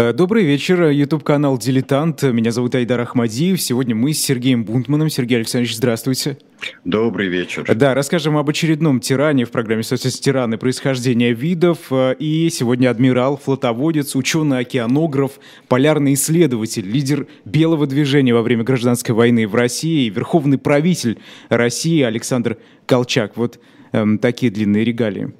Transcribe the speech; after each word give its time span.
Э, 0.00 0.12
добрый 0.12 0.44
вечер, 0.44 0.90
YouTube-канал 0.90 1.58
«Дилетант». 1.58 2.22
Меня 2.22 2.52
зовут 2.52 2.72
Айдар 2.76 3.00
Ахмадиев. 3.00 3.60
Сегодня 3.60 3.96
мы 3.96 4.14
с 4.14 4.20
Сергеем 4.20 4.64
Бунтманом. 4.64 5.10
Сергей 5.10 5.38
Александрович, 5.38 5.74
здравствуйте. 5.74 6.38
Добрый 6.84 7.26
вечер. 7.26 7.64
Да, 7.74 7.94
расскажем 7.94 8.36
об 8.36 8.48
очередном 8.48 9.00
тиране 9.00 9.44
в 9.44 9.50
программе 9.50 9.82
«Соцсети 9.82 10.20
тираны. 10.20 10.56
Происхождение 10.56 11.32
видов». 11.32 11.90
Э, 11.90 12.14
и 12.16 12.48
сегодня 12.48 12.90
адмирал, 12.90 13.36
флотоводец, 13.36 14.14
ученый-океанограф, 14.14 15.40
полярный 15.66 16.14
исследователь, 16.14 16.88
лидер 16.88 17.26
белого 17.44 17.88
движения 17.88 18.34
во 18.34 18.42
время 18.42 18.62
гражданской 18.62 19.16
войны 19.16 19.48
в 19.48 19.56
России, 19.56 20.08
верховный 20.10 20.58
правитель 20.58 21.18
России 21.48 22.02
Александр 22.02 22.58
Колчак. 22.86 23.36
Вот 23.36 23.58
эм, 23.90 24.20
такие 24.20 24.52
длинные 24.52 24.84
регалии. 24.84 25.34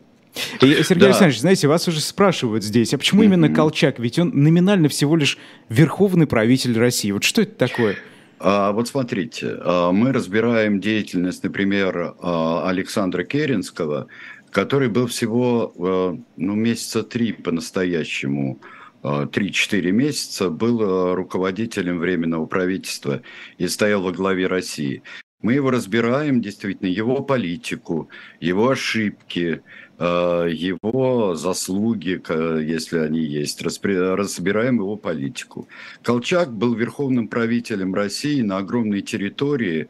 И, 0.61 0.83
Сергей 0.83 1.01
да. 1.01 1.07
Александрович, 1.07 1.41
знаете, 1.41 1.69
вас 1.69 1.89
уже 1.89 2.01
спрашивают 2.01 2.65
здесь, 2.65 2.95
а 2.95 2.99
почему 2.99 3.23
mm-hmm. 3.23 3.27
именно 3.27 3.49
Колчак? 3.51 3.99
Ведь 3.99 4.19
он 4.19 4.31
номинально 4.35 4.89
всего 4.89 5.17
лишь 5.17 5.39
верховный 5.69 6.27
правитель 6.27 6.79
России. 6.79 7.11
Вот 7.11 7.25
что 7.25 7.43
это 7.43 7.55
такое? 7.55 7.97
А, 8.41 8.73
вот 8.73 8.89
смотрите, 8.89 9.57
а, 9.61 9.93
мы 9.93 10.13
разбираем 10.13 10.81
деятельность, 10.81 11.43
например, 11.43 12.15
а, 12.21 12.69
Александра 12.69 13.25
Керенского, 13.25 14.07
который 14.51 14.89
был 14.89 15.07
всего 15.09 15.73
а, 15.79 16.19
ну, 16.37 16.55
месяца 16.55 17.03
три 17.03 17.33
по-настоящему 17.33 18.61
3-4 19.01 19.93
месяца 19.93 20.51
был 20.51 21.15
руководителем 21.15 22.01
Временного 22.01 22.47
правительства 22.47 23.23
и 23.57 23.69
стоял 23.69 24.03
во 24.03 24.11
главе 24.11 24.49
России. 24.49 25.05
Мы 25.41 25.55
его 25.55 25.71
разбираем, 25.71 26.41
действительно, 26.41 26.89
его 26.89 27.23
политику, 27.23 28.09
его 28.41 28.71
ошибки, 28.71 29.41
э, 29.41 29.61
его 30.05 31.35
заслуги, 31.35 32.23
если 32.63 32.99
они 32.99 33.21
есть, 33.21 33.63
разбираем 33.63 34.77
его 34.77 34.97
политику. 34.97 35.69
Колчак 36.03 36.53
был 36.53 36.75
верховным 36.75 37.27
правителем 37.27 37.95
России 37.95 38.43
на 38.43 38.59
огромной 38.59 39.03
территории 39.03 39.89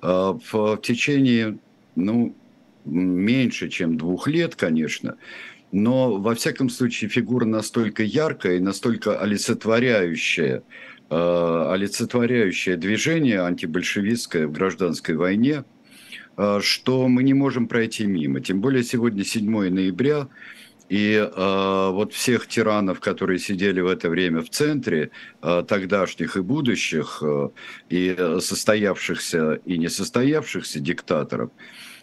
э, 0.00 0.34
в 0.50 0.80
течение, 0.82 1.58
ну, 1.94 2.34
меньше, 2.86 3.68
чем 3.68 3.98
двух 3.98 4.28
лет, 4.28 4.56
конечно, 4.56 5.16
но, 5.72 6.16
во 6.16 6.34
всяком 6.34 6.70
случае, 6.70 7.10
фигура 7.10 7.44
настолько 7.44 8.02
яркая 8.02 8.56
и 8.56 8.60
настолько 8.60 9.20
олицетворяющая 9.20 10.62
Э, 11.12 11.72
олицетворяющее 11.72 12.76
движение 12.76 13.42
антибольшевистское 13.42 14.46
в 14.46 14.52
гражданской 14.52 15.16
войне, 15.16 15.54
э, 15.54 15.62
что 16.60 17.08
мы 17.08 17.22
не 17.22 17.34
можем 17.34 17.68
пройти 17.68 18.06
мимо. 18.06 18.40
Тем 18.40 18.60
более 18.60 18.82
сегодня 18.82 19.24
7 19.24 19.68
ноября, 19.68 20.28
и 20.90 21.14
э, 21.14 21.90
вот 21.92 22.12
всех 22.12 22.48
тиранов, 22.48 22.98
которые 22.98 23.38
сидели 23.38 23.80
в 23.80 23.86
это 23.86 24.10
время 24.10 24.42
в 24.42 24.50
центре, 24.50 25.12
э, 25.40 25.64
тогдашних 25.66 26.36
и 26.36 26.40
будущих, 26.40 27.22
э, 27.22 27.50
и 27.88 28.16
состоявшихся 28.40 29.60
и 29.64 29.78
несостоявшихся 29.78 30.80
диктаторов, 30.80 31.50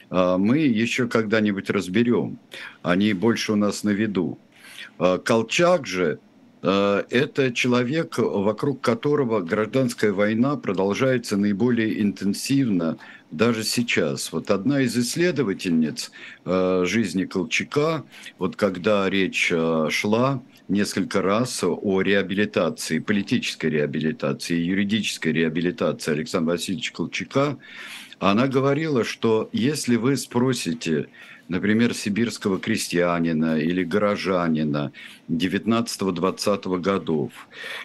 э, 0.09 0.37
мы 0.37 0.59
еще 0.59 1.09
когда-нибудь 1.09 1.69
разберем. 1.69 2.39
Они 2.81 3.11
больше 3.11 3.51
у 3.51 3.55
нас 3.57 3.83
на 3.83 3.89
виду. 3.89 4.39
Э, 4.99 5.19
Колчак 5.21 5.85
же 5.85 6.19
Э, 6.63 7.03
это 7.09 7.51
человек, 7.51 8.17
вокруг 8.17 8.81
которого 8.81 9.41
гражданская 9.41 10.11
война 10.11 10.55
продолжается 10.57 11.37
наиболее 11.37 12.01
интенсивно 12.01 12.97
даже 13.31 13.63
сейчас. 13.63 14.31
Вот 14.31 14.51
одна 14.51 14.81
из 14.81 14.97
исследовательниц 14.97 16.11
э, 16.45 16.83
жизни 16.85 17.25
Колчака, 17.25 18.05
вот 18.37 18.55
когда 18.55 19.09
речь 19.09 19.49
э, 19.51 19.87
шла 19.89 20.41
несколько 20.67 21.21
раз 21.21 21.63
о 21.63 22.01
реабилитации, 22.01 22.99
политической 22.99 23.69
реабилитации, 23.69 24.55
юридической 24.55 25.31
реабилитации 25.31 26.11
Александра 26.11 26.53
Васильевича 26.53 26.93
Колчака, 26.93 27.57
она 28.19 28.47
говорила, 28.47 29.03
что 29.03 29.49
если 29.53 29.95
вы 29.95 30.17
спросите 30.17 31.07
например, 31.49 31.93
сибирского 31.93 32.59
крестьянина 32.59 33.59
или 33.59 33.83
горожанина 33.83 34.91
19-20 35.29 36.79
годов, 36.79 37.31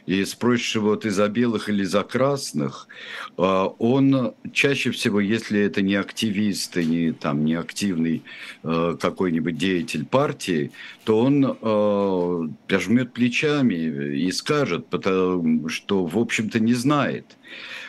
и 0.06 0.25
спросишь 0.25 0.77
вот 0.77 1.05
из-за 1.06 1.28
белых 1.28 1.69
или 1.69 1.84
за 1.84 2.03
красных, 2.03 2.89
а, 3.37 3.67
он 3.78 4.34
чаще 4.53 4.91
всего, 4.91 5.21
если 5.21 5.61
это 5.61 5.83
не 5.83 5.95
активист 5.95 6.77
и 6.77 6.84
не, 6.84 7.12
там, 7.12 7.45
не 7.45 7.55
активный 7.55 8.23
а, 8.62 8.97
какой-нибудь 8.97 9.56
деятель 9.56 10.05
партии, 10.05 10.73
то 11.05 11.19
он 11.19 11.59
а, 11.61 12.49
пожмет 12.69 13.12
плечами 13.12 14.17
и 14.17 14.31
скажет, 14.33 14.87
что, 14.91 16.05
в 16.05 16.19
общем-то, 16.19 16.61
не 16.61 16.75
знает. 16.75 17.27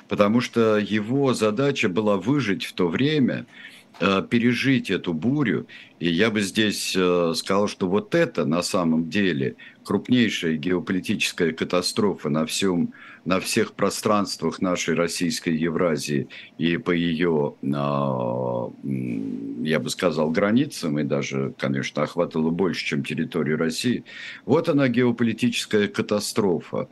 Потому 0.07 0.41
что 0.41 0.77
его 0.77 1.33
задача 1.33 1.89
была 1.89 2.17
выжить 2.17 2.65
в 2.65 2.73
то 2.73 2.87
время, 2.87 3.45
Э, 3.45 3.72
пережить 3.99 4.89
эту 4.89 5.13
бурю. 5.13 5.67
И 6.03 6.09
я 6.09 6.31
бы 6.31 6.41
здесь 6.41 6.93
э, 6.97 7.33
сказал, 7.33 7.69
что 7.69 7.87
вот 7.87 8.13
это 8.13 8.43
на 8.43 8.61
самом 8.61 9.09
деле 9.09 9.55
крупнейшая 9.85 10.57
геополитическая 10.57 11.53
катастрофа 11.53 12.27
на, 12.27 12.45
всем, 12.45 12.93
на 13.23 13.39
всех 13.39 13.71
пространствах 13.71 14.59
нашей 14.59 14.95
российской 14.95 15.55
Евразии 15.55 16.27
и 16.57 16.75
по 16.75 16.91
ее, 16.91 17.55
а, 17.73 18.69
я 19.61 19.79
бы 19.79 19.89
сказал, 19.89 20.29
границам, 20.29 20.99
и 20.99 21.03
даже, 21.03 21.53
конечно, 21.57 22.03
охватывала 22.03 22.49
больше, 22.49 22.85
чем 22.85 23.05
территорию 23.05 23.57
России. 23.57 24.03
Вот 24.45 24.67
она 24.67 24.89
геополитическая 24.89 25.87
катастрофа. 25.87 26.89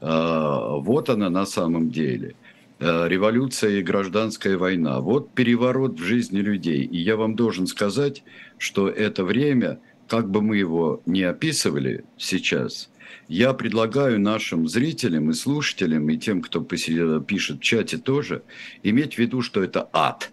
А, 0.00 0.76
вот 0.76 1.10
она 1.10 1.28
на 1.28 1.44
самом 1.44 1.90
деле– 1.90 2.36
Э, 2.45 2.45
революция 2.78 3.78
и 3.78 3.82
гражданская 3.82 4.58
война. 4.58 5.00
Вот 5.00 5.32
переворот 5.32 5.98
в 5.98 6.02
жизни 6.02 6.40
людей. 6.40 6.84
И 6.84 6.98
я 6.98 7.16
вам 7.16 7.34
должен 7.34 7.66
сказать, 7.66 8.22
что 8.58 8.88
это 8.88 9.24
время, 9.24 9.80
как 10.08 10.30
бы 10.30 10.42
мы 10.42 10.56
его 10.56 11.02
не 11.06 11.22
описывали 11.22 12.04
сейчас, 12.18 12.90
я 13.28 13.54
предлагаю 13.54 14.20
нашим 14.20 14.68
зрителям 14.68 15.30
и 15.30 15.34
слушателям, 15.34 16.08
и 16.10 16.16
тем, 16.16 16.42
кто 16.42 16.60
пишет 16.60 17.58
в 17.58 17.60
чате 17.60 17.98
тоже, 17.98 18.42
иметь 18.82 19.14
в 19.14 19.18
виду, 19.18 19.42
что 19.42 19.62
это 19.62 19.88
ад. 19.92 20.30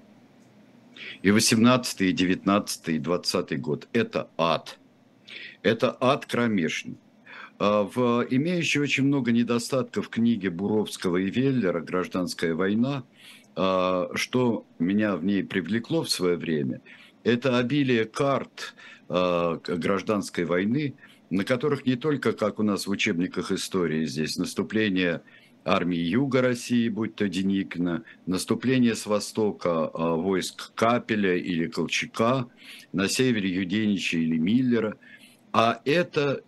И 1.24 1.31
18, 1.31 2.02
и 2.02 2.12
19, 2.12 2.90
и 2.90 3.00
20 3.00 3.62
год– 3.62 3.88
это 3.94 4.30
ад. 4.38 4.78
Это 5.64 5.96
ад 6.00 6.25
кромешный. 6.25 6.98
А, 7.66 7.84
в 7.84 8.28
имеющей 8.29 8.79
очень 8.79 9.06
много 9.06 9.31
недостатков 9.31 10.09
книге 10.09 10.50
Буровского 10.50 11.16
и 11.16 11.29
Веллера 11.29 11.79
«Гражданская 11.79 12.56
война», 12.56 13.06
а, 13.56 14.09
что 14.16 14.66
меня 14.79 15.16
в 15.16 15.24
ней 15.24 15.46
привлекло 15.46 16.03
в 16.03 16.09
свое 16.09 16.35
время, 16.35 16.81
это 17.24 17.57
обилие 17.57 18.03
карт 18.03 18.75
а, 19.07 19.62
гражданской 19.66 20.44
войны, 20.44 20.96
на 21.29 21.46
которых 21.46 21.85
не 21.85 21.96
только, 21.96 22.34
как 22.34 22.59
у 22.59 22.63
нас 22.63 22.85
в 22.85 22.90
учебниках 22.90 23.50
истории 23.53 24.06
здесь, 24.07 24.35
наступление 24.35 25.22
армии 25.63 26.00
Юга 26.00 26.41
России, 26.41 26.90
будь 26.90 27.16
то 27.16 27.30
Деникина, 27.30 28.03
наступление 28.25 28.94
с 28.94 29.06
востока 29.06 29.90
войск 29.94 30.74
Капеля 30.75 31.38
или 31.38 31.68
Колчака, 31.68 32.50
на 32.92 33.07
севере 33.07 33.50
Юденича 33.50 34.18
или 34.18 34.38
Миллера, 34.38 34.98
а 35.54 35.80
это 35.86 36.44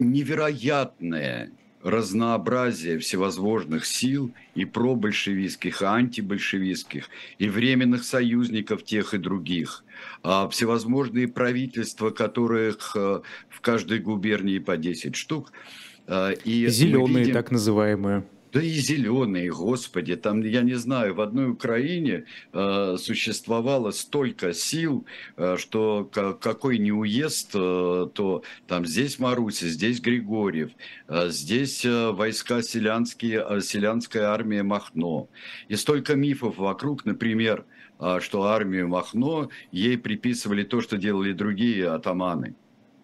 невероятное 0.00 1.50
разнообразие 1.82 2.98
всевозможных 2.98 3.86
сил 3.86 4.32
и 4.54 4.64
пробольшевистских, 4.64 5.80
и 5.80 5.84
антибольшевистских, 5.84 7.08
и 7.38 7.48
временных 7.48 8.04
союзников 8.04 8.84
тех 8.84 9.14
и 9.14 9.18
других, 9.18 9.84
а 10.22 10.48
всевозможные 10.48 11.28
правительства, 11.28 12.10
которых 12.10 12.94
э, 12.96 13.20
в 13.48 13.60
каждой 13.60 14.00
губернии 14.00 14.58
по 14.58 14.76
10 14.76 15.16
штук. 15.16 15.52
Э, 16.06 16.34
и 16.44 16.66
Зеленые, 16.68 17.20
видим... 17.20 17.34
так 17.34 17.50
называемые. 17.50 18.24
Да 18.52 18.60
и 18.60 18.70
зеленые, 18.70 19.52
господи, 19.52 20.16
там, 20.16 20.40
я 20.40 20.62
не 20.62 20.74
знаю, 20.74 21.14
в 21.14 21.20
одной 21.20 21.50
Украине 21.50 22.24
э, 22.52 22.96
существовало 22.98 23.92
столько 23.92 24.52
сил, 24.52 25.06
э, 25.36 25.56
что 25.56 26.04
какой 26.40 26.78
не 26.78 26.90
уезд, 26.90 27.52
э, 27.54 28.08
то 28.12 28.42
там 28.66 28.86
здесь 28.86 29.20
Маруся, 29.20 29.68
здесь 29.68 30.00
Григорьев, 30.00 30.72
э, 31.06 31.28
здесь 31.28 31.84
э, 31.84 32.10
войска 32.10 32.60
селянские, 32.62 33.46
э, 33.48 33.60
селянская 33.60 34.24
армия 34.24 34.64
Махно. 34.64 35.28
И 35.68 35.76
столько 35.76 36.16
мифов 36.16 36.58
вокруг, 36.58 37.04
например, 37.04 37.64
э, 38.00 38.18
что 38.20 38.42
армию 38.42 38.88
Махно 38.88 39.48
ей 39.70 39.96
приписывали 39.96 40.64
то, 40.64 40.80
что 40.80 40.96
делали 40.96 41.32
другие 41.32 41.88
атаманы, 41.88 42.56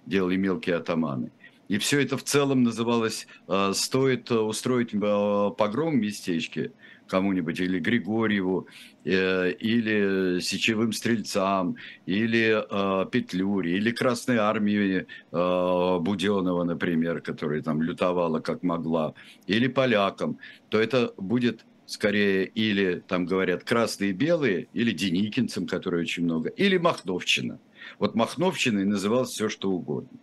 делали 0.06 0.37
мелкие 0.37 0.75
атаманы. 0.75 1.31
И 1.69 1.79
все 1.79 2.01
это 2.01 2.17
в 2.17 2.23
целом 2.23 2.63
называлось 2.63 3.27
«Стоит 3.73 4.31
устроить 4.31 4.93
погром 4.93 5.95
в 5.95 5.97
местечке», 5.97 6.73
кому-нибудь, 7.07 7.61
или 7.61 7.79
Григорьеву, 7.79 8.67
э, 9.05 9.53
или 9.53 10.41
Сечевым 10.41 10.93
Стрельцам, 10.93 11.77
или 12.07 12.57
э, 12.59 13.07
Петлюре, 13.11 13.77
или 13.77 13.91
Красной 13.91 14.37
Армии 14.37 15.07
э, 15.33 15.99
Буденова, 16.01 16.65
например, 16.65 17.21
которая 17.21 17.63
там 17.63 17.83
лютовала 17.83 18.41
как 18.41 18.63
могла, 18.63 19.15
или 19.47 19.69
полякам, 19.69 20.39
то 20.69 20.81
это 20.81 21.13
будет 21.17 21.65
скорее 21.87 22.47
или, 22.47 23.03
там 23.07 23.27
говорят, 23.27 23.63
красные 23.63 24.11
и 24.11 24.13
белые, 24.13 24.67
или 24.73 24.91
Деникинцам, 24.91 25.67
которые 25.67 26.01
очень 26.03 26.25
много, 26.25 26.49
или 26.49 26.79
Махновщина. 26.79 27.61
Вот 28.01 28.17
Махновщиной 28.17 28.85
называлось 28.85 29.31
все, 29.31 29.49
что 29.49 29.71
угодно. 29.71 30.19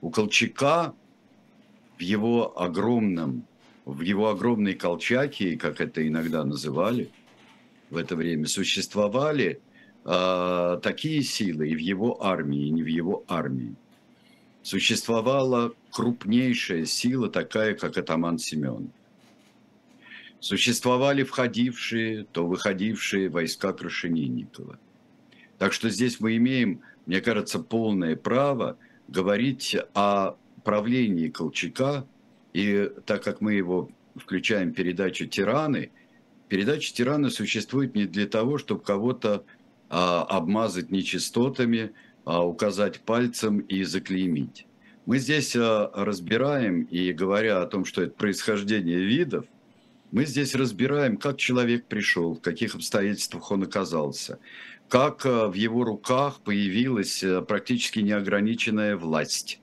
У 0.00 0.10
Колчака 0.10 0.94
в 1.98 2.00
его 2.00 2.60
огромном, 2.60 3.44
в 3.84 4.00
его 4.02 4.28
огромной 4.30 4.74
Колчаке, 4.74 5.56
как 5.56 5.80
это 5.80 6.06
иногда 6.06 6.44
называли 6.44 7.10
в 7.90 7.96
это 7.96 8.14
время, 8.14 8.46
существовали 8.46 9.60
э, 10.04 10.80
такие 10.82 11.22
силы 11.22 11.68
и 11.68 11.74
в 11.74 11.78
его 11.78 12.24
армии, 12.24 12.66
и 12.66 12.70
не 12.70 12.82
в 12.82 12.86
его 12.86 13.24
армии. 13.26 13.74
Существовала 14.62 15.72
крупнейшая 15.90 16.84
сила, 16.84 17.28
такая, 17.28 17.74
как 17.74 17.96
атаман 17.96 18.38
Семен. 18.38 18.90
Существовали 20.40 21.24
входившие, 21.24 22.24
то 22.30 22.46
выходившие 22.46 23.28
войска 23.28 23.72
Крашенинникова. 23.72 24.78
Так 25.58 25.72
что 25.72 25.90
здесь 25.90 26.20
мы 26.20 26.36
имеем, 26.36 26.82
мне 27.06 27.20
кажется, 27.20 27.58
полное 27.58 28.14
право 28.14 28.76
говорить 29.08 29.76
о 29.94 30.36
правлении 30.64 31.28
Колчака, 31.28 32.06
и 32.52 32.90
так 33.06 33.22
как 33.24 33.40
мы 33.40 33.54
его 33.54 33.90
включаем 34.16 34.72
в 34.72 34.74
передачу 34.74 35.26
«Тираны», 35.26 35.90
передача 36.48 36.94
«Тираны» 36.94 37.30
существует 37.30 37.94
не 37.94 38.06
для 38.06 38.26
того, 38.26 38.58
чтобы 38.58 38.82
кого-то 38.82 39.44
а, 39.88 40.22
обмазать 40.24 40.90
нечистотами, 40.90 41.92
а, 42.24 42.44
указать 42.44 43.00
пальцем 43.00 43.60
и 43.60 43.84
заклеймить. 43.84 44.66
Мы 45.06 45.18
здесь 45.18 45.56
а, 45.56 45.90
разбираем, 45.94 46.82
и 46.82 47.12
говоря 47.12 47.62
о 47.62 47.66
том, 47.66 47.84
что 47.84 48.02
это 48.02 48.12
происхождение 48.12 48.98
видов, 48.98 49.46
мы 50.10 50.24
здесь 50.24 50.54
разбираем, 50.54 51.16
как 51.16 51.36
человек 51.36 51.86
пришел, 51.86 52.34
в 52.34 52.40
каких 52.40 52.74
обстоятельствах 52.74 53.50
он 53.50 53.62
оказался, 53.62 54.38
как 54.88 55.26
а, 55.26 55.48
в 55.48 55.54
его 55.54 55.84
руках 55.84 56.40
появилась 56.40 57.22
а, 57.22 57.42
практически 57.42 58.00
неограниченная 58.00 58.96
власть 58.96 59.60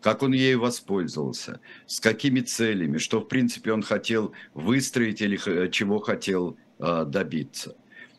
как 0.00 0.22
он 0.22 0.32
ею 0.32 0.60
воспользовался, 0.60 1.60
с 1.86 2.00
какими 2.00 2.40
целями, 2.40 2.98
что, 2.98 3.20
в 3.20 3.24
принципе, 3.24 3.72
он 3.72 3.82
хотел 3.82 4.32
выстроить 4.54 5.20
или 5.20 5.36
чего 5.70 5.98
хотел 5.98 6.56
э, 6.78 7.04
добиться. 7.04 7.76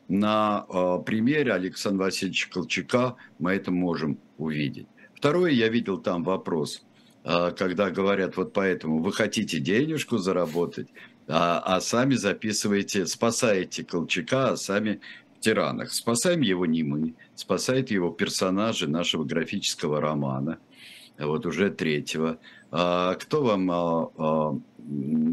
На 0.07 0.65
э, 0.67 0.99
примере 1.05 1.53
Александра 1.53 2.05
Васильевича 2.05 2.49
Колчака 2.49 3.15
мы 3.37 3.51
это 3.51 3.71
можем 3.71 4.19
увидеть. 4.37 4.87
Второе, 5.15 5.51
я 5.51 5.69
видел 5.69 5.99
там 5.99 6.23
вопрос, 6.23 6.83
э, 7.23 7.51
когда 7.57 7.91
говорят, 7.91 8.35
вот 8.35 8.53
поэтому 8.53 9.01
вы 9.01 9.13
хотите 9.13 9.59
денежку 9.59 10.17
заработать, 10.17 10.89
а, 11.27 11.59
а 11.59 11.79
сами 11.79 12.15
записываете, 12.15 13.05
спасаете 13.05 13.83
Колчака, 13.83 14.49
а 14.49 14.57
сами 14.57 14.99
тиранах. 15.39 15.91
Спасаем 15.91 16.41
его 16.41 16.65
не 16.65 16.83
мы, 16.83 17.15
спасают 17.35 17.91
его 17.91 18.09
персонажи 18.11 18.87
нашего 18.87 19.23
графического 19.23 20.01
романа– 20.01 20.59
вот 21.27 21.45
уже 21.45 21.69
третьего. 21.69 22.39
А 22.71 23.15
кто 23.15 23.43
вам, 23.43 23.71
а, 23.71 24.11
а, 24.17 24.59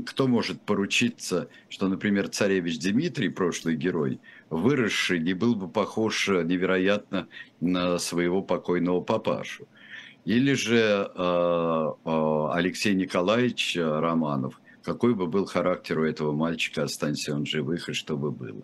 кто 0.07 0.27
может 0.27 0.61
поручиться, 0.63 1.49
что, 1.69 1.89
например, 1.89 2.29
царевич 2.29 2.79
Дмитрий, 2.81 3.29
прошлый 3.29 3.77
герой, 3.77 4.21
выросший, 4.51 5.21
не 5.21 5.35
был 5.35 5.55
бы 5.55 5.69
похож 5.69 6.29
невероятно 6.29 7.29
на 7.61 7.99
своего 7.99 8.43
покойного 8.43 9.01
папашу? 9.01 9.69
Или 10.25 10.55
же 10.55 11.11
а, 11.15 11.95
а, 12.05 12.53
Алексей 12.55 12.95
Николаевич 12.95 13.77
Романов, 13.79 14.61
какой 14.83 15.15
бы 15.15 15.27
был 15.27 15.47
характер 15.47 16.01
у 16.01 16.05
этого 16.05 16.33
мальчика, 16.33 16.85
останься 16.85 17.35
он 17.35 17.47
живых, 17.47 17.89
и 17.89 17.93
что 17.93 18.17
бы 18.17 18.31
было? 18.31 18.63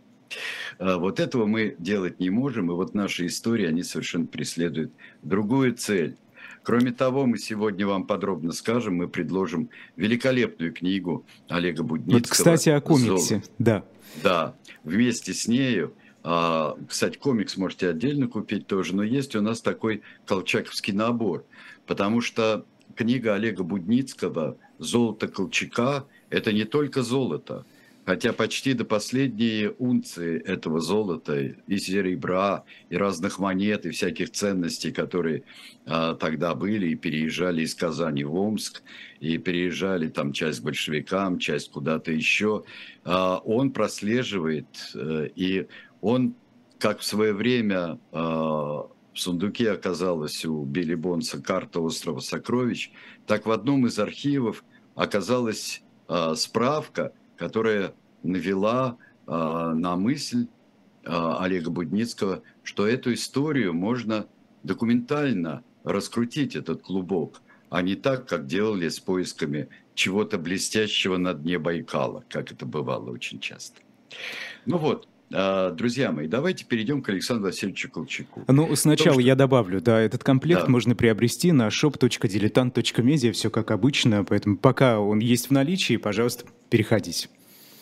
А, 0.78 0.98
вот 0.98 1.20
этого 1.20 1.46
мы 1.46 1.76
делать 1.78 2.20
не 2.20 2.30
можем, 2.30 2.70
и 2.70 2.74
вот 2.74 2.94
наши 2.94 3.26
истории, 3.26 3.66
они 3.66 3.82
совершенно 3.82 4.26
преследуют 4.26 4.92
другую 5.22 5.74
цель. 5.74 6.16
Кроме 6.62 6.92
того, 6.92 7.26
мы 7.26 7.38
сегодня 7.38 7.86
вам 7.86 8.06
подробно 8.06 8.52
скажем, 8.52 8.96
мы 8.96 9.08
предложим 9.08 9.68
великолепную 9.96 10.72
книгу 10.72 11.26
Олега 11.48 11.82
Будницкого. 11.82 12.18
Вот, 12.18 12.28
кстати, 12.28 12.68
о 12.68 12.80
комиксе, 12.80 13.36
«Золото». 13.36 13.48
да. 13.58 13.84
Да, 14.22 14.54
вместе 14.84 15.32
с 15.32 15.48
нею 15.48 15.94
а, 16.24 16.76
кстати, 16.88 17.18
комикс 17.18 17.56
можете 17.56 17.88
отдельно 17.88 18.28
купить 18.28 18.66
тоже, 18.66 18.94
но 18.94 19.02
есть 19.02 19.34
у 19.34 19.40
нас 19.40 19.60
такой 19.60 20.02
колчаковский 20.24 20.92
набор, 20.92 21.44
потому 21.86 22.20
что 22.20 22.64
книга 22.94 23.34
Олега 23.34 23.64
Будницкого 23.64 24.56
«Золото 24.78 25.28
Колчака»– 25.28 26.06
это 26.30 26.52
не 26.52 26.64
только 26.64 27.02
золото, 27.02 27.64
Хотя 28.04 28.32
почти 28.32 28.74
до 28.74 28.84
последней 28.84 29.70
унции 29.78 30.40
этого 30.40 30.80
золота 30.80 31.38
и 31.40 31.78
серебра, 31.78 32.64
и 32.90 32.96
разных 32.96 33.38
монет, 33.38 33.86
и 33.86 33.90
всяких 33.90 34.32
ценностей, 34.32 34.90
которые 34.90 35.44
а, 35.86 36.14
тогда 36.14 36.56
были 36.56 36.88
и 36.88 36.96
переезжали 36.96 37.62
из 37.62 37.76
Казани 37.76 38.24
в 38.24 38.34
Омск, 38.34 38.82
и 39.20 39.38
переезжали 39.38 40.08
там 40.08 40.32
часть 40.32 40.62
большевикам, 40.64 41.38
часть 41.38 41.70
куда-то 41.70 42.10
еще, 42.10 42.64
а, 43.04 43.38
он 43.38 43.70
прослеживает, 43.70 44.66
а, 44.96 45.26
и 45.36 45.68
он, 46.00 46.34
как 46.80 46.98
в 46.98 47.04
свое 47.04 47.32
время 47.32 48.00
а, 48.10 48.88
в 49.12 49.18
сундуке 49.18 49.70
оказалась 49.70 50.44
у 50.44 50.64
Билли 50.64 50.96
Бонса 50.96 51.40
карта 51.40 51.78
острова 51.78 52.18
Сокровищ, 52.18 52.90
так 53.28 53.46
в 53.46 53.52
одном 53.52 53.86
из 53.86 53.96
архивов 54.00 54.64
оказалась 54.96 55.82
а, 56.08 56.34
справка– 56.34 57.12
которая 57.36 57.94
навела 58.22 58.96
э, 59.26 59.30
на 59.30 59.96
мысль 59.96 60.46
э, 61.04 61.10
Олега 61.10 61.70
Будницкого, 61.70 62.42
что 62.62 62.86
эту 62.86 63.12
историю 63.12 63.74
можно 63.74 64.26
документально 64.62 65.64
раскрутить, 65.84 66.56
этот 66.56 66.82
клубок, 66.82 67.42
а 67.70 67.82
не 67.82 67.96
так, 67.96 68.28
как 68.28 68.46
делали 68.46 68.88
с 68.88 69.00
поисками 69.00 69.68
чего-то 69.94 70.38
блестящего 70.38 71.16
на 71.16 71.34
дне 71.34 71.58
Байкала, 71.58 72.24
как 72.28 72.52
это 72.52 72.66
бывало 72.66 73.10
очень 73.10 73.40
часто. 73.40 73.80
Ну 74.66 74.78
вот, 74.78 75.08
Друзья 75.32 76.12
мои, 76.12 76.28
давайте 76.28 76.64
перейдем 76.64 77.02
к 77.02 77.08
Александру 77.08 77.46
Васильевичу 77.46 77.90
Колчаку. 77.90 78.44
Ну, 78.48 78.76
сначала 78.76 79.14
том, 79.14 79.20
что... 79.22 79.28
я 79.28 79.34
добавлю, 79.34 79.80
да, 79.80 80.00
этот 80.00 80.22
комплект 80.22 80.62
да. 80.62 80.68
можно 80.68 80.94
приобрести 80.94 81.52
на 81.52 81.68
shop.diletant.media, 81.68 83.32
все 83.32 83.50
как 83.50 83.70
обычно, 83.70 84.24
поэтому 84.24 84.58
пока 84.58 85.00
он 85.00 85.20
есть 85.20 85.48
в 85.48 85.50
наличии, 85.52 85.96
пожалуйста, 85.96 86.44
переходите. 86.68 87.28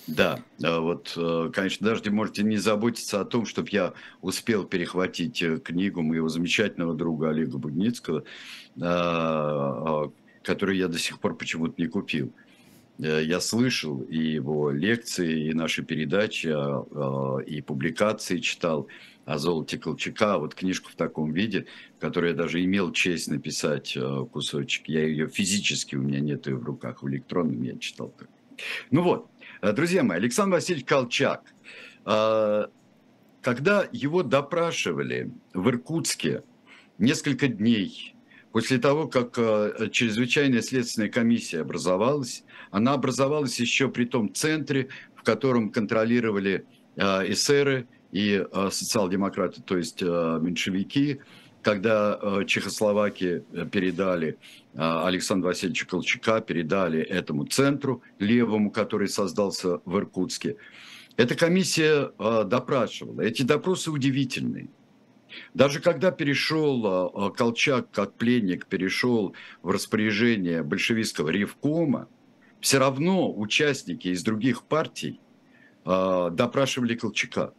Да, 0.06 0.40
вот, 0.58 1.12
э, 1.16 1.50
конечно, 1.52 1.86
даже 1.86 2.10
можете 2.10 2.42
не 2.42 2.56
заботиться 2.56 3.20
о 3.20 3.24
том, 3.24 3.46
чтобы 3.46 3.68
я 3.70 3.92
успел 4.22 4.64
перехватить 4.64 5.40
э, 5.42 5.58
книгу 5.58 6.02
моего 6.02 6.28
замечательного 6.28 6.94
друга 6.94 7.30
Олега 7.30 7.58
Будницкого, 7.58 8.24
э, 8.76 10.08
которую 10.42 10.76
я 10.76 10.88
до 10.88 10.98
сих 10.98 11.20
пор 11.20 11.36
почему-то 11.36 11.74
не 11.80 11.86
купил. 11.86 12.32
Э, 13.02 13.22
я 13.24 13.40
слышал 13.40 14.02
и 14.02 14.18
его 14.18 14.70
лекции, 14.70 15.48
и 15.48 15.54
наши 15.54 15.82
передачи, 15.82 16.48
а, 16.48 16.84
а, 16.90 17.38
и 17.38 17.60
публикации 17.60 18.38
читал 18.38 18.88
о 19.24 19.38
золоте 19.38 19.78
Колчака, 19.78 20.38
вот 20.38 20.54
книжку 20.54 20.90
в 20.90 20.96
таком 20.96 21.32
виде, 21.32 21.66
которую 21.98 22.32
я 22.32 22.36
даже 22.36 22.62
имел 22.64 22.92
честь 22.92 23.28
написать 23.28 23.96
э, 23.96 24.26
кусочек. 24.30 24.88
Я 24.88 25.04
ее 25.04 25.28
физически, 25.28 25.96
у 25.96 26.02
меня 26.02 26.20
нет 26.20 26.46
ее 26.46 26.56
в 26.56 26.64
руках, 26.64 27.02
в 27.02 27.08
электронном 27.08 27.62
я 27.62 27.76
читал. 27.78 28.12
Ну 28.90 29.02
вот, 29.02 29.30
э, 29.62 29.72
друзья 29.72 30.02
мои, 30.02 30.18
Александр 30.18 30.56
Васильевич 30.56 30.86
Колчак, 30.86 31.42
когда 33.42 33.88
его 33.92 34.22
допрашивали 34.22 35.30
в 35.52 35.68
Иркутске 35.68 36.42
несколько 36.98 37.46
дней 37.46 38.14
После 38.52 38.78
того, 38.78 39.06
как 39.06 39.34
чрезвычайная 39.92 40.60
следственная 40.62 41.08
комиссия 41.08 41.60
образовалась, 41.60 42.42
она 42.70 42.94
образовалась 42.94 43.58
еще 43.60 43.88
при 43.88 44.04
том 44.04 44.32
центре, 44.32 44.88
в 45.14 45.22
котором 45.22 45.70
контролировали 45.70 46.64
э, 46.96 47.32
эсеры 47.32 47.86
и 48.12 48.44
э, 48.50 48.68
социал-демократы, 48.70 49.62
то 49.62 49.76
есть 49.76 50.02
меньшевики, 50.02 51.20
когда 51.62 52.18
Чехословакии 52.46 53.44
передали 53.70 54.38
Александра 54.74 55.48
Васильевича 55.48 55.86
Колчака, 55.86 56.40
передали 56.40 57.00
этому 57.00 57.44
центру 57.44 58.02
левому, 58.18 58.70
который 58.70 59.08
создался 59.08 59.80
в 59.84 59.98
Иркутске. 59.98 60.56
Эта 61.18 61.34
комиссия 61.34 62.12
допрашивала. 62.18 63.20
Эти 63.20 63.42
допросы 63.42 63.90
удивительные. 63.90 64.70
Даже 65.52 65.80
когда 65.80 66.10
перешел 66.10 67.30
Колчак 67.36 67.90
как 67.90 68.14
пленник, 68.14 68.64
перешел 68.64 69.34
в 69.62 69.70
распоряжение 69.70 70.62
большевистского 70.62 71.28
ревкома, 71.28 72.08
все 72.60 72.78
равно 72.78 73.32
участники 73.32 74.08
из 74.08 74.22
других 74.22 74.64
партий 74.64 75.20
допрашивали 75.84 76.94
Колчака. 76.94 77.54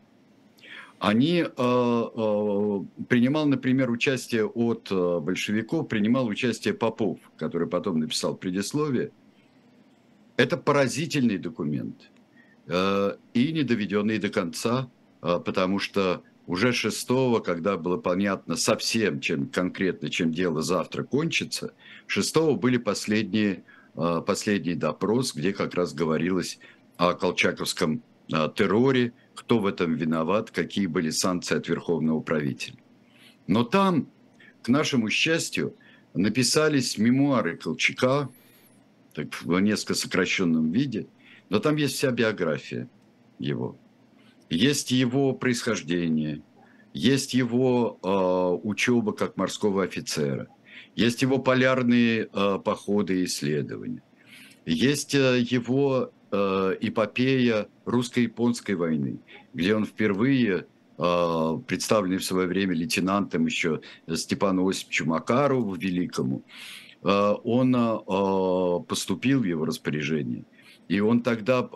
Они 0.99 1.43
принимал, 1.43 3.47
например, 3.47 3.89
участие 3.89 4.45
от 4.45 4.91
большевиков, 4.91 5.87
принимал 5.87 6.27
участие 6.27 6.75
Попов, 6.75 7.19
который 7.37 7.67
потом 7.67 7.99
написал 7.99 8.35
предисловие. 8.35 9.11
Это 10.37 10.57
поразительный 10.57 11.39
документ 11.39 12.11
и 12.67 13.51
не 13.51 13.63
доведенный 13.63 14.19
до 14.19 14.29
конца, 14.29 14.89
потому 15.19 15.79
что 15.79 16.21
уже 16.45 16.73
шестого, 16.73 17.39
когда 17.39 17.77
было 17.77 17.97
понятно 17.97 18.55
совсем, 18.55 19.19
чем 19.19 19.47
конкретно, 19.47 20.09
чем 20.09 20.31
дело 20.31 20.61
завтра 20.61 21.03
кончится, 21.03 21.73
шестого 22.07 22.55
были 22.55 22.77
последние, 22.77 23.57
а, 23.57 23.61
последний 23.93 24.75
допрос, 24.75 25.33
где 25.33 25.53
как 25.53 25.73
раз 25.73 25.93
говорилось 25.93 26.59
о 26.97 27.13
колчаковском 27.13 28.03
а, 28.31 28.49
терроре, 28.49 29.13
кто 29.35 29.59
в 29.59 29.65
этом 29.65 29.95
виноват, 29.95 30.51
какие 30.51 30.85
были 30.85 31.09
санкции 31.09 31.57
от 31.57 31.67
верховного 31.67 32.21
правителя. 32.21 32.77
Но 33.47 33.63
там, 33.63 34.07
к 34.61 34.69
нашему 34.69 35.09
счастью, 35.09 35.75
написались 36.13 36.97
мемуары 36.97 37.57
Колчака, 37.57 38.29
так, 39.13 39.41
в 39.41 39.59
несколько 39.59 39.95
сокращенном 39.95 40.71
виде, 40.71 41.07
но 41.49 41.59
там 41.59 41.75
есть 41.75 41.95
вся 41.95 42.11
биография 42.11 42.89
его– 43.39 43.77
есть 44.51 44.91
его 44.91 45.33
происхождение, 45.33 46.41
есть 46.93 47.33
его 47.33 47.97
э, 48.03 48.67
учеба 48.67 49.13
как 49.13 49.37
морского 49.37 49.83
офицера, 49.83 50.49
есть 50.95 51.21
его 51.21 51.39
полярные 51.39 52.27
э, 52.31 52.59
походы 52.63 53.21
и 53.21 53.25
исследования, 53.25 54.03
есть 54.65 55.15
э, 55.15 55.39
его 55.39 56.11
э, 56.31 56.77
эпопея 56.81 57.67
русско-японской 57.85 58.75
войны, 58.75 59.19
где 59.53 59.75
он 59.75 59.85
впервые 59.85 60.65
э, 60.97 61.59
представленный 61.67 62.17
в 62.17 62.23
свое 62.23 62.47
время 62.47 62.73
лейтенантом 62.73 63.45
еще 63.45 63.81
Степану 64.13 64.67
Осиповичу 64.67 65.05
Макарову 65.05 65.75
Великому, 65.75 66.43
э, 67.03 67.35
он 67.43 67.75
э, 67.75 68.83
поступил 68.87 69.41
в 69.41 69.45
его 69.45 69.65
распоряжение– 69.65 70.43
и 70.87 70.99
он 70.99 71.21
тогда 71.21 71.69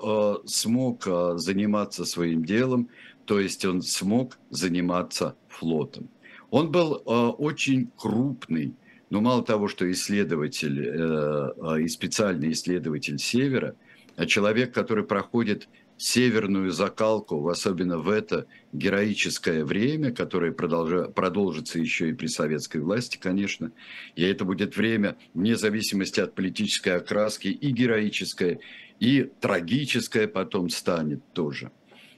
смог 0.45 1.07
заниматься 1.37 2.03
своим 2.03 2.43
делом, 2.43 2.89
то 3.23 3.39
есть 3.39 3.63
он 3.63 3.81
смог 3.81 4.37
заниматься 4.49 5.37
флотом. 5.47 6.09
Он 6.49 6.69
был 6.69 7.01
очень 7.05 7.91
крупный, 7.95 8.73
но 9.09 9.21
мало 9.21 9.43
того, 9.43 9.67
что 9.67 9.89
исследователь 9.91 10.79
э, 10.79 11.51
э 11.57 11.81
и 11.81 11.87
специальный 11.87 12.51
исследователь 12.51 13.19
Севера, 13.19 13.75
а 14.15 14.25
человек, 14.25 14.73
который 14.73 15.03
проходит 15.03 15.67
северную 15.97 16.71
закалку, 16.71 17.47
особенно 17.47 17.97
в 17.97 18.09
это 18.09 18.47
героическое 18.73 19.63
время, 19.63 20.11
которое 20.11 20.51
продолжится 20.51 21.79
еще 21.79 22.09
и 22.09 22.13
при 22.13 22.27
советской 22.27 22.77
власти, 22.77 23.17
конечно. 23.17 23.71
И 24.15 24.23
это 24.23 24.43
будет 24.43 24.75
время, 24.75 25.17
вне 25.33 25.55
зависимости 25.55 26.19
от 26.19 26.35
политической 26.35 26.97
окраски, 26.97 27.47
и 27.47 27.71
героическое, 27.71 28.59
и 28.99 29.29
трагическое 29.39 30.27
потом 30.27 30.69
станет 30.69 31.21
тоже. 31.33 31.71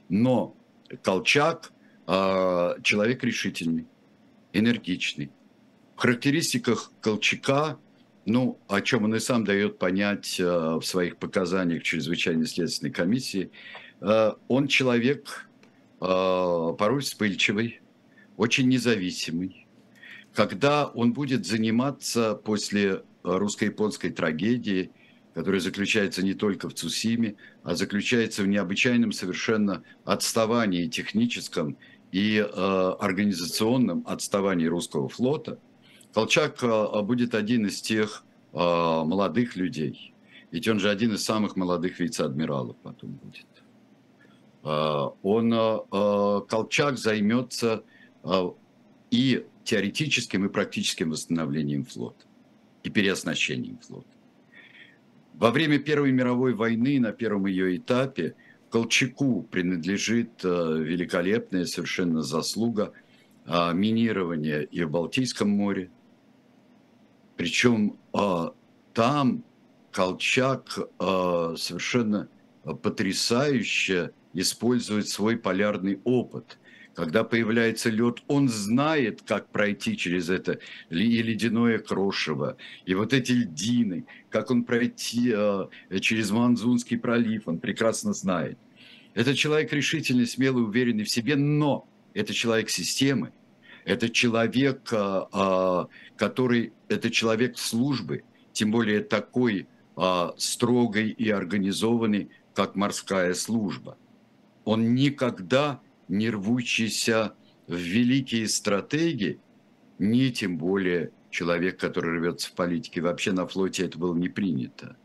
Но 0.08 0.56
Колчак 1.02 1.72
э, 2.06 2.74
человек 2.82 3.22
решительный, 3.22 3.86
энергичный. 4.52 5.30
Характеристиках 5.98 6.92
Колчака, 7.00 7.78
ну, 8.24 8.58
о 8.68 8.80
чем 8.80 9.04
он 9.04 9.14
и 9.14 9.18
сам 9.18 9.44
дает 9.44 9.78
понять 9.78 10.38
э, 10.38 10.44
в 10.44 10.82
своих 10.82 11.16
показаниях 11.16 11.82
чрезвычайной 11.82 12.46
следственной 12.46 12.92
комиссии, 12.92 13.50
э, 14.00 14.32
он 14.46 14.68
человек 14.68 15.48
э, 16.00 16.04
порой 16.04 17.00
вспыльчивый, 17.00 17.80
очень 18.36 18.68
независимый. 18.68 19.66
Когда 20.34 20.86
он 20.86 21.12
будет 21.12 21.46
заниматься 21.46 22.34
после 22.34 23.02
русско-японской 23.24 24.10
трагедии 24.10 24.92
который 25.34 25.60
заключается 25.60 26.24
не 26.24 26.34
только 26.34 26.68
в 26.68 26.74
Цусиме, 26.74 27.36
а 27.62 27.76
заключается 27.76 28.42
в 28.42 28.48
необычайном 28.48 29.12
совершенно 29.12 29.84
отставании 30.04 30.88
техническом 30.88 31.76
и 32.10 32.38
э, 32.38 32.44
организационном 32.98 34.02
отставании 34.04 34.66
русского 34.66 35.08
флота, 35.08 35.60
Колчак 36.14 36.62
э, 36.62 37.02
будет 37.02 37.34
один 37.34 37.66
из 37.66 37.80
тех 37.80 38.24
э, 38.52 38.56
молодых 38.56 39.56
людей. 39.56 40.14
Ведь 40.50 40.66
он 40.66 40.80
же 40.80 40.90
один 40.90 41.14
из 41.14 41.24
самых 41.24 41.56
молодых 41.56 42.00
вице-адмиралов 42.00 42.76
потом 42.82 43.12
будет. 43.12 43.46
Э, 44.64 45.10
он, 45.22 45.50
Колчак 46.48 46.98
займется 46.98 47.84
и 49.10 49.46
теоретическим, 49.64 50.46
и 50.46 50.48
практическим 50.48 51.10
восстановлением 51.10 51.84
флота, 51.84 52.24
и 52.82 52.90
переоснащением 52.90 53.78
флота. 53.78 54.08
Во 55.34 55.50
время 55.50 55.78
Первой 55.78 56.10
мировой 56.10 56.54
войны, 56.54 56.98
на 56.98 57.12
первом 57.12 57.46
ее 57.46 57.76
этапе, 57.76 58.34
Колчаку 58.70 59.42
принадлежит 59.44 60.42
великолепная 60.42 61.64
совершенно 61.64 62.22
заслуга 62.22 62.92
минирования 63.46 64.60
и 64.62 64.82
в 64.82 64.90
Балтийском 64.90 65.48
море. 65.48 65.90
Причем 67.38 67.96
э, 68.12 68.50
там 68.92 69.42
Колчак 69.90 70.78
совершенно 70.98 72.28
потрясающе 72.62 74.12
использует 74.34 75.08
свой 75.08 75.38
полярный 75.38 75.98
опыт– 76.04 76.58
когда 76.98 77.22
появляется 77.22 77.90
лед, 77.90 78.24
он 78.26 78.48
знает, 78.48 79.22
как 79.22 79.50
пройти 79.50 79.96
через 79.96 80.30
это 80.30 80.58
и 80.90 81.22
ледяное 81.22 81.78
крошево, 81.78 82.56
и 82.86 82.94
вот 82.94 83.12
эти 83.12 83.30
льдины, 83.30 84.04
как 84.30 84.50
он 84.50 84.64
пройти 84.64 85.32
э, 85.32 85.68
через 86.00 86.32
Манзунский 86.32 86.98
пролив, 86.98 87.46
он 87.46 87.60
прекрасно 87.60 88.14
знает. 88.14 88.58
Это 89.14 89.36
человек 89.36 89.72
решительный, 89.72 90.26
смелый, 90.26 90.64
уверенный 90.64 91.04
в 91.04 91.08
себе, 91.08 91.36
но 91.36 91.88
это 92.14 92.34
человек 92.34 92.68
системы, 92.68 93.32
это 93.88 94.10
человек, 94.10 94.92
э, 94.92 95.22
э, 95.32 95.86
который, 96.16 96.72
это 96.88 97.10
человек 97.10 97.56
службы, 97.58 98.22
тем 98.52 98.70
более 98.70 99.00
такой 99.00 99.66
э, 99.96 100.30
строгой 100.36 101.08
и 101.10 101.30
организованный, 101.30 102.30
как 102.54 102.76
морская 102.76 103.32
служба. 103.34 103.96
Он 104.64 104.94
никогда 104.94 105.80
не 106.08 106.28
рвущийся 106.28 107.34
в 107.66 107.76
великие 107.76 108.46
стратегии, 108.48 109.40
не 109.98 110.30
тем 110.32 110.58
более 110.58 111.12
человек, 111.30 111.80
который 111.80 112.18
рвется 112.18 112.50
в 112.50 112.52
политике. 112.52 113.00
Вообще 113.00 113.32
на 113.32 113.46
флоте 113.46 113.86
это 113.86 113.98
было 113.98 114.14
не 114.14 114.28
принято. 114.28 114.96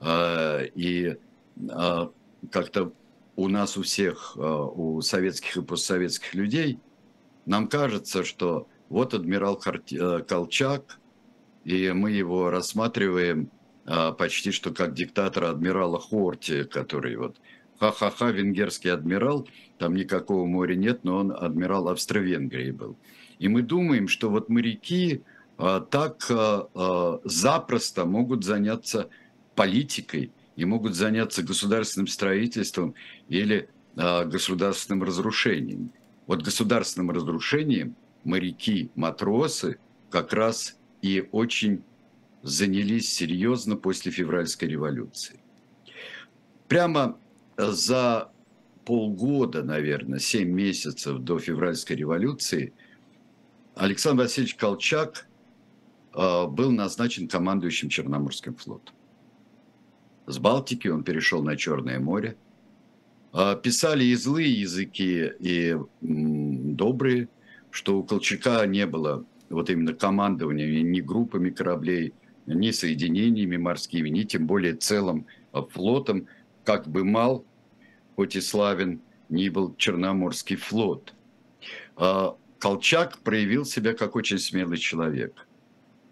А, 0.00 0.62
и 0.62 1.16
а, 1.70 2.10
как-то 2.50 2.92
у 3.36 3.48
нас 3.48 3.76
у 3.76 3.82
всех, 3.82 4.34
а, 4.36 4.64
у 4.64 5.00
советских 5.02 5.56
и 5.56 5.62
постсоветских 5.62 6.34
людей, 6.34 6.80
нам 7.48 7.68
кажется, 7.68 8.24
что 8.24 8.68
вот 8.88 9.14
адмирал 9.14 9.56
Колчак, 9.56 10.98
и 11.64 11.90
мы 11.92 12.12
его 12.12 12.50
рассматриваем 12.50 13.50
почти 14.18 14.52
что 14.52 14.70
как 14.70 14.94
диктатора 14.94 15.50
адмирала 15.50 15.98
Хорти, 15.98 16.64
который 16.64 17.16
вот 17.16 17.36
ха-ха-ха, 17.78 18.30
венгерский 18.30 18.90
адмирал, 18.90 19.48
там 19.78 19.94
никакого 19.94 20.44
моря 20.44 20.74
нет, 20.74 21.04
но 21.04 21.16
он 21.18 21.32
адмирал 21.32 21.88
Австро-Венгрии 21.88 22.70
был. 22.70 22.96
И 23.38 23.48
мы 23.48 23.62
думаем, 23.62 24.08
что 24.08 24.30
вот 24.30 24.48
моряки 24.48 25.22
а, 25.56 25.80
так 25.80 26.26
а, 26.30 26.68
а, 26.74 27.20
запросто 27.24 28.04
могут 28.04 28.44
заняться 28.44 29.08
политикой 29.54 30.32
и 30.56 30.64
могут 30.64 30.94
заняться 30.94 31.42
государственным 31.42 32.08
строительством 32.08 32.94
или 33.28 33.68
а, 33.96 34.24
государственным 34.24 35.04
разрушением. 35.04 35.92
Вот 36.28 36.42
государственным 36.42 37.10
разрушением 37.10 37.96
моряки, 38.22 38.90
матросы 38.94 39.78
как 40.10 40.34
раз 40.34 40.76
и 41.00 41.26
очень 41.32 41.82
занялись 42.42 43.10
серьезно 43.12 43.76
после 43.76 44.12
февральской 44.12 44.68
революции. 44.68 45.40
Прямо 46.68 47.18
за 47.56 48.30
полгода, 48.84 49.62
наверное, 49.64 50.18
7 50.18 50.46
месяцев 50.48 51.18
до 51.18 51.38
февральской 51.38 51.96
революции 51.96 52.74
Александр 53.74 54.24
Васильевич 54.24 54.54
Колчак 54.56 55.26
э, 56.14 56.46
был 56.46 56.72
назначен 56.72 57.26
командующим 57.26 57.88
Черноморским 57.88 58.54
флотом. 58.54 58.94
С 60.26 60.38
Балтики 60.38 60.88
он 60.88 61.04
перешел 61.04 61.42
на 61.42 61.56
Черное 61.56 61.98
море. 61.98 62.36
Э, 63.38 63.56
писали 63.62 64.04
и 64.04 64.16
злые 64.16 64.52
языки, 64.60 65.30
и 65.38 65.76
добрые, 66.00 67.28
что 67.70 67.98
у 67.98 68.04
Колчака 68.04 68.66
не 68.66 68.84
было 68.84 69.24
вот 69.48 69.70
именно 69.70 69.94
командования 69.94 70.82
ни 70.82 71.00
группами 71.00 71.50
кораблей, 71.50 72.14
ни 72.46 72.72
соединениями 72.72 73.56
морскими, 73.56 74.08
ни 74.08 74.24
тем 74.24 74.48
более 74.48 74.74
целым 74.74 75.26
флотом, 75.52 76.26
как 76.64 76.88
бы 76.88 77.04
мал 77.04 77.44
хоть 78.16 78.34
и 78.34 78.40
славен 78.40 79.00
ни 79.28 79.48
был 79.48 79.76
Черноморский 79.76 80.56
флот. 80.56 81.14
А, 81.94 82.36
Колчак 82.58 83.18
проявил 83.18 83.64
себя 83.64 83.94
как 83.94 84.16
очень 84.16 84.40
смелый 84.40 84.78
человек. 84.78 85.46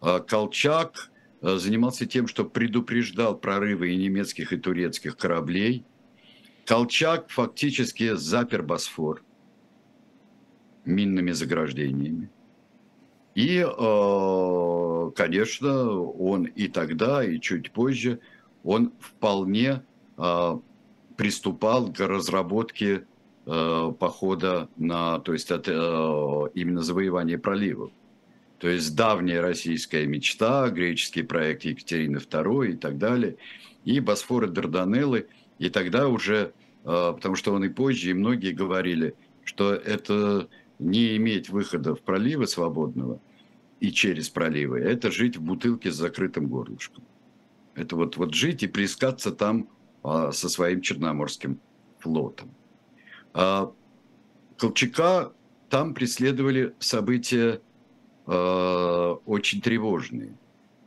А, 0.00 0.20
Колчак 0.20 1.10
а, 1.40 1.58
занимался 1.58 2.06
тем, 2.06 2.28
что 2.28 2.44
предупреждал 2.44 3.36
прорывы 3.36 3.90
и 3.90 3.96
немецких, 3.96 4.52
и 4.52 4.56
турецких 4.56 5.16
кораблей. 5.16 5.84
Колчак 6.66 7.30
фактически 7.30 8.14
запер 8.16 8.62
Босфор 8.62 9.22
минными 10.84 11.32
заграждениями. 11.32 12.28
И, 13.34 13.60
конечно, 15.14 16.00
он 16.00 16.44
и 16.44 16.68
тогда, 16.68 17.24
и 17.24 17.40
чуть 17.40 17.70
позже, 17.70 18.20
он 18.64 18.92
вполне 18.98 19.82
приступал 21.16 21.92
к 21.92 22.00
разработке 22.00 23.06
э, 23.46 23.92
похода 23.98 24.68
на, 24.76 25.18
то 25.20 25.32
есть 25.32 25.50
от, 25.50 25.66
э, 25.66 25.72
именно 26.54 26.82
завоевания 26.82 27.38
проливов. 27.38 27.90
То 28.58 28.68
есть 28.68 28.94
давняя 28.94 29.40
российская 29.40 30.06
мечта, 30.06 30.68
греческий 30.68 31.22
проект 31.22 31.64
Екатерины 31.64 32.18
II 32.18 32.68
и 32.68 32.76
так 32.76 32.98
далее, 32.98 33.36
и 33.84 34.00
Босфор 34.00 34.44
и 34.44 34.48
Дарданеллы, 34.48 35.26
и 35.58 35.70
тогда 35.70 36.08
уже, 36.08 36.52
э, 36.84 37.12
потому 37.14 37.36
что 37.36 37.52
он 37.52 37.64
и 37.64 37.68
позже, 37.68 38.10
и 38.10 38.14
многие 38.14 38.52
говорили, 38.52 39.14
что 39.44 39.72
это 39.72 40.48
не 40.78 41.16
иметь 41.16 41.48
выхода 41.48 41.94
в 41.94 42.00
проливы 42.00 42.46
свободного 42.46 43.20
и 43.80 43.90
через 43.90 44.28
проливы, 44.28 44.80
это 44.80 45.10
жить 45.10 45.36
в 45.36 45.42
бутылке 45.42 45.90
с 45.90 45.96
закрытым 45.96 46.48
горлышком. 46.48 47.04
Это 47.74 47.96
вот, 47.96 48.16
вот 48.16 48.34
жить 48.34 48.62
и 48.62 48.66
плескаться 48.66 49.32
там 49.32 49.68
а, 50.02 50.32
со 50.32 50.48
своим 50.48 50.80
Черноморским 50.80 51.60
флотом. 51.98 52.54
А, 53.34 53.72
Колчака 54.56 55.32
там 55.68 55.94
преследовали 55.94 56.74
события 56.78 57.60
а, 58.26 59.14
очень 59.26 59.60
тревожные, 59.60 60.34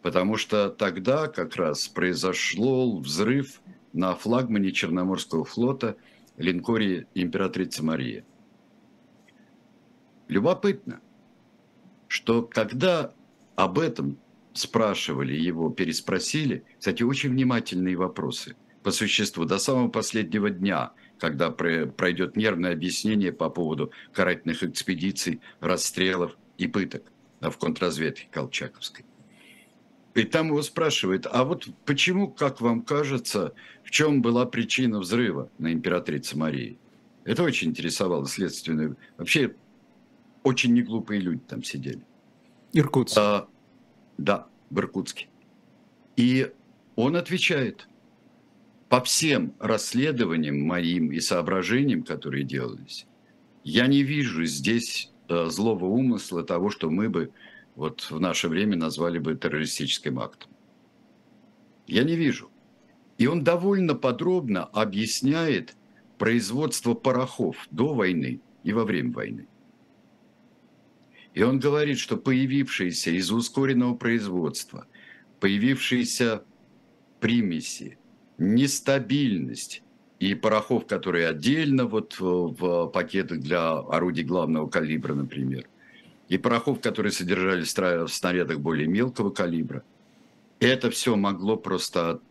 потому 0.02 0.38
что 0.38 0.70
тогда 0.70 1.28
как 1.28 1.56
раз 1.56 1.88
произошел 1.88 3.00
взрыв 3.00 3.62
на 3.94 4.16
флагмане 4.16 4.72
Черноморского 4.72 5.46
флота 5.46 5.98
линкоре 6.38 7.08
императрица 7.16 7.84
Мария. 7.84 8.24
Любопытно, 10.28 11.02
что 12.08 12.44
когда 12.44 13.14
об 13.56 13.80
этом 13.80 14.18
спрашивали 14.54 15.34
его, 15.34 15.70
переспросили, 15.70 16.64
кстати, 16.78 17.04
очень 17.04 17.30
внимательные 17.32 17.96
вопросы– 17.96 18.56
по 18.84 18.92
существу 18.92 19.46
до 19.46 19.60
самого 19.60 19.90
последнего 19.90 20.50
дня, 20.50 20.92
когда 21.18 21.52
пройдет 21.52 22.36
нервное 22.36 22.74
объяснение 22.74 23.32
по 23.32 23.50
поводу 23.50 23.92
карательных 24.14 24.64
экспедиций, 24.64 25.42
расстрелов 25.60 26.38
и 26.58 26.68
пыток 26.68 27.12
в 27.42 27.52
контрразведке 27.58 28.28
Колчаковской. 28.32 29.06
И 30.16 30.24
там 30.24 30.48
его 30.48 30.62
спрашивают, 30.62 31.28
а 31.32 31.44
вот 31.44 31.68
почему, 31.86 32.28
как 32.28 32.62
вам 32.62 32.82
кажется, 32.82 33.54
в 33.84 33.92
чем 33.92 34.22
была 34.22 34.46
причина 34.46 35.00
взрыва 35.00 35.50
на 35.60 35.72
императрице 35.72 36.38
Марии? 36.38 36.78
Это 37.26 37.44
очень 37.44 37.70
интересовало 37.70 38.26
следственную. 38.26 38.98
Вообще, 39.18 39.56
очень 40.44 40.74
неглупые 40.74 41.22
люди 41.22 41.42
там 41.48 41.64
сидели. 41.64 42.02
Иркутск. 42.74 43.18
А, 43.18 43.48
да, 44.18 44.48
в 44.70 44.80
Иркутске. 44.80 45.28
И 46.16 46.52
он 46.96 47.16
отвечает, 47.16 47.88
по 48.90 49.02
всем 49.02 49.54
расследованиям 49.60 50.60
моим 50.62 51.12
и 51.12 51.20
соображениям, 51.20 52.04
которые 52.04 52.44
делались, 52.44 53.06
я 53.64 53.86
не 53.86 54.02
вижу 54.02 54.46
здесь 54.46 55.12
э, 55.28 55.46
злого 55.46 55.86
умысла 55.86 56.44
того, 56.44 56.72
что 56.72 56.90
мы 56.90 57.10
бы 57.10 57.32
вот 57.80 58.02
в 58.12 58.20
наше 58.20 58.50
время 58.50 58.76
назвали 58.76 59.20
бы 59.20 59.36
террористическим 59.36 60.20
актом. 60.20 60.52
Я 61.88 62.04
не 62.04 62.18
вижу. 62.18 62.52
И 63.18 63.26
он 63.26 63.46
довольно 63.46 63.96
подробно 63.96 64.66
объясняет 64.66 65.78
производство 66.18 66.94
порохов 66.94 67.68
до 67.72 67.94
войны 67.94 68.42
и 68.64 68.74
во 68.74 68.84
время 68.84 69.14
войны. 69.14 69.48
И 71.34 71.42
он 71.42 71.60
говорит, 71.60 72.00
что 72.00 72.18
появившиеся 72.18 73.12
из 73.12 73.32
ускоренного 73.32 73.96
производства, 73.96 74.86
появившиеся 75.40 76.44
примеси, 77.22 77.98
нестабильность 78.38 79.84
и 80.20 80.36
порохов, 80.36 80.86
которые 80.86 81.30
отдельно 81.30 81.86
вот 81.86 82.20
в 82.20 82.88
пакетах 82.88 83.40
для 83.40 83.78
орудий 83.78 84.26
главного 84.26 84.68
калибра, 84.68 85.14
например, 85.14 85.70
и 86.30 86.38
порохов, 86.38 86.80
которые 86.80 87.12
содержались 87.12 87.76
в 87.76 88.08
снарядах 88.08 88.60
более 88.60 88.88
мелкого 88.88 89.32
калибра, 89.32 89.84
это 90.60 90.90
все 90.92 91.16
могло 91.16 91.58
просто 91.58 92.22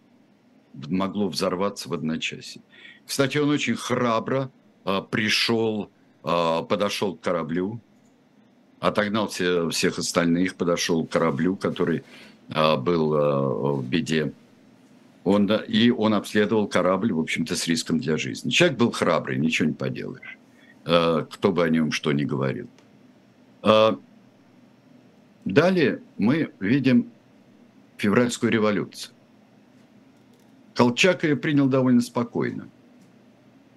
могло 0.75 1.29
взорваться 1.29 1.89
в 1.89 1.93
одночасье. 1.93 2.63
Кстати, 3.05 3.39
он 3.39 3.51
очень 3.51 3.75
храбро 3.75 4.51
а, 4.85 5.03
пришел, 5.03 5.91
а, 6.23 6.63
подошел 6.63 7.17
к 7.17 7.21
кораблю, 7.21 7.81
отогнал 8.79 9.29
все, 9.29 9.69
всех 9.71 9.99
остальных, 9.99 10.55
подошел 10.55 11.05
к 11.05 11.11
кораблю, 11.11 11.57
который 11.57 12.05
а, 12.51 12.77
был 12.77 13.15
а, 13.15 13.75
в 13.75 13.85
беде. 13.85 14.33
Он, 15.25 15.51
и 15.51 15.91
он 15.91 16.15
обследовал 16.15 16.69
корабль, 16.69 17.13
в 17.13 17.19
общем-то, 17.19 17.57
с 17.57 17.67
риском 17.67 17.99
для 17.99 18.17
жизни. 18.17 18.51
Человек 18.51 18.79
был 18.79 18.93
храбрый, 18.93 19.39
ничего 19.39 19.69
не 19.69 19.75
поделаешь. 19.75 20.39
Э, 20.87 21.27
кто 21.31 21.53
бы 21.53 21.65
о 21.65 21.69
нем 21.69 21.93
что 21.93 22.13
ни 22.13 22.25
говорил. 22.25 22.67
Э, 23.63 23.97
далее 25.45 26.03
мы 26.17 26.53
видим 26.61 27.11
февральскую 27.97 28.53
революцию. 28.53 29.15
Колчак 30.75 31.25
ее 31.25 31.37
принял 31.37 31.67
довольно 31.67 32.01
спокойно. 32.01 32.69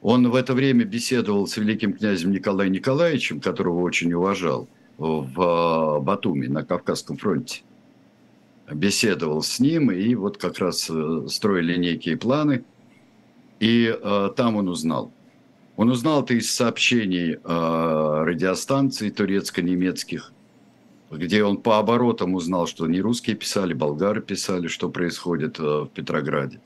Он 0.02 0.30
в 0.30 0.36
это 0.36 0.54
время 0.54 0.86
беседовал 0.86 1.48
с 1.48 1.58
великим 1.58 1.94
князем 1.94 2.32
Николаем 2.32 2.72
Николаевичем, 2.72 3.40
которого 3.40 3.82
очень 3.82 4.14
уважал, 4.14 4.68
в 4.98 6.00
Батуми 6.02 6.48
на 6.48 6.64
Кавказском 6.64 7.18
фронте 7.18 7.64
беседовал 8.74 9.42
с 9.42 9.60
ним, 9.60 9.92
и 9.92 10.16
вот 10.16 10.38
как 10.38 10.60
раз 10.60 10.90
э, 10.90 11.28
строили 11.28 11.78
некие 11.78 12.18
планы, 12.18 12.64
и 13.60 13.94
э, 13.94 14.30
там 14.36 14.56
он 14.56 14.70
узнал. 14.70 15.12
Он 15.82 15.90
узнал 15.90 16.22
это 16.22 16.36
из 16.36 16.52
сообщений 16.52 17.34
э, 17.34 17.38
радиостанций 17.44 19.10
турецко-немецких, 19.10 20.32
где 21.10 21.44
он 21.44 21.58
по 21.58 21.80
оборотам 21.80 22.36
узнал, 22.36 22.68
что 22.68 22.86
не 22.86 23.02
русские 23.02 23.36
писали, 23.36 23.74
болгары 23.74 24.22
писали, 24.22 24.68
что 24.68 24.92
происходит 24.92 25.60
э, 25.60 25.64
в 25.64 25.88
Петрограде. 25.88 26.60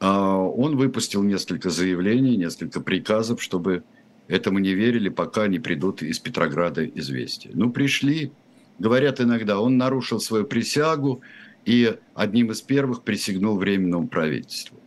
А 0.00 0.36
он 0.36 0.76
выпустил 0.76 1.22
несколько 1.22 1.70
заявлений, 1.70 2.36
несколько 2.36 2.82
приказов, 2.82 3.42
чтобы 3.42 3.84
этому 4.26 4.58
не 4.58 4.74
верили, 4.74 5.08
пока 5.08 5.46
не 5.46 5.58
придут 5.58 6.02
из 6.02 6.18
Петрограда 6.18 6.84
известия. 6.84 7.52
Ну, 7.54 7.70
пришли, 7.70 8.32
Говорят 8.78 9.18
иногда, 9.22 9.60
он 9.60 9.78
нарушил 9.78 10.20
свою 10.20 10.44
присягу 10.44 11.22
и 11.64 11.96
одним 12.14 12.50
из 12.50 12.60
первых 12.60 13.02
присягнул 13.02 13.56
Временному 13.56 14.08
правительству. 14.08 14.78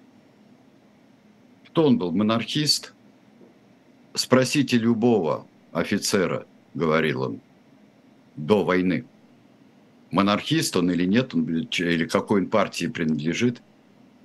Кто 1.72 1.86
он 1.86 1.98
был? 1.98 2.12
Монархист? 2.12 2.94
Спросите 4.14 4.78
любого 4.78 5.48
офицера, 5.72 6.46
говорил 6.74 7.22
он, 7.22 7.40
до 8.36 8.66
войны. 8.66 9.06
Монархист 10.12 10.76
он 10.76 10.92
или 10.92 11.06
нет, 11.06 11.34
он, 11.34 11.46
или 11.46 12.06
какой 12.06 12.42
он 12.42 12.50
партии 12.50 12.88
принадлежит. 12.88 13.62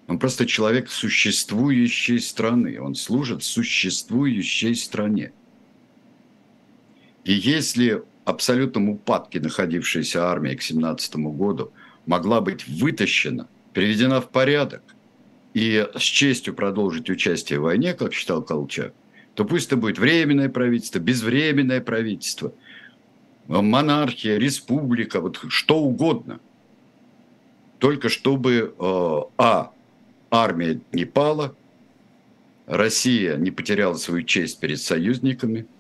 Он 0.09 0.19
просто 0.19 0.45
человек 0.45 0.91
существующей 0.91 2.19
страны. 2.19 2.81
Он 2.81 2.97
служит 2.97 3.45
существующей 3.45 4.75
стране. 4.75 5.33
И 7.23 7.33
если 7.33 8.03
абсолютном 8.25 8.89
упадке 8.89 9.39
находившаяся 9.39 10.25
армия 10.27 10.57
к 10.57 10.63
17 10.63 11.15
году 11.17 11.73
могла 12.07 12.41
быть 12.41 12.67
вытащена, 12.67 13.47
приведена 13.73 14.21
в 14.21 14.31
порядок 14.31 14.83
и 15.57 15.89
с 15.97 16.03
честью 16.03 16.53
продолжить 16.53 17.09
участие 17.09 17.59
в 17.59 17.63
войне, 17.63 17.95
как 17.95 18.13
считал 18.13 18.43
Колчак, 18.43 18.93
то 19.35 19.45
пусть 19.47 19.69
это 19.69 19.77
будет 19.77 19.99
временное 19.99 20.51
правительство, 20.51 20.99
безвременное 20.99 21.81
правительство, 21.81 22.53
монархия, 23.47 24.37
республика, 24.37 25.21
вот 25.21 25.41
что 25.49 25.79
угодно. 25.79 26.41
Только 27.79 28.09
чтобы, 28.09 28.75
э, 28.79 29.21
а, 29.39 29.73
армия 30.31 30.81
не 30.93 31.05
пала, 31.05 31.55
Россия 32.67 33.37
не 33.37 33.51
потеряла 33.51 33.95
свою 33.95 34.25
честь 34.25 34.61
перед 34.61 34.81
союзниками– 34.81 35.67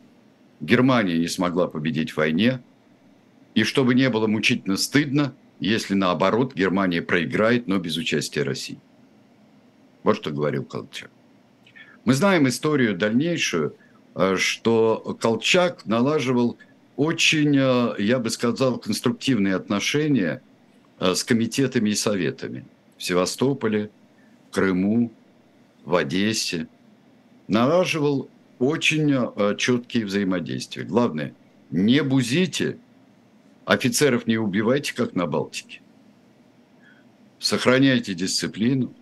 Германия 0.60 1.18
не 1.18 1.28
смогла 1.28 1.68
победить 1.68 2.12
в 2.12 2.16
войне, 2.16 2.62
и 3.54 3.62
чтобы 3.62 3.94
не 3.94 4.08
было 4.08 4.26
мучительно 4.26 4.76
стыдно, 4.76 5.34
если 5.60 5.94
наоборот 5.94 6.54
Германия 6.54 7.02
проиграет, 7.02 7.66
но 7.66 7.78
без 7.78 7.96
участия 7.96 8.42
России. 8.42 8.78
Вот 10.06 10.18
что 10.18 10.30
говорил 10.30 10.64
Колчак. 10.64 11.10
Мы 12.04 12.14
знаем 12.14 12.46
историю 12.46 12.96
дальнейшую, 12.96 13.74
э, 14.14 14.36
что 14.36 15.18
Колчак 15.20 15.84
налаживал 15.84 16.58
очень, 16.94 17.56
э, 17.58 17.96
я 17.98 18.20
бы 18.20 18.30
сказал, 18.30 18.78
конструктивные 18.78 19.56
отношения 19.56 20.42
э, 21.00 21.16
с 21.16 21.24
комитетами 21.24 21.90
и 21.90 21.96
советами 21.96 22.64
в 22.96 23.02
Севастополе, 23.02 23.90
Крыму, 24.52 25.10
в 25.84 25.96
Одессе. 25.96 26.68
Налаживал 27.48 28.30
очень 28.60 29.12
четкие 29.58 30.06
взаимодействия. 30.06 30.84
Главное, 30.84 31.34
не 31.72 32.00
бузите, 32.04 32.78
офицеров 33.64 34.28
не 34.28 34.38
убивайте, 34.38 34.94
как 34.94 35.16
на 35.16 35.26
Балтике. 35.26 35.80
Сохраняйте 37.40 38.14
дисциплину, 38.14 38.94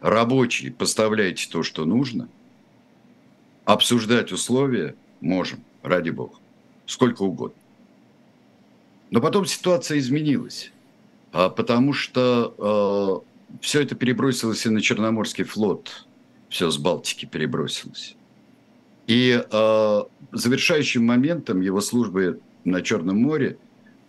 рабочие 0.00 0.72
поставляйте 0.72 1.48
то, 1.50 1.62
что 1.62 1.84
нужно, 1.84 2.28
обсуждать 3.64 4.32
условия 4.32 4.94
можем, 5.20 5.62
ради 5.82 6.10
бога, 6.10 6.34
сколько 6.86 7.22
угодно. 7.22 7.56
Но 9.10 9.20
потом 9.20 9.46
ситуация 9.46 9.98
изменилась, 9.98 10.72
а, 11.32 11.48
потому 11.48 11.92
что 11.92 13.24
э, 13.52 13.58
все 13.60 13.82
это 13.82 13.94
перебросилось 13.94 14.66
и 14.66 14.68
на 14.68 14.80
Черноморский 14.80 15.44
флот, 15.44 16.06
все 16.48 16.70
с 16.70 16.78
Балтики 16.78 17.26
перебросилось. 17.26 18.16
И 19.06 19.42
э, 19.42 20.02
завершающим 20.32 21.04
моментом 21.04 21.60
его 21.60 21.80
службы 21.80 22.40
на 22.64 22.82
Черном 22.82 23.20
море 23.20 23.58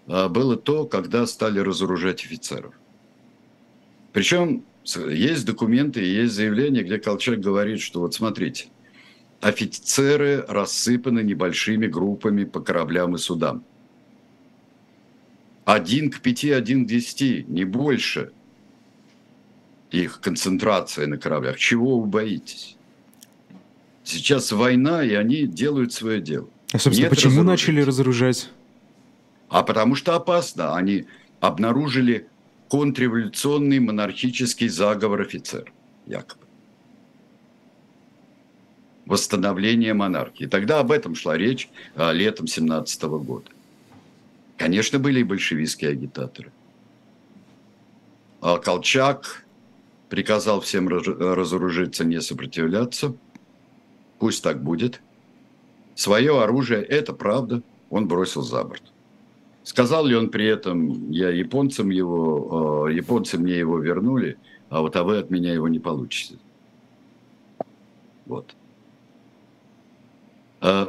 э, 0.07 0.27
было 0.27 0.55
то, 0.55 0.85
когда 0.85 1.25
стали 1.25 1.59
разоружать 1.59 2.23
офицеров. 2.23 2.73
Причем 4.13 4.63
есть 4.83 5.45
документы, 5.45 6.01
есть 6.01 6.33
заявления, 6.33 6.83
где 6.83 6.97
Колчак 6.97 7.39
говорит, 7.39 7.81
что 7.81 7.99
вот 7.99 8.13
смотрите, 8.13 8.67
офицеры 9.39 10.45
рассыпаны 10.47 11.21
небольшими 11.21 11.87
группами 11.87 12.43
по 12.43 12.61
кораблям 12.61 13.15
и 13.15 13.17
судам. 13.17 13.63
Один 15.65 16.09
к 16.09 16.19
пяти, 16.19 16.51
один 16.51 16.85
к 16.85 16.87
десяти, 16.87 17.45
не 17.47 17.65
больше 17.65 18.31
их 19.91 20.21
концентрация 20.21 21.07
на 21.07 21.17
кораблях. 21.17 21.57
Чего 21.57 21.99
вы 21.99 22.07
боитесь? 22.07 22.77
Сейчас 24.03 24.51
война, 24.51 25.03
и 25.03 25.13
они 25.13 25.45
делают 25.45 25.93
свое 25.93 26.19
дело. 26.19 26.49
А, 26.73 26.79
собственно, 26.79 27.05
Нет 27.05 27.09
почему 27.09 27.43
начали 27.43 27.81
разоружать? 27.81 28.49
А 29.49 29.63
потому 29.63 29.95
что 29.95 30.15
опасно. 30.15 30.75
Они 30.75 31.05
обнаружили 31.39 32.27
контрреволюционный 32.71 33.81
монархический 33.81 34.69
заговор 34.69 35.19
офицер, 35.19 35.73
якобы. 36.07 36.45
Восстановление 39.05 39.93
монархии. 39.93 40.45
Тогда 40.45 40.79
об 40.79 40.93
этом 40.93 41.13
шла 41.13 41.37
речь 41.37 41.69
а, 41.95 42.13
летом 42.13 42.47
17 42.47 43.03
года. 43.03 43.51
Конечно, 44.55 44.99
были 44.99 45.19
и 45.19 45.23
большевистские 45.23 45.91
агитаторы. 45.91 46.53
А 48.39 48.57
Колчак 48.57 49.43
приказал 50.07 50.61
всем 50.61 50.87
разоружиться, 50.87 52.05
не 52.05 52.21
сопротивляться. 52.21 53.13
Пусть 54.17 54.43
так 54.43 54.63
будет. 54.63 55.01
Свое 55.95 56.41
оружие, 56.41 56.81
это 56.83 57.11
правда, 57.11 57.63
он 57.89 58.07
бросил 58.07 58.43
за 58.43 58.63
борт. 58.63 58.83
Сказал 59.63 60.05
ли 60.05 60.15
он 60.15 60.29
при 60.29 60.45
этом, 60.45 61.11
я 61.11 61.29
японцам 61.29 61.91
его, 61.91 62.87
э, 62.89 62.93
японцы 62.93 63.37
мне 63.37 63.57
его 63.57 63.77
вернули, 63.77 64.37
а 64.69 64.81
вот 64.81 64.95
а 64.95 65.03
вы 65.03 65.17
от 65.17 65.29
меня 65.29 65.53
его 65.53 65.67
не 65.67 65.79
получите. 65.79 66.37
Вот. 68.25 68.55
Э, 70.61 70.87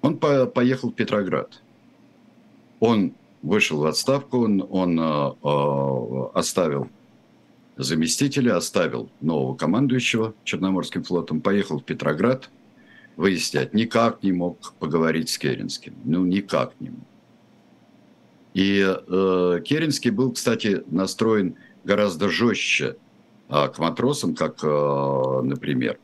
он 0.00 0.18
по, 0.18 0.46
поехал 0.46 0.90
в 0.90 0.94
Петроград. 0.94 1.60
Он 2.80 3.12
вышел 3.42 3.78
в 3.78 3.86
отставку, 3.86 4.44
он, 4.44 4.66
он 4.70 4.98
э, 4.98 6.30
оставил 6.34 6.88
заместителя, 7.76 8.56
оставил 8.56 9.10
нового 9.20 9.56
командующего 9.56 10.34
Черноморским 10.44 11.02
флотом, 11.02 11.40
поехал 11.42 11.80
в 11.80 11.84
Петроград 11.84 12.50
выяснять. 13.16 13.74
Никак 13.74 14.22
не 14.22 14.32
мог 14.32 14.72
поговорить 14.78 15.28
с 15.28 15.38
Керенским. 15.38 15.94
Ну, 16.04 16.24
никак 16.24 16.72
не 16.80 16.90
мог. 16.90 17.13
И 18.54 18.80
э, 18.80 19.60
Керенский 19.64 20.10
был, 20.10 20.32
кстати, 20.32 20.84
настроен 20.86 21.56
гораздо 21.82 22.28
жестче 22.28 22.96
э, 23.48 23.68
к 23.68 23.78
матросам, 23.78 24.36
как, 24.36 24.62
э, 24.62 25.40
например, 25.42 25.98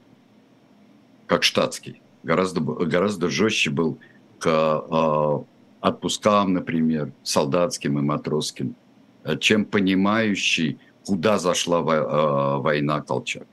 как 1.26 1.44
штатский. 1.44 2.02
Гораздо, 2.24 2.60
гораздо 2.60 3.30
жестче 3.30 3.70
был 3.70 3.98
к 4.40 4.48
э, 4.48 5.44
отпускам, 5.80 6.52
например, 6.52 7.12
солдатским 7.22 8.00
и 8.00 8.02
матросским, 8.02 8.74
э, 9.22 9.38
чем 9.38 9.64
понимающий, 9.64 10.80
куда 11.04 11.38
зашла 11.38 11.78
э, 11.78 12.60
война 12.60 13.00
Колчак. 13.00 13.46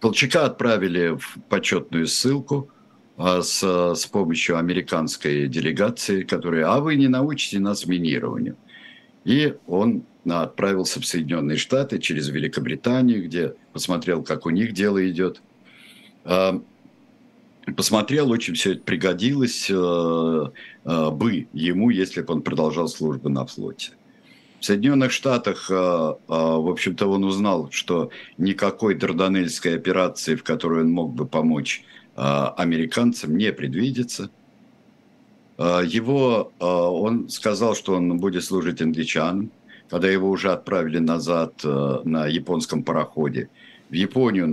Колчака 0.00 0.44
отправили 0.44 1.16
в 1.16 1.38
почетную 1.48 2.06
ссылку– 2.06 2.70
с, 3.18 3.62
с 3.94 4.06
помощью 4.06 4.58
американской 4.58 5.48
делегации, 5.48 6.22
которая, 6.22 6.68
а 6.68 6.80
вы 6.80 6.96
не 6.96 7.08
научите 7.08 7.58
нас 7.58 7.86
минированию. 7.86 8.56
И 9.24 9.54
он 9.66 10.04
отправился 10.24 11.00
в 11.00 11.06
Соединенные 11.06 11.56
Штаты 11.56 11.98
через 11.98 12.28
Великобританию, 12.28 13.24
где 13.24 13.54
посмотрел, 13.72 14.22
как 14.22 14.46
у 14.46 14.50
них 14.50 14.72
дело 14.72 15.08
идет. 15.08 15.40
А, 16.24 16.60
посмотрел, 17.76 18.30
очень 18.30 18.54
все 18.54 18.72
это 18.72 18.82
пригодилось 18.82 19.68
э, 19.70 19.74
э, 20.84 21.10
бы 21.10 21.46
ему, 21.52 21.90
если 21.90 22.22
бы 22.22 22.34
он 22.34 22.42
продолжал 22.42 22.88
службу 22.88 23.28
на 23.28 23.46
флоте. 23.46 23.92
В 24.60 24.64
Соединенных 24.64 25.12
Штатах, 25.12 25.70
э, 25.70 25.74
в 25.74 26.70
общем-то, 26.70 27.06
он 27.06 27.24
узнал, 27.24 27.68
что 27.70 28.10
никакой 28.38 28.94
Дарданельской 28.94 29.76
операции, 29.76 30.34
в 30.34 30.44
которой 30.44 30.82
он 30.82 30.90
мог 30.90 31.14
бы 31.14 31.26
помочь 31.26 31.82
а, 31.82 31.86
американцам 32.16 33.36
не 33.36 33.52
предвидится. 33.52 34.30
А, 35.58 35.80
его, 35.82 36.52
а, 36.58 36.90
он 36.90 37.28
сказал, 37.28 37.74
что 37.74 37.94
он 37.94 38.18
будет 38.18 38.44
служить 38.44 38.80
англичанам, 38.80 39.50
когда 39.88 40.08
его 40.08 40.30
уже 40.30 40.52
отправили 40.52 40.98
назад 40.98 41.62
на 41.62 42.26
японском 42.26 42.82
пароходе. 42.82 43.48
В 43.88 43.94
Японию, 43.94 44.50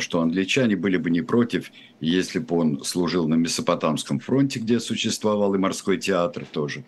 что 0.00 0.22
англичане 0.22 0.76
были 0.76 0.96
бы 0.96 1.10
не 1.10 1.20
против, 1.20 1.70
если 2.00 2.38
бы 2.38 2.56
он 2.56 2.84
служил 2.84 3.28
на 3.28 3.34
Месопотамском 3.34 4.18
фронте, 4.18 4.60
где 4.60 4.80
существовал 4.80 5.54
и 5.54 5.58
морской 5.58 5.98
театр 5.98 6.46
тоже. 6.50 6.82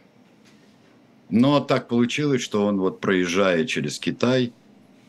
Но 1.28 1.60
так 1.60 1.88
получилось, 1.88 2.40
что 2.40 2.64
он 2.64 2.78
вот 2.80 3.00
проезжая 3.00 3.66
через 3.66 3.98
Китай, 3.98 4.54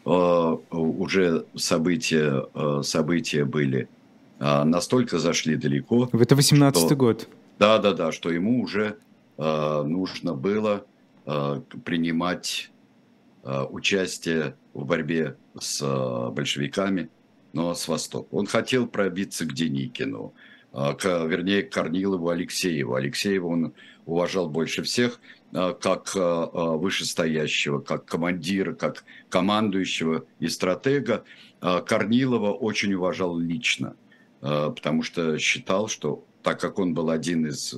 уже 0.04 1.46
события, 1.56 2.46
события 2.84 3.46
были– 3.46 3.88
а, 3.99 3.99
настолько 4.40 5.20
зашли 5.20 5.56
далеко. 5.56 6.10
Это 6.14 6.36
18-й 6.36 6.96
год. 6.96 7.28
Да, 7.60 7.78
да, 7.78 7.94
да, 7.94 8.12
что 8.14 8.32
ему 8.32 8.62
уже 8.62 8.98
э, 9.38 9.84
нужно 9.84 10.34
было 10.34 10.86
э, 11.26 11.62
принимать 11.84 12.72
э, 13.44 13.64
участие 13.70 14.56
в 14.74 14.86
борьбе 14.86 15.36
с 15.60 15.82
э, 15.82 16.32
большевиками, 16.32 17.10
но 17.52 17.74
с 17.74 17.90
востока. 17.90 18.28
Он 18.32 18.48
хотел 18.48 18.88
пробиться 18.88 19.46
к 19.46 19.54
Деникину, 19.54 20.34
э, 20.72 20.94
к, 20.94 21.26
вернее, 21.26 21.64
к 21.64 21.74
Корнилову 21.74 22.30
Алексееву. 22.30 22.96
Алексеева 22.96 23.48
он 23.48 23.74
уважал 24.06 24.50
больше 24.50 24.84
всех, 24.84 25.20
э, 25.52 25.74
как 25.82 26.16
э, 26.16 26.46
вышестоящего, 26.54 27.80
как 27.80 28.06
командира, 28.06 28.74
как 28.74 29.04
командующего 29.30 30.26
и 30.40 30.48
стратега. 30.48 31.26
Корнилова 31.60 32.54
очень 32.54 32.94
уважал 32.94 33.38
лично. 33.38 33.98
Э, 34.42 34.72
потому 34.76 35.04
что 35.04 35.38
считал, 35.38 35.88
что 35.88 36.24
так 36.44 36.60
как 36.60 36.80
он 36.80 36.94
был 36.94 37.10
один 37.10 37.48
из, 37.48 37.76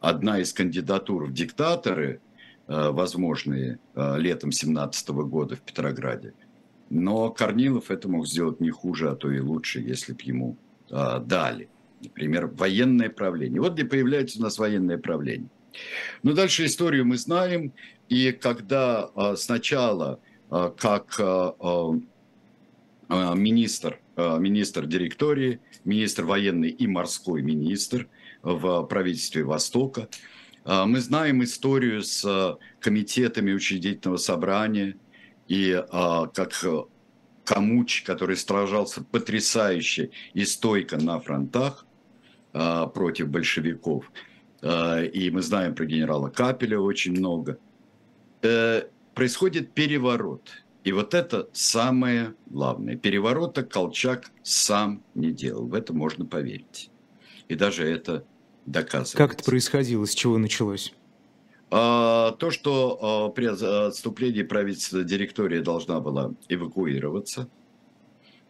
одна 0.00 0.40
из 0.40 0.52
кандидатур 0.52 1.24
в 1.24 1.32
диктаторы, 1.32 2.20
э, 2.68 2.90
возможные 2.90 3.78
э, 3.94 4.18
летом 4.18 4.52
17 4.52 5.08
года 5.08 5.56
в 5.56 5.60
Петрограде, 5.60 6.34
но 6.90 7.30
Корнилов 7.30 7.90
это 7.90 8.08
мог 8.08 8.26
сделать 8.26 8.60
не 8.60 8.70
хуже, 8.70 9.10
а 9.10 9.16
то 9.16 9.30
и 9.30 9.40
лучше, 9.40 9.80
если 9.80 10.12
бы 10.12 10.20
ему 10.22 10.56
дали. 10.88 11.68
Например, 12.00 12.46
военное 12.46 13.10
правление. 13.10 13.60
Вот 13.60 13.72
где 13.72 13.84
появляется 13.84 14.38
у 14.38 14.42
нас 14.42 14.56
военное 14.56 14.98
правление. 14.98 15.48
Но 16.22 16.32
дальше 16.32 16.64
историю 16.64 17.04
мы 17.04 17.16
знаем. 17.16 17.72
И 18.08 18.30
когда 18.30 19.10
сначала, 19.34 20.20
как 20.48 21.18
министр, 23.08 23.98
министр 24.16 24.86
директории 24.86 25.60
министр 25.84 26.24
военный 26.24 26.70
и 26.70 26.86
морской 26.86 27.42
министр 27.42 28.08
в 28.42 28.82
правительстве 28.84 29.44
Востока. 29.44 30.08
А, 30.64 30.84
мы 30.86 31.00
знаем 31.00 31.42
историю 31.42 32.02
с 32.02 32.24
а, 32.24 32.58
комитетами 32.80 33.52
учредительного 33.52 34.18
собрания 34.18 34.96
и 35.48 35.80
как 36.34 36.52
Камуч, 37.44 38.02
который 38.02 38.36
сражался 38.36 39.04
потрясающе 39.04 40.10
и 40.34 40.44
стойко 40.44 40.96
на 40.96 41.20
фронтах 41.20 41.86
против 42.50 43.28
большевиков. 43.28 44.10
И 44.60 45.30
мы 45.32 45.42
знаем 45.42 45.76
про 45.76 45.86
генерала 45.86 46.30
Капеля 46.30 46.80
очень 46.80 47.12
много. 47.12 47.60
Э, 48.42 48.82
происходит 49.14 49.72
переворот. 49.72 50.50
И 50.86 50.92
вот 50.92 51.14
это 51.14 51.48
самое 51.52 52.36
главное. 52.46 52.94
Переворота 52.94 53.64
Колчак 53.64 54.30
сам 54.44 55.02
не 55.16 55.32
делал. 55.32 55.66
В 55.66 55.74
это 55.74 55.92
можно 55.92 56.24
поверить. 56.24 56.90
И 57.48 57.56
даже 57.56 57.84
это 57.84 58.24
доказывается. 58.66 59.16
Как 59.16 59.34
это 59.34 59.42
происходило? 59.42 60.04
С 60.04 60.14
чего 60.14 60.38
началось? 60.38 60.94
А, 61.72 62.30
то, 62.38 62.52
что 62.52 63.26
а, 63.26 63.30
при 63.30 63.46
отступлении 63.46 64.44
правительства 64.44 65.02
директория 65.02 65.60
должна 65.60 65.98
была 65.98 66.32
эвакуироваться, 66.48 67.48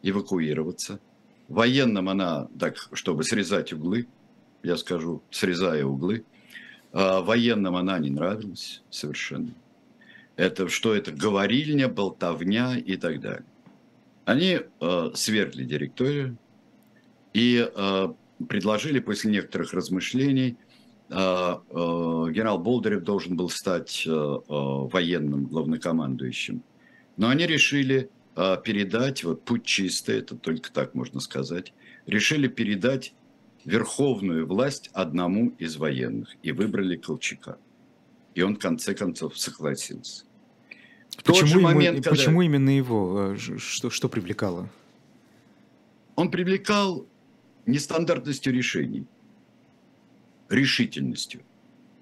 эвакуироваться. 0.02 1.00
Военным 1.48 2.10
она, 2.10 2.48
так, 2.60 2.90
чтобы 2.92 3.24
срезать 3.24 3.72
углы, 3.72 4.08
я 4.62 4.76
скажу, 4.76 5.22
срезая 5.30 5.86
углы, 5.86 6.26
а, 6.92 7.22
военным 7.22 7.76
она 7.76 7.98
не 7.98 8.10
нравилась 8.10 8.82
совершенно. 8.90 9.54
Это 10.36 10.68
что 10.68 10.94
это 10.94 11.12
говорильня, 11.12 11.88
болтовня 11.88 12.76
и 12.76 12.96
так 12.96 13.20
далее. 13.20 13.46
Они 14.24 14.60
э, 14.80 15.10
свергли 15.14 15.64
директорию 15.64 16.36
и 17.32 17.68
э, 17.74 18.08
предложили 18.48 19.00
после 19.00 19.30
некоторых 19.30 19.72
размышлений 19.72 20.56
а, 21.08 21.62
а, 21.70 22.28
генерал 22.30 22.58
Болдырев 22.58 23.02
должен 23.02 23.36
был 23.36 23.48
стать 23.48 24.04
а, 24.08 24.40
военным 24.48 25.46
главнокомандующим. 25.46 26.62
Но 27.16 27.28
они 27.28 27.46
решили 27.46 28.10
передать, 28.64 29.24
вот 29.24 29.46
путь 29.46 29.64
чистый, 29.64 30.18
это 30.18 30.36
только 30.36 30.70
так 30.70 30.94
можно 30.94 31.20
сказать, 31.20 31.72
решили 32.04 32.48
передать 32.48 33.14
верховную 33.64 34.46
власть 34.46 34.90
одному 34.92 35.54
из 35.58 35.78
военных 35.78 36.36
и 36.42 36.52
выбрали 36.52 36.96
Колчака. 36.96 37.56
И 38.34 38.42
он 38.42 38.56
в 38.56 38.58
конце 38.58 38.94
концов 38.94 39.38
согласился. 39.38 40.25
Почему, 41.26 41.60
момент, 41.60 41.94
ему, 41.96 42.02
когда... 42.02 42.10
почему 42.10 42.42
именно 42.42 42.70
его? 42.70 43.36
Что, 43.36 43.90
что 43.90 44.08
привлекало? 44.08 44.68
Он 46.14 46.30
привлекал 46.30 47.06
нестандартностью 47.66 48.52
решений 48.52 49.06
решительностью. 50.48 51.42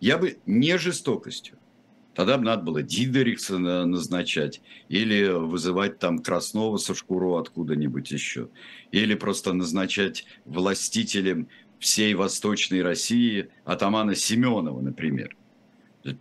Я 0.00 0.18
бы 0.18 0.38
не 0.46 0.76
жестокостью. 0.78 1.58
Тогда 2.14 2.38
бы 2.38 2.44
надо 2.44 2.62
было 2.62 2.82
Дидерикса 2.82 3.58
назначать 3.58 4.60
или 4.88 5.26
вызывать 5.26 5.98
там 5.98 6.20
Краснова 6.20 6.76
со 6.76 6.94
шкуру 6.94 7.37
откуда-нибудь 7.37 8.10
еще. 8.10 8.48
Или 8.92 9.14
просто 9.14 9.52
назначать 9.52 10.24
властителем 10.44 11.48
всей 11.80 12.14
Восточной 12.14 12.82
России 12.82 13.48
атамана 13.64 14.14
Семенова, 14.14 14.80
например. 14.80 15.37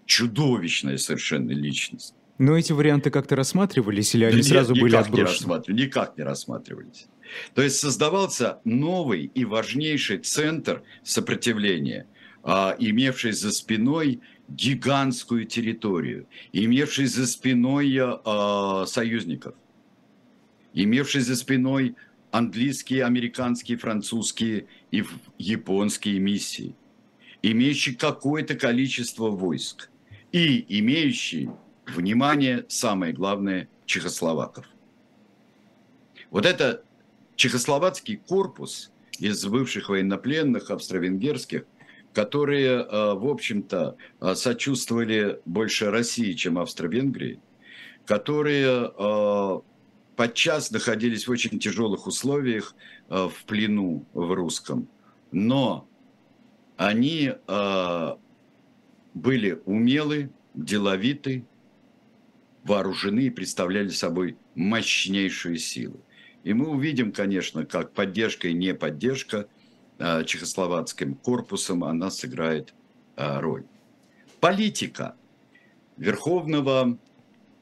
Чудовищная 0.06 0.98
совершенно 0.98 1.52
личность. 1.52 2.16
Но 2.44 2.58
эти 2.58 2.74
варианты 2.74 3.10
как-то 3.10 3.36
рассматривались 3.36 4.16
или 4.16 4.26
они 4.26 4.38
да 4.38 4.44
сразу 4.44 4.74
нет, 4.74 4.82
были 4.82 4.96
отброшены? 4.96 5.62
Не 5.68 5.86
никак 5.86 6.18
не 6.18 6.24
рассматривались. 6.24 7.08
То 7.56 7.62
есть 7.62 7.80
создавался 7.80 8.60
новый 8.66 9.32
и 9.34 9.46
важнейший 9.46 10.20
центр 10.20 10.84
сопротивления– 11.04 12.08
а, 12.44 12.76
имевший 12.78 13.32
за 13.32 13.52
спиной 13.52 14.20
гигантскую 14.50 15.46
территорию, 15.46 16.28
имевший 16.52 17.06
за 17.06 17.26
спиной 17.26 17.98
а, 17.98 18.86
союзников, 18.86 19.56
имевший 20.74 21.22
за 21.22 21.38
спиной 21.38 21.96
английские, 22.32 23.06
американские, 23.06 23.78
французские 23.78 24.66
и 24.92 25.06
японские 25.38 26.20
миссии, 26.20 26.76
имеющий 27.42 27.96
какое-то 27.96 28.56
количество 28.56 29.30
войск 29.30 29.90
и 30.34 30.66
имеющий, 30.80 31.50
внимание, 31.88 32.66
самое 32.70 33.14
главное, 33.14 33.68
чехословаков. 33.86 34.66
Вот 36.30 36.46
это 36.46 36.84
чехословацкий 37.36 38.18
корпус 38.18 38.92
из 39.20 39.46
бывших 39.46 39.90
военнопленных 39.90 40.72
австро-венгерских 40.72 41.66
которые, 42.14 42.86
э, 42.86 43.14
в 43.16 43.28
общем-то, 43.28 43.98
э, 44.22 44.36
сочувствовали 44.36 45.40
больше 45.46 45.90
России, 45.90 46.34
чем 46.34 46.58
Австро-Венгрии, 46.60 47.40
которые 48.06 48.92
э, 48.98 49.60
подчас 50.16 50.72
находились 50.72 51.28
в 51.28 51.32
очень 51.32 51.60
тяжелых 51.60 52.08
условиях 52.08 52.76
в 53.10 53.34
плену 53.48 54.06
в 54.14 54.32
русском. 54.34 54.88
Но 55.32 55.88
они 56.78 57.34
были 59.14 59.62
умелы, 59.66 60.32
деловиты, 60.54 61.46
вооружены 62.64 63.22
и 63.22 63.30
представляли 63.30 63.90
собой 63.90 64.38
мощнейшую 64.56 65.58
силу. 65.58 66.00
И 66.44 66.54
мы 66.54 66.70
увидим, 66.70 67.12
конечно, 67.12 67.66
как 67.66 67.94
поддержка 67.94 68.48
и 68.48 68.54
не 68.54 68.74
поддержка– 68.74 69.48
Э, 70.00 70.24
чехословацким 70.26 71.16
корпусом, 71.16 71.84
она 71.84 72.10
сыграет 72.10 72.74
э, 73.16 73.40
роль. 73.40 73.64
Политика 74.40 75.16
верховного, 75.98 76.98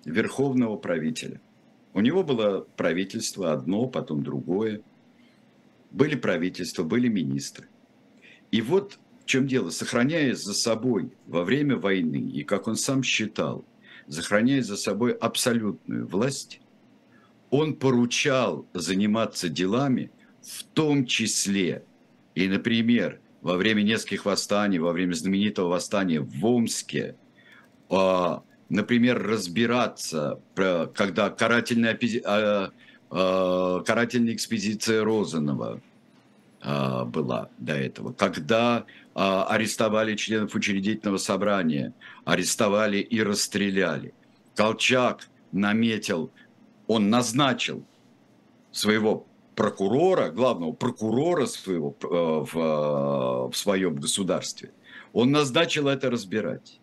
верховного 0.05 0.77
правителя. 0.77 1.41
У 1.93 1.99
него 1.99 2.23
было 2.23 2.65
правительство 2.77 3.51
одно, 3.51 3.85
потом 3.85 4.23
другое. 4.23 4.81
Были 5.91 6.15
правительства, 6.15 6.83
были 6.83 7.09
министры. 7.09 7.67
И 8.49 8.61
вот 8.61 8.97
в 9.23 9.25
чем 9.25 9.45
дело, 9.45 9.69
сохраняя 9.69 10.33
за 10.33 10.53
собой 10.53 11.11
во 11.27 11.43
время 11.43 11.75
войны, 11.75 12.31
и 12.33 12.43
как 12.43 12.67
он 12.67 12.77
сам 12.77 13.03
считал, 13.03 13.65
сохраняя 14.11 14.61
за 14.61 14.77
собой 14.77 15.13
абсолютную 15.13 16.07
власть, 16.07 16.61
он 17.49 17.75
поручал 17.75 18.65
заниматься 18.73 19.49
делами, 19.49 20.11
в 20.41 20.63
том 20.63 21.05
числе 21.05 21.83
и, 22.35 22.47
например, 22.47 23.19
во 23.41 23.57
время 23.57 23.81
нескольких 23.81 24.25
восстаний, 24.25 24.79
во 24.79 24.91
время 24.91 25.13
знаменитого 25.13 25.69
восстания 25.69 26.19
в 26.19 26.45
Омске, 26.45 27.15
а, 27.89 28.43
например, 28.69 29.21
разбираться, 29.21 30.39
когда 30.55 31.29
карательная, 31.29 31.99
а, 32.25 32.71
а, 33.09 33.81
карательная 33.81 34.33
экспедиция 34.33 35.03
Розанова 35.03 35.81
была 36.63 37.49
до 37.57 37.73
этого, 37.73 38.13
когда 38.13 38.85
арестовали 39.13 40.15
членов 40.15 40.53
учредительного 40.53 41.17
собрания, 41.17 41.93
арестовали 42.23 42.97
и 42.97 43.21
расстреляли. 43.23 44.13
Колчак 44.55 45.27
наметил, 45.51 46.31
он 46.87 47.09
назначил 47.09 47.83
своего 48.71 49.25
прокурора, 49.55 50.29
главного 50.29 50.71
прокурора 50.71 51.45
своего, 51.45 51.95
э, 52.01 52.07
в, 52.07 52.57
э, 52.57 53.51
в 53.51 53.53
своем 53.53 53.95
государстве, 53.95 54.71
он 55.13 55.31
назначил 55.31 55.87
это 55.87 56.09
разбирать. 56.09 56.79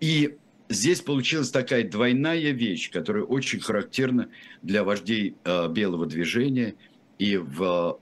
И 0.00 0.36
здесь 0.68 1.00
получилась 1.00 1.50
такая 1.50 1.88
двойная 1.88 2.52
вещь, 2.52 2.90
которая 2.90 3.24
очень 3.24 3.60
характерна 3.60 4.28
для 4.62 4.84
вождей 4.84 5.36
э, 5.44 5.68
белого 5.68 6.06
движения. 6.06 6.74
И 7.18 7.36
в, 7.36 7.98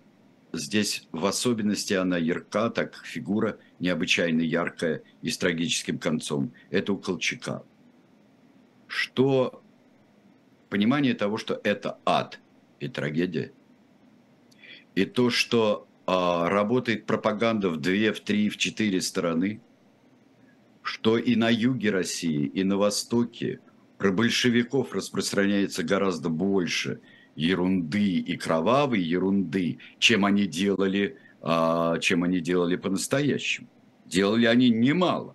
здесь 0.52 1.06
в 1.12 1.26
особенности 1.26 1.94
она 1.94 2.16
ярка, 2.16 2.70
так 2.70 2.96
фигура 3.04 3.58
необычайно 3.78 4.40
яркая 4.40 5.02
и 5.22 5.30
с 5.30 5.38
трагическим 5.38 5.98
концом. 5.98 6.52
Это 6.70 6.92
у 6.92 6.98
Колчака. 6.98 7.64
Что 8.86 9.62
понимание 10.68 11.14
того, 11.14 11.36
что 11.36 11.60
это 11.62 11.98
ад– 12.04 12.40
и 12.80 12.88
трагедия. 12.88 13.52
И 14.94 15.04
то, 15.04 15.30
что 15.30 15.86
а, 16.06 16.48
работает 16.48 17.06
пропаганда 17.06 17.70
в 17.70 17.78
две, 17.78 18.12
в 18.12 18.20
три, 18.20 18.48
в 18.48 18.56
четыре 18.56 19.00
стороны, 19.00 19.60
что 20.82 21.18
и 21.18 21.34
на 21.36 21.50
юге 21.50 21.90
России, 21.90 22.46
и 22.46 22.64
на 22.64 22.76
востоке 22.76 23.60
про 23.98 24.12
большевиков 24.12 24.92
распространяется 24.92 25.82
гораздо 25.82 26.28
больше 26.28 27.00
ерунды 27.36 28.18
и 28.18 28.36
кровавой 28.36 29.00
ерунды, 29.00 29.78
чем 29.98 30.24
они 30.24 30.46
делали, 30.46 31.16
а, 31.42 31.98
чем 32.00 32.24
они 32.24 32.40
делали 32.40 32.76
по-настоящему. 32.76 33.68
Делали 34.06 34.46
они 34.46 34.70
немало. 34.70 35.34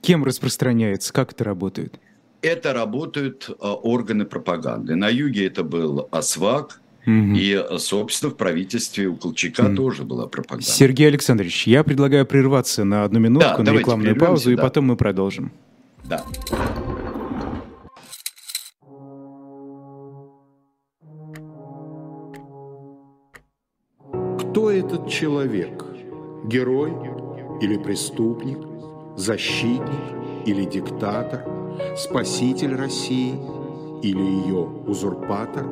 Кем 0.00 0.24
распространяется? 0.24 1.12
Как 1.12 1.32
это 1.32 1.44
работает? 1.44 1.98
это 2.42 2.72
работают 2.72 3.48
а, 3.60 3.74
органы 3.74 4.24
пропаганды. 4.24 4.96
На 4.96 5.08
юге 5.08 5.46
это 5.46 5.64
был 5.64 6.08
ОСВАК, 6.10 6.80
Угу. 7.04 7.34
И, 7.34 7.60
собственно, 7.78 8.30
в 8.30 8.36
правительстве 8.36 9.08
у 9.08 9.16
Колчака 9.16 9.64
угу. 9.64 9.74
тоже 9.74 10.04
была 10.04 10.28
пропаганда. 10.28 10.70
Сергей 10.70 11.08
Александрович, 11.08 11.66
я 11.66 11.82
предлагаю 11.82 12.24
прерваться 12.24 12.84
на 12.84 13.02
одну 13.02 13.18
минутку 13.18 13.64
да, 13.64 13.72
на 13.72 13.76
рекламную 13.76 14.14
паузу, 14.14 14.50
да. 14.50 14.52
и 14.52 14.56
потом 14.56 14.84
мы 14.84 14.96
продолжим. 14.96 15.50
Да. 16.04 16.24
Кто 24.52 24.70
этот 24.70 25.08
человек? 25.08 25.82
Герой 26.44 26.92
или 27.62 27.78
преступник? 27.78 28.58
Защитник 29.16 30.44
или 30.44 30.66
диктатор? 30.66 31.46
Спаситель 31.96 32.74
России 32.74 33.32
или 34.02 34.20
ее 34.20 34.68
узурпатор? 34.86 35.66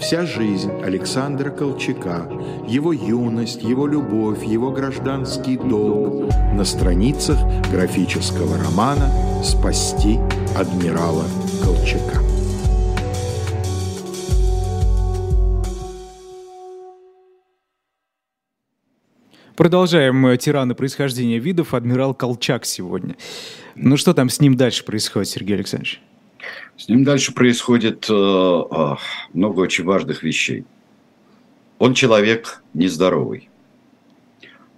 Вся 0.00 0.26
жизнь 0.26 0.72
Александра 0.82 1.50
Колчака, 1.50 2.28
его 2.66 2.92
юность, 2.92 3.62
его 3.62 3.86
любовь, 3.86 4.42
его 4.42 4.72
гражданский 4.72 5.56
долг 5.56 6.28
на 6.54 6.64
страницах 6.64 7.38
графического 7.70 8.58
романа 8.58 9.12
«Спасти 9.44 10.18
адмирала 10.56 11.26
Колчака». 11.62 12.31
Продолжаем 19.56 20.36
«Тираны 20.38 20.74
происхождения 20.74 21.38
видов». 21.38 21.74
Адмирал 21.74 22.14
Колчак 22.14 22.64
сегодня. 22.64 23.16
Ну 23.74 23.98
что 23.98 24.14
там 24.14 24.30
с 24.30 24.40
ним 24.40 24.56
дальше 24.56 24.82
происходит, 24.84 25.28
Сергей 25.28 25.56
Александрович? 25.56 26.00
С 26.78 26.88
ним 26.88 27.04
дальше 27.04 27.34
происходит 27.34 28.06
э, 28.08 28.12
э, 28.12 28.94
много 29.34 29.60
очень 29.60 29.84
важных 29.84 30.22
вещей. 30.22 30.64
Он 31.78 31.92
человек 31.92 32.62
нездоровый. 32.72 33.50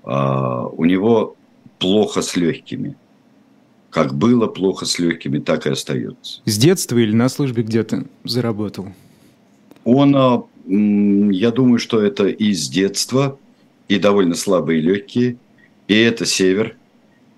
Э, 0.04 0.66
у 0.72 0.84
него 0.84 1.36
плохо 1.78 2.20
с 2.20 2.34
легкими. 2.34 2.96
Как 3.90 4.12
было 4.12 4.48
плохо 4.48 4.86
с 4.86 4.98
легкими, 4.98 5.38
так 5.38 5.66
и 5.66 5.70
остается. 5.70 6.42
С 6.44 6.58
детства 6.58 6.98
или 6.98 7.14
на 7.14 7.28
службе 7.28 7.62
где-то 7.62 8.06
заработал? 8.24 8.88
Он, 9.84 10.16
э, 10.16 11.32
я 11.32 11.52
думаю, 11.52 11.78
что 11.78 12.00
это 12.02 12.26
и 12.26 12.52
с 12.52 12.68
детства, 12.68 13.38
и 13.88 13.98
довольно 13.98 14.34
слабые 14.34 14.80
легкие, 14.80 15.36
и 15.88 15.94
это 15.94 16.26
север, 16.26 16.76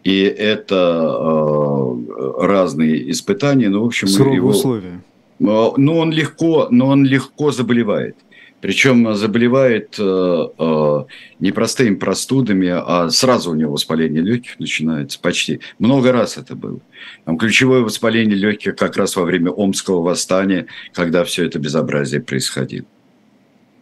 и 0.04 0.22
это 0.22 1.16
э, 1.18 2.46
разные 2.46 3.10
испытания, 3.10 3.68
ну, 3.68 3.82
в 3.82 3.86
общем... 3.86 4.08
Суровые 4.08 4.36
его, 4.36 4.50
условия. 4.50 5.00
Но 5.38 5.74
ну, 5.76 5.98
он 5.98 6.12
легко, 6.12 6.68
но 6.70 6.88
он 6.88 7.04
легко 7.04 7.50
заболевает. 7.50 8.16
Причем 8.60 9.14
заболевает 9.14 9.96
э, 9.98 10.48
э, 10.58 11.04
не 11.40 11.52
простыми 11.52 11.96
простудами, 11.96 12.68
а 12.68 13.10
сразу 13.10 13.50
у 13.50 13.54
него 13.54 13.72
воспаление 13.72 14.22
легких 14.22 14.58
начинается 14.58 15.20
почти. 15.20 15.60
Много 15.78 16.10
раз 16.10 16.38
это 16.38 16.56
было. 16.56 16.80
Там 17.24 17.36
ключевое 17.36 17.82
воспаление 17.82 18.36
легких 18.36 18.74
как 18.76 18.96
раз 18.96 19.14
во 19.14 19.24
время 19.24 19.50
Омского 19.50 20.02
восстания, 20.02 20.66
когда 20.94 21.22
все 21.24 21.44
это 21.44 21.58
безобразие 21.58 22.22
происходило. 22.22 22.86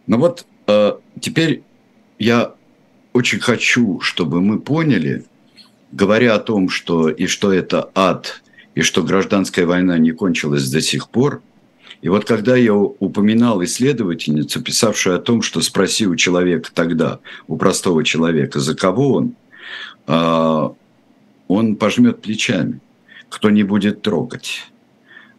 Но 0.07 0.17
вот 0.17 0.45
э, 0.67 0.93
теперь 1.21 1.63
я 2.19 2.53
очень 3.13 3.39
хочу, 3.39 3.99
чтобы 4.01 4.41
мы 4.41 4.59
поняли, 4.59 5.25
говоря 5.91 6.35
о 6.35 6.39
том, 6.39 6.69
что 6.69 7.09
и 7.09 7.27
что 7.27 7.53
это 7.53 7.89
ад, 7.95 8.41
и 8.73 8.81
что 8.81 9.03
гражданская 9.03 9.65
война 9.65 9.97
не 9.97 10.11
кончилась 10.11 10.69
до 10.69 10.81
сих 10.81 11.09
пор. 11.09 11.41
И 12.01 12.09
вот 12.09 12.25
когда 12.25 12.55
я 12.55 12.75
упоминал 12.75 13.63
исследовательницу, 13.63 14.61
писавшую 14.61 15.15
о 15.15 15.19
том, 15.19 15.41
что 15.41 15.61
спроси 15.61 16.05
у 16.07 16.15
человека 16.15 16.69
тогда, 16.73 17.19
у 17.47 17.57
простого 17.57 18.03
человека, 18.03 18.59
за 18.59 18.75
кого 18.75 19.13
он, 19.13 19.35
а, 20.07 20.73
он 21.47 21.77
пожмет 21.77 22.21
плечами, 22.21 22.79
кто 23.29 23.49
не 23.49 23.63
будет 23.63 24.01
трогать. 24.01 24.69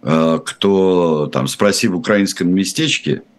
А, 0.02 0.38
кто 0.38 1.28
там, 1.32 1.46
спроси 1.46 1.88
в 1.88 1.96
украинском 1.96 2.48
местечке– 2.54 3.22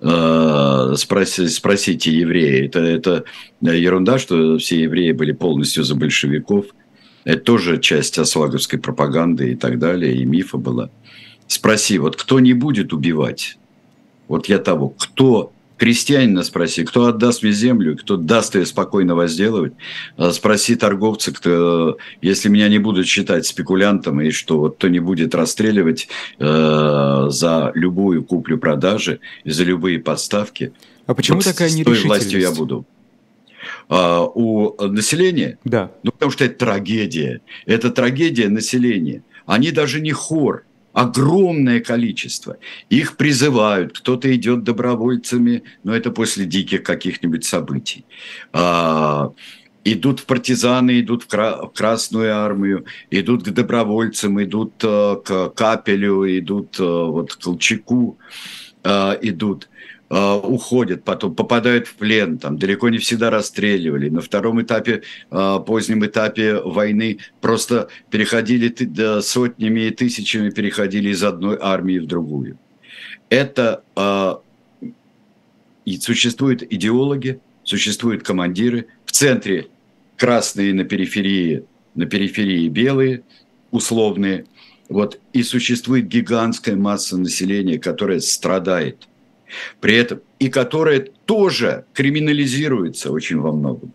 спроси, 0.00 1.48
спросите 1.48 2.12
евреи. 2.12 2.66
Это, 2.66 2.80
это 2.80 3.24
ерунда, 3.60 4.18
что 4.18 4.58
все 4.58 4.82
евреи 4.82 5.12
были 5.12 5.32
полностью 5.32 5.84
за 5.84 5.94
большевиков. 5.94 6.66
Это 7.24 7.40
тоже 7.42 7.80
часть 7.80 8.18
осваговской 8.18 8.78
пропаганды 8.78 9.52
и 9.52 9.54
так 9.56 9.78
далее, 9.78 10.14
и 10.14 10.24
мифа 10.24 10.56
была. 10.56 10.90
Спроси, 11.46 11.98
вот 11.98 12.16
кто 12.16 12.40
не 12.40 12.52
будет 12.52 12.92
убивать? 12.92 13.58
Вот 14.28 14.46
я 14.48 14.58
того, 14.58 14.90
кто 14.90 15.52
крестьянина 15.78 16.42
спроси, 16.42 16.84
кто 16.84 17.06
отдаст 17.06 17.42
мне 17.42 17.52
землю, 17.52 17.96
кто 17.96 18.16
даст 18.16 18.56
ее 18.56 18.66
спокойно 18.66 19.14
возделывать. 19.14 19.72
А 20.16 20.32
спроси 20.32 20.74
торговца, 20.74 21.32
кто, 21.32 21.96
если 22.20 22.48
меня 22.48 22.68
не 22.68 22.78
будут 22.78 23.06
считать 23.06 23.46
спекулянтом, 23.46 24.20
и 24.20 24.30
что 24.30 24.58
вот 24.58 24.76
кто 24.76 24.88
не 24.88 24.98
будет 24.98 25.34
расстреливать 25.34 26.08
э, 26.38 27.26
за 27.30 27.72
любую 27.74 28.24
куплю-продажи 28.24 29.20
и 29.44 29.50
за 29.50 29.64
любые 29.64 30.00
подставки. 30.00 30.72
А 31.06 31.14
почему 31.14 31.38
вот 31.38 31.44
такая 31.44 31.70
нерешительность? 31.70 32.00
С 32.00 32.02
той 32.02 32.08
властью 32.08 32.40
я 32.40 32.50
буду. 32.50 32.84
А, 33.88 34.24
у 34.24 34.74
населения? 34.88 35.58
Да. 35.64 35.92
Ну, 36.02 36.12
потому 36.12 36.32
что 36.32 36.44
это 36.44 36.58
трагедия. 36.58 37.40
Это 37.66 37.90
трагедия 37.90 38.48
населения. 38.48 39.22
Они 39.46 39.70
даже 39.70 40.00
не 40.00 40.12
хор 40.12 40.64
огромное 40.98 41.78
количество. 41.80 42.56
Их 42.90 43.16
призывают, 43.16 43.96
кто-то 43.96 44.34
идет 44.34 44.64
добровольцами, 44.64 45.62
но 45.84 45.94
это 45.94 46.10
после 46.10 46.44
диких 46.44 46.82
каких-нибудь 46.82 47.44
событий. 47.44 48.04
А, 48.52 49.30
идут 49.84 50.24
партизаны, 50.24 51.00
идут 51.00 51.22
в, 51.22 51.26
кра- 51.28 51.66
в 51.66 51.68
Красную 51.68 52.34
армию, 52.34 52.84
идут 53.12 53.44
к 53.44 53.50
добровольцам, 53.50 54.42
идут 54.42 54.72
а, 54.82 55.14
к 55.16 55.50
Капелю, 55.50 56.26
идут 56.26 56.76
а, 56.80 57.04
вот 57.04 57.32
к 57.32 57.38
Колчаку, 57.44 58.18
а, 58.82 59.16
идут. 59.22 59.68
Э, 60.10 60.40
уходят, 60.42 61.04
потом 61.04 61.34
попадают 61.34 61.86
в 61.86 61.94
плен, 61.94 62.38
там 62.38 62.56
далеко 62.56 62.88
не 62.88 62.96
всегда 62.96 63.28
расстреливали. 63.28 64.08
На 64.08 64.22
втором 64.22 64.62
этапе, 64.62 65.02
э, 65.30 65.58
позднем 65.66 66.06
этапе 66.06 66.62
войны 66.62 67.18
просто 67.42 67.88
переходили 68.08 69.20
сотнями 69.20 69.80
и 69.80 69.90
тысячами 69.90 70.48
переходили 70.48 71.10
из 71.10 71.22
одной 71.22 71.58
армии 71.60 71.98
в 71.98 72.06
другую. 72.06 72.58
Это 73.28 73.82
э, 73.96 74.36
и 75.84 75.98
существуют 75.98 76.62
идеологи, 76.62 77.40
существуют 77.62 78.22
командиры. 78.22 78.86
В 79.04 79.12
центре 79.12 79.66
красные, 80.16 80.72
на 80.72 80.84
периферии, 80.84 81.64
на 81.94 82.06
периферии 82.06 82.68
белые, 82.68 83.24
условные. 83.72 84.46
Вот, 84.88 85.20
и 85.34 85.42
существует 85.42 86.08
гигантская 86.08 86.76
масса 86.76 87.18
населения, 87.18 87.78
которая 87.78 88.20
страдает– 88.20 89.06
при 89.80 89.94
этом, 89.96 90.20
и 90.38 90.48
которая 90.48 91.06
тоже 91.26 91.84
криминализируется 91.92 93.12
очень 93.12 93.40
во 93.40 93.52
многом. 93.52 93.92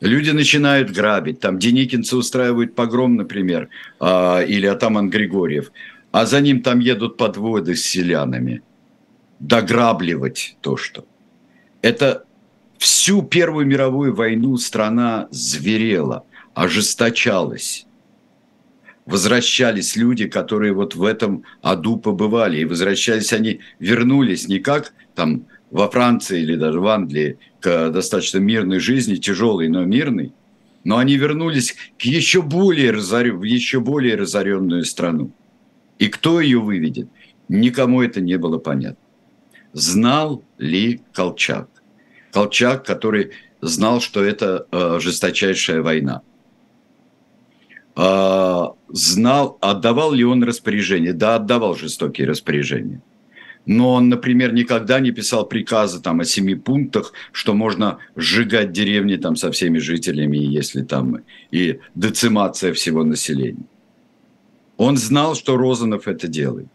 Люди 0.00 0.30
начинают 0.30 0.90
грабить, 0.90 1.40
там 1.40 1.58
Деникинцы 1.58 2.16
устраивают 2.16 2.74
погром, 2.74 3.16
например, 3.16 3.68
э, 4.00 4.46
или 4.46 4.66
Атаман 4.66 5.10
Григорьев, 5.10 5.72
а 6.12 6.24
за 6.24 6.40
ним 6.40 6.62
там 6.62 6.78
едут 6.78 7.16
подводы 7.16 7.74
с 7.74 7.84
селянами. 7.84 8.62
Дограбливать 9.40 10.56
то, 10.60 10.76
что. 10.76 11.04
Это 11.82 12.24
всю 12.78 13.22
Первую 13.22 13.66
мировую 13.66 14.14
войну 14.14 14.56
страна 14.56 15.28
зверела, 15.30 16.24
ожесточалась 16.54 17.87
возвращались 19.08 19.96
люди, 19.96 20.28
которые 20.28 20.72
вот 20.74 20.94
в 20.94 21.02
этом 21.02 21.44
аду 21.62 21.96
побывали. 21.96 22.58
И 22.58 22.64
возвращались 22.66 23.32
они, 23.32 23.60
вернулись 23.78 24.48
не 24.48 24.58
как 24.58 24.92
там 25.14 25.46
во 25.70 25.88
Франции 25.88 26.42
или 26.42 26.56
даже 26.56 26.78
в 26.80 26.86
Англии 26.86 27.38
к 27.60 27.90
достаточно 27.90 28.38
мирной 28.38 28.80
жизни, 28.80 29.16
тяжелой, 29.16 29.68
но 29.68 29.84
мирной, 29.84 30.32
но 30.84 30.98
они 30.98 31.16
вернулись 31.16 31.74
к 31.98 32.02
еще 32.02 32.42
более, 32.42 32.90
разор... 32.90 33.28
в 33.32 33.44
еще 33.44 33.80
более 33.80 34.14
разоренную 34.14 34.84
страну. 34.84 35.32
И 35.98 36.08
кто 36.08 36.40
ее 36.40 36.60
выведет? 36.60 37.08
Никому 37.48 38.02
это 38.02 38.20
не 38.20 38.36
было 38.36 38.58
понятно. 38.58 39.02
Знал 39.72 40.44
ли 40.58 41.00
Колчак? 41.12 41.68
Колчак, 42.30 42.84
который 42.84 43.30
знал, 43.62 44.00
что 44.02 44.22
это 44.22 44.66
э, 44.70 44.98
жесточайшая 45.00 45.80
война. 45.80 46.20
А, 48.00 48.74
знал, 48.90 49.58
отдавал 49.60 50.12
ли 50.12 50.24
он 50.24 50.44
распоряжение. 50.44 51.12
Да, 51.12 51.34
отдавал 51.34 51.74
жестокие 51.74 52.28
распоряжения. 52.28 53.02
Но 53.66 53.94
он, 53.94 54.08
например, 54.08 54.52
никогда 54.54 55.00
не 55.00 55.10
писал 55.10 55.44
приказы 55.46 56.00
там, 56.00 56.20
о 56.20 56.24
семи 56.24 56.54
пунктах, 56.54 57.12
что 57.32 57.54
можно 57.54 57.98
сжигать 58.14 58.70
деревни 58.70 59.16
там, 59.16 59.34
со 59.34 59.50
всеми 59.50 59.78
жителями, 59.78 60.38
если 60.38 60.82
там 60.82 61.22
и 61.50 61.80
децимация 61.96 62.72
всего 62.72 63.02
населения. 63.02 63.66
Он 64.76 64.96
знал, 64.96 65.34
что 65.34 65.56
Розанов 65.56 66.06
это 66.06 66.28
делает. 66.28 66.68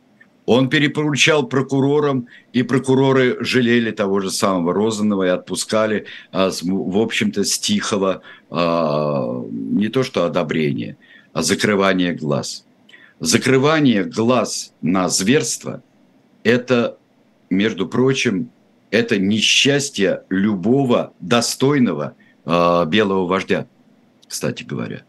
Он 0.45 0.67
перепоручал 0.67 1.47
прокурорам, 1.47 2.27
и 2.51 2.63
прокуроры 2.63 3.37
жалели 3.39 3.91
того 3.91 4.19
же 4.19 4.29
самого 4.29 4.73
Розанова 4.73 5.23
и 5.23 5.29
отпускали, 5.29 6.05
а, 6.33 6.51
в 6.61 6.97
общем-то, 6.97 7.45
с 7.45 7.57
тихого 7.59 8.23
а, 8.49 9.41
не 9.49 9.87
то 9.87 10.03
что 10.03 10.25
одобрения– 10.25 10.97
закрывание 11.33 12.13
глаз. 12.13 12.65
Закрывание 13.19 14.03
глаз 14.03 14.73
на 14.81 15.09
зверство– 15.09 15.81
это, 16.43 16.97
между 17.49 17.87
прочим, 17.87 18.49
это 18.91 19.17
несчастье 19.17 20.23
любого 20.29 21.13
достойного 21.19 22.15
э, 22.45 22.85
белого 22.87 23.25
вождя, 23.25 23.65
кстати 24.27 24.63
говоря. 24.63 25.03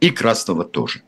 И 0.00 0.10
красного 0.10 0.64
тоже. 0.64 1.02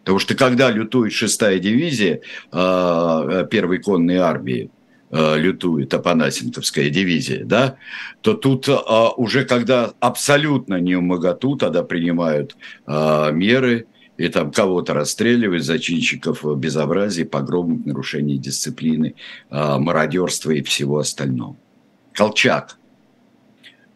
Потому 0.00 0.18
что 0.18 0.34
когда 0.34 0.70
лютует 0.70 1.12
шестая 1.12 1.58
дивизия 1.58 2.22
э, 2.50 3.46
первой 3.50 3.78
конной 3.78 4.16
армии, 4.16 4.70
лютует 5.10 5.92
Апанасенковская 5.92 6.88
дивизия, 6.88 7.44
да, 7.44 7.76
то 8.20 8.34
тут 8.34 8.68
э, 8.68 8.76
уже 9.16 9.44
когда 9.44 9.92
абсолютно 9.98 10.80
не 10.80 10.94
умоготу, 10.94 11.56
тогда 11.56 11.82
принимают 11.82 12.56
э, 12.86 13.30
меры 13.32 13.86
и 14.20 14.28
там 14.28 14.52
кого-то 14.52 14.92
расстреливают, 14.92 15.64
зачинщиков 15.64 16.44
безобразий, 16.58 17.24
погромов, 17.24 17.86
нарушений 17.86 18.36
дисциплины, 18.36 19.14
э, 19.50 19.78
мародерства 19.78 20.50
и 20.50 20.62
всего 20.62 20.98
остального. 20.98 21.56
Колчак. 22.12 22.76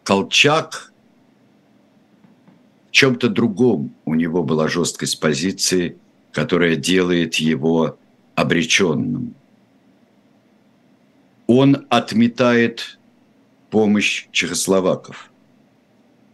Колчак 0.02 0.92
в 2.88 2.90
чем-то 2.92 3.28
другом 3.28 3.94
у 4.04 4.14
него 4.14 4.42
была 4.42 4.68
жесткость 4.68 5.20
позиции, 5.20 5.98
которая 6.32 6.76
делает 6.76 7.34
его 7.36 7.98
обреченным. 8.34 9.34
Он 11.46 11.86
отметает 11.90 12.98
помощь 13.70 14.28
чехословаков, 14.30 15.30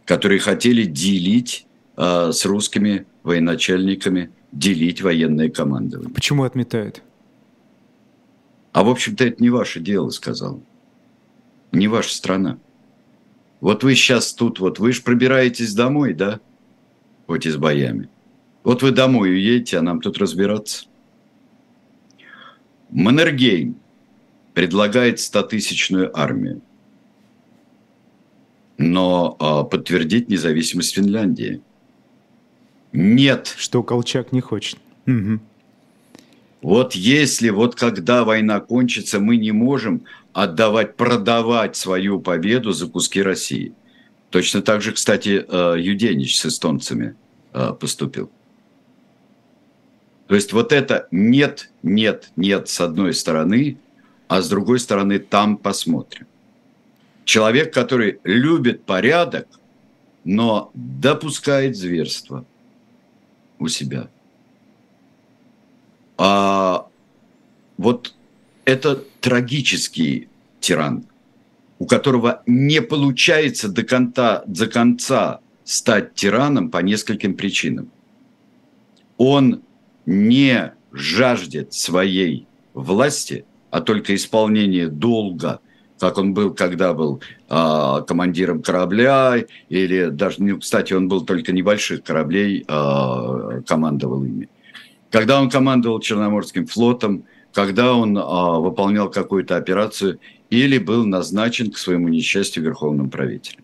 которые 0.05 0.39
хотели 0.39 0.83
делить 0.83 1.65
э, 1.97 2.31
с 2.31 2.45
русскими 2.45 3.05
военачальниками, 3.23 4.31
делить 4.51 5.01
военное 5.01 5.49
командование. 5.49 6.13
Почему 6.13 6.43
отметает? 6.43 7.01
А 8.71 8.83
в 8.83 8.89
общем-то 8.89 9.25
это 9.25 9.41
не 9.43 9.49
ваше 9.49 9.79
дело, 9.79 10.09
сказал. 10.11 10.61
Не 11.71 11.87
ваша 11.87 12.13
страна. 12.13 12.57
Вот 13.59 13.83
вы 13.83 13.95
сейчас 13.95 14.33
тут, 14.33 14.59
вот 14.59 14.79
вы 14.79 14.93
же 14.93 15.01
пробираетесь 15.01 15.73
домой, 15.73 16.13
да? 16.13 16.39
Хоть 17.27 17.45
и 17.45 17.49
с 17.49 17.57
боями. 17.57 18.09
Вот 18.63 18.81
вы 18.81 18.91
домой 18.91 19.31
уедете, 19.31 19.77
а 19.77 19.81
нам 19.81 19.99
тут 19.99 20.17
разбираться. 20.17 20.85
Маннергейм 22.89 23.80
предлагает 24.53 25.19
100-тысячную 25.19 26.11
армию, 26.13 26.61
но 28.77 29.37
э, 29.39 29.69
подтвердить 29.69 30.29
независимость 30.29 30.95
Финляндии. 30.95 31.61
Нет. 32.91 33.53
Что 33.57 33.83
Колчак 33.83 34.31
не 34.31 34.41
хочет. 34.41 34.79
Угу. 35.07 35.39
Вот 36.61 36.93
если, 36.93 37.49
вот 37.49 37.75
когда 37.75 38.23
война 38.23 38.59
кончится, 38.59 39.19
мы 39.19 39.37
не 39.37 39.51
можем 39.51 40.03
отдавать, 40.33 40.95
продавать 40.95 41.75
свою 41.75 42.19
победу 42.19 42.71
за 42.71 42.87
куски 42.87 43.21
России. 43.21 43.73
Точно 44.29 44.61
так 44.61 44.81
же, 44.81 44.91
кстати, 44.91 45.45
э, 45.47 45.75
Юденич 45.79 46.37
с 46.37 46.45
эстонцами 46.45 47.15
э, 47.53 47.73
поступил. 47.79 48.29
То 50.27 50.35
есть 50.35 50.53
вот 50.53 50.71
это 50.71 51.07
нет, 51.11 51.71
нет, 51.83 52.31
нет 52.37 52.69
с 52.69 52.79
одной 52.79 53.13
стороны, 53.13 53.77
а 54.31 54.41
с 54.41 54.47
другой 54.47 54.79
стороны 54.79 55.19
там 55.19 55.57
посмотрим. 55.57 56.25
Человек, 57.25 57.73
который 57.73 58.21
любит 58.23 58.85
порядок, 58.85 59.45
но 60.23 60.71
допускает 60.73 61.75
зверство 61.75 62.45
у 63.59 63.67
себя. 63.67 64.07
А 66.17 66.87
вот 67.75 68.15
это 68.63 69.03
трагический 69.19 70.29
тиран, 70.61 71.05
у 71.77 71.85
которого 71.85 72.41
не 72.45 72.81
получается 72.81 73.67
до 73.67 73.83
конца, 73.83 74.43
до 74.47 74.67
конца 74.67 75.41
стать 75.65 76.15
тираном 76.15 76.71
по 76.71 76.77
нескольким 76.77 77.33
причинам. 77.35 77.91
Он 79.17 79.61
не 80.05 80.73
жаждет 80.93 81.73
своей 81.73 82.47
власти, 82.73 83.43
а 83.71 83.81
только 83.81 84.13
исполнения 84.13 84.87
долга, 84.87 85.59
как 85.99 86.17
он 86.17 86.33
был, 86.33 86.53
когда 86.53 86.93
был 86.93 87.21
э, 87.49 88.03
командиром 88.07 88.61
корабля, 88.61 89.43
или 89.69 90.09
даже, 90.09 90.43
ну, 90.43 90.59
кстати, 90.59 90.93
он 90.93 91.07
был 91.07 91.25
только 91.25 91.51
небольших 91.51 92.03
кораблей, 92.03 92.65
э, 92.67 93.61
командовал 93.65 94.23
ими. 94.23 94.49
Когда 95.09 95.41
он 95.41 95.49
командовал 95.49 95.99
Черноморским 95.99 96.65
флотом, 96.67 97.23
когда 97.53 97.93
он 97.93 98.17
э, 98.17 98.21
выполнял 98.59 99.09
какую-то 99.09 99.57
операцию 99.57 100.19
или 100.49 100.77
был 100.77 101.05
назначен 101.05 101.71
к 101.71 101.77
своему 101.77 102.09
несчастью 102.09 102.63
верховным 102.63 103.09
правителем. 103.09 103.63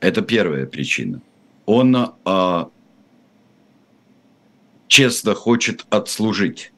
Это 0.00 0.20
первая 0.20 0.66
причина. 0.66 1.22
Он 1.64 1.96
э, 1.96 2.64
честно 4.86 5.34
хочет 5.34 5.86
отслужить. 5.88 6.73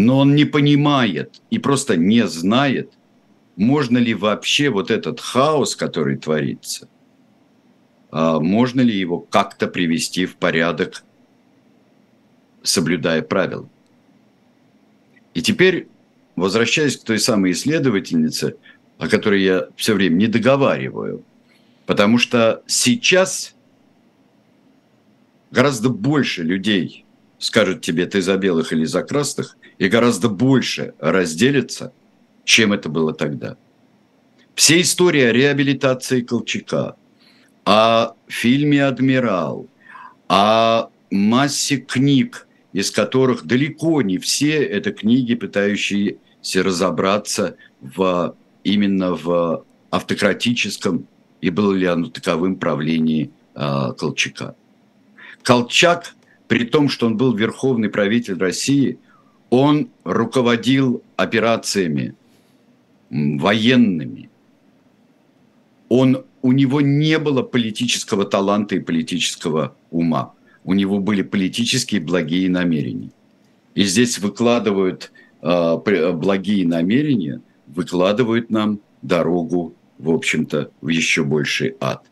Но 0.00 0.20
он 0.20 0.34
не 0.34 0.46
понимает 0.46 1.42
и 1.50 1.58
просто 1.58 1.94
не 1.94 2.26
знает, 2.26 2.94
можно 3.56 3.98
ли 3.98 4.14
вообще 4.14 4.70
вот 4.70 4.90
этот 4.90 5.20
хаос, 5.20 5.76
который 5.76 6.16
творится, 6.16 6.88
а, 8.10 8.40
можно 8.40 8.80
ли 8.80 8.98
его 8.98 9.18
как-то 9.18 9.68
привести 9.68 10.24
в 10.24 10.36
порядок, 10.36 11.04
соблюдая 12.62 13.20
правила. 13.20 13.68
И 15.34 15.42
теперь, 15.42 15.86
возвращаясь 16.34 16.96
к 16.96 17.04
той 17.04 17.18
самой 17.18 17.52
исследовательнице, 17.52 18.56
о 18.96 19.06
которой 19.06 19.42
я 19.42 19.68
все 19.76 19.92
время 19.92 20.14
не 20.14 20.28
договариваю, 20.28 21.22
потому 21.84 22.16
что 22.16 22.62
сейчас 22.66 23.54
гораздо 25.50 25.90
больше 25.90 26.42
людей 26.42 27.04
скажут 27.38 27.82
тебе, 27.82 28.06
ты 28.06 28.22
за 28.22 28.38
белых 28.38 28.72
или 28.72 28.86
за 28.86 29.02
красных, 29.02 29.58
и 29.80 29.88
гораздо 29.88 30.28
больше 30.28 30.92
разделится, 31.00 31.92
чем 32.44 32.72
это 32.74 32.90
было 32.90 33.14
тогда. 33.14 33.56
Все 34.54 34.82
истории 34.82 35.22
о 35.22 35.32
реабилитации 35.32 36.20
Колчака, 36.20 36.96
о 37.64 38.12
фильме 38.28 38.84
«Адмирал», 38.84 39.68
о 40.28 40.90
массе 41.10 41.78
книг, 41.78 42.46
из 42.74 42.90
которых 42.90 43.46
далеко 43.46 44.02
не 44.02 44.18
все 44.18 44.62
это 44.62 44.92
книги, 44.92 45.34
пытающиеся 45.34 46.62
разобраться 46.62 47.56
в, 47.80 48.36
именно 48.62 49.14
в 49.14 49.64
автократическом 49.88 51.06
и 51.40 51.48
было 51.48 51.72
ли 51.72 51.86
оно 51.86 52.10
таковым 52.10 52.56
правлении 52.56 53.30
э, 53.54 53.92
Колчака. 53.96 54.54
Колчак, 55.42 56.14
при 56.48 56.66
том, 56.66 56.90
что 56.90 57.06
он 57.06 57.16
был 57.16 57.34
верховный 57.34 57.88
правитель 57.88 58.36
России, 58.38 58.98
он 59.50 59.90
руководил 60.04 61.02
операциями 61.16 62.14
военными. 63.10 64.30
Он, 65.88 66.24
у 66.42 66.52
него 66.52 66.80
не 66.80 67.18
было 67.18 67.42
политического 67.42 68.24
таланта 68.24 68.76
и 68.76 68.80
политического 68.80 69.74
ума. 69.90 70.32
У 70.64 70.74
него 70.74 71.00
были 71.00 71.22
политические 71.22 72.00
благие 72.00 72.48
намерения. 72.48 73.10
И 73.74 73.84
здесь 73.84 74.18
выкладывают 74.18 75.10
э, 75.42 76.12
благие 76.12 76.66
намерения, 76.66 77.40
выкладывают 77.66 78.50
нам 78.50 78.78
дорогу, 79.02 79.74
в 79.98 80.10
общем-то, 80.10 80.70
в 80.80 80.88
еще 80.88 81.24
больший 81.24 81.74
ад. 81.80 82.04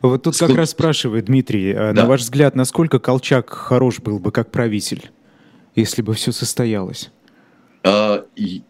Вот 0.00 0.22
тут 0.22 0.36
Сколько... 0.36 0.52
как 0.54 0.58
раз 0.60 0.70
спрашивает 0.70 1.26
Дмитрий, 1.26 1.72
э, 1.72 1.92
да. 1.92 2.02
на 2.02 2.08
ваш 2.08 2.22
взгляд, 2.22 2.54
насколько 2.54 2.98
Колчак 2.98 3.50
хорош 3.50 4.00
был 4.00 4.18
бы 4.18 4.30
как 4.30 4.50
правитель, 4.50 5.10
если 5.74 6.02
бы 6.02 6.14
все 6.14 6.32
состоялось? 6.32 7.10
А, 7.82 8.26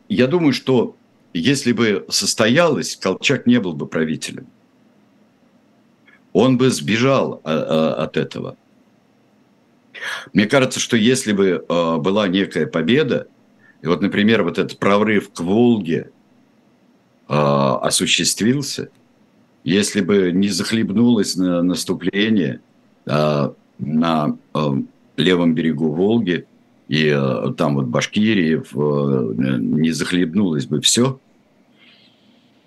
я 0.09 0.27
думаю, 0.27 0.53
что 0.53 0.97
если 1.33 1.73
бы 1.73 2.05
состоялось, 2.09 2.97
Колчак 2.97 3.47
не 3.47 3.61
был 3.61 3.75
бы 3.75 3.87
правителем. 3.87 4.47
Он 6.33 6.59
бы 6.59 6.71
сбежал 6.71 7.41
а, 7.45 7.95
а, 7.99 8.05
от 8.05 8.17
этого. 8.17 8.57
Мне 10.33 10.47
кажется, 10.47 10.81
что 10.81 10.97
если 10.97 11.33
бы 11.33 11.65
была 11.69 12.27
некая 12.27 12.67
победа, 12.67 13.29
и 13.81 13.87
вот, 13.87 14.03
например, 14.03 14.43
вот 14.43 14.59
этот 14.59 14.79
прорыв 14.79 15.31
к 15.33 15.41
Волге 15.41 16.11
осуществился– 17.29 18.89
если 19.65 20.03
бы 20.03 20.31
не 20.31 20.49
захлебнулось 20.49 21.37
на 21.37 21.63
наступление 21.63 22.61
на 23.07 24.37
левом 25.17 25.55
берегу 25.55 25.89
Волги 25.93 26.47
и 26.89 27.09
а, 27.09 27.53
там 27.57 27.77
вот 27.77 27.87
Башкирии 27.87 28.63
а, 28.75 29.59
не 29.59 29.91
захлебнулось 29.91 30.67
бы 30.67 30.81
все, 30.81 31.21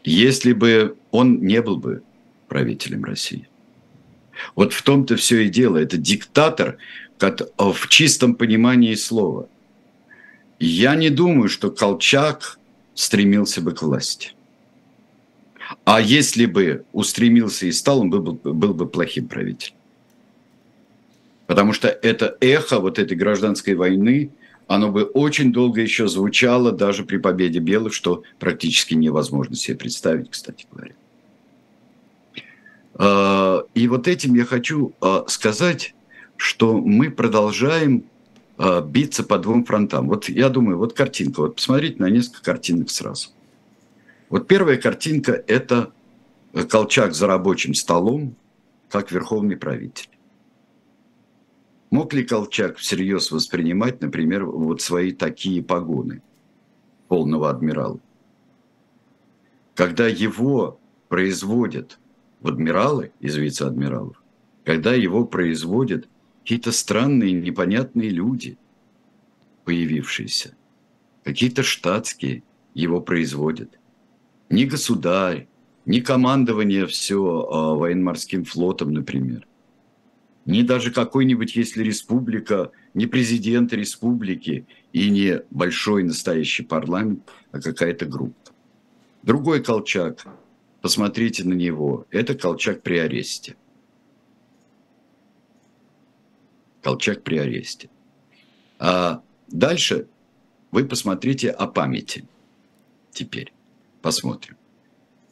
если 0.04 0.54
бы 0.54 0.96
он 1.12 1.42
не 1.42 1.62
был 1.62 1.78
бы 1.78 2.02
правителем 2.48 3.04
России. 3.04 3.48
Вот 4.56 4.74
в 4.74 4.82
том-то 4.82 5.16
все 5.16 5.42
и 5.46 5.50
дело. 5.50 5.78
Это 5.78 5.98
диктатор 5.98 6.78
в 7.20 7.88
чистом 7.88 8.36
понимании 8.36 8.94
слова. 8.96 9.50
я 10.60 10.96
не 10.96 11.10
думаю, 11.10 11.50
что 11.50 11.72
Колчак 11.72 12.60
стремился 12.94 13.62
бы 13.62 13.74
к 13.74 13.82
власти. 13.82 14.34
А 15.84 16.00
если 16.00 16.46
бы 16.46 16.86
устремился 16.94 17.66
и 17.66 17.72
стал, 17.72 18.02
он 18.02 18.10
был, 18.10 18.22
был 18.22 18.74
бы 18.74 18.88
плохим 18.88 19.28
правителем. 19.28 19.77
Потому 21.48 21.72
что 21.74 21.88
это 21.88 22.38
эхо 22.42 22.80
вот 22.80 23.00
этой 23.00 23.16
гражданской 23.16 23.74
войны, 23.74 24.32
оно 24.68 24.92
бы 24.92 25.04
очень 25.04 25.54
долго 25.54 25.82
еще 25.82 26.08
звучало 26.08 26.74
даже 26.74 27.06
при 27.06 27.18
победе 27.18 27.60
белых, 27.60 27.94
что 27.94 28.24
практически 28.38 28.94
невозможно 28.94 29.56
себе 29.56 29.78
представить, 29.78 30.30
кстати 30.30 30.68
говоря. 30.70 30.94
А, 32.96 33.64
и 33.74 33.88
вот 33.88 34.10
этим 34.10 34.36
я 34.36 34.44
хочу 34.44 34.94
а, 35.00 35.24
сказать, 35.28 35.96
что 36.36 36.78
мы 36.78 37.10
продолжаем 37.10 38.04
а, 38.58 38.82
биться 38.82 39.24
по 39.24 39.38
двум 39.38 39.64
фронтам. 39.64 40.10
Вот 40.10 40.28
я 40.28 40.50
думаю, 40.50 40.78
вот 40.78 40.94
картинка, 40.94 41.42
вот 41.42 41.56
посмотрите 41.56 41.96
на 42.00 42.10
несколько 42.10 42.44
картинок 42.44 42.90
сразу. 42.90 43.30
Вот 44.30 44.48
первая 44.48 44.76
картинка– 44.76 45.42
это 45.48 45.94
Колчак 46.70 47.14
за 47.14 47.28
рабочим 47.28 47.74
столом, 47.74 48.36
как 48.90 49.12
верховный 49.12 49.56
правитель. 49.56 50.10
Мог 51.90 52.14
ли 52.14 52.24
Колчак 52.24 52.78
всерьез 52.78 53.32
воспринимать, 53.32 54.02
например, 54.02 54.46
вот 54.46 54.82
свои 54.82 55.14
такие 55.14 55.64
погоны 55.64 56.22
полного 57.08 57.50
адмирала? 57.50 58.00
Когда 59.74 60.08
его 60.08 60.80
производят 61.08 62.00
в 62.42 62.50
адмиралы 62.50 63.12
из 63.22 63.38
вице-адмиралов, 63.38 64.22
когда 64.66 64.94
его 64.94 65.26
производят 65.26 66.10
какие-то 66.42 66.74
странные, 66.74 67.32
непонятные 67.32 68.10
люди, 68.10 68.58
появившиеся, 69.64 70.58
какие-то 71.24 71.64
штатские 71.64 72.44
его 72.74 73.00
производят. 73.00 73.80
Ни 74.50 74.66
государь, 74.66 75.48
ни 75.86 76.00
командование 76.00 76.86
все 76.86 77.18
а, 77.18 77.76
военно-морским 77.76 78.44
флотом, 78.44 78.94
например– 78.94 79.48
ни 80.48 80.62
даже 80.62 80.92
какой-нибудь, 80.92 81.58
если 81.58 81.84
республика, 81.84 82.72
не 82.94 83.06
президент 83.06 83.74
республики 83.74 84.66
и 84.94 85.10
не 85.10 85.42
большой 85.52 86.04
настоящий 86.04 86.64
парламент, 86.64 87.30
а 87.52 87.60
какая-то 87.60 88.06
группа. 88.06 88.52
Другой 89.24 89.62
Колчак, 89.62 90.26
посмотрите 90.82 91.44
на 91.44 91.54
него, 91.54 92.08
это 92.12 92.34
Колчак 92.34 92.82
при 92.82 92.98
аресте. 92.98 93.58
Колчак 96.82 97.24
при 97.24 97.38
аресте. 97.40 97.90
А 98.80 99.22
дальше 99.50 100.08
вы 100.72 100.86
посмотрите 100.86 101.50
о 101.50 101.68
памяти. 101.68 102.26
Теперь 103.12 103.52
посмотрим. 104.02 104.56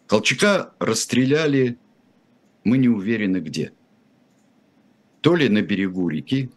Колчака 0.08 0.74
расстреляли, 0.80 1.78
мы 2.66 2.78
не 2.78 2.90
уверены 2.90 3.38
где– 3.38 3.72
то 5.26 5.36
ли 5.36 5.50
на 5.50 5.64
берегу 5.64 6.08
реки 6.08 6.52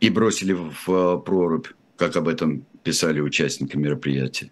и 0.00 0.08
бросили 0.08 0.54
в 0.54 0.88
э, 0.88 1.18
прорубь, 1.18 1.66
как 1.96 2.16
об 2.16 2.28
этом 2.28 2.64
писали 2.82 3.20
участники 3.20 3.76
мероприятия, 3.76 4.50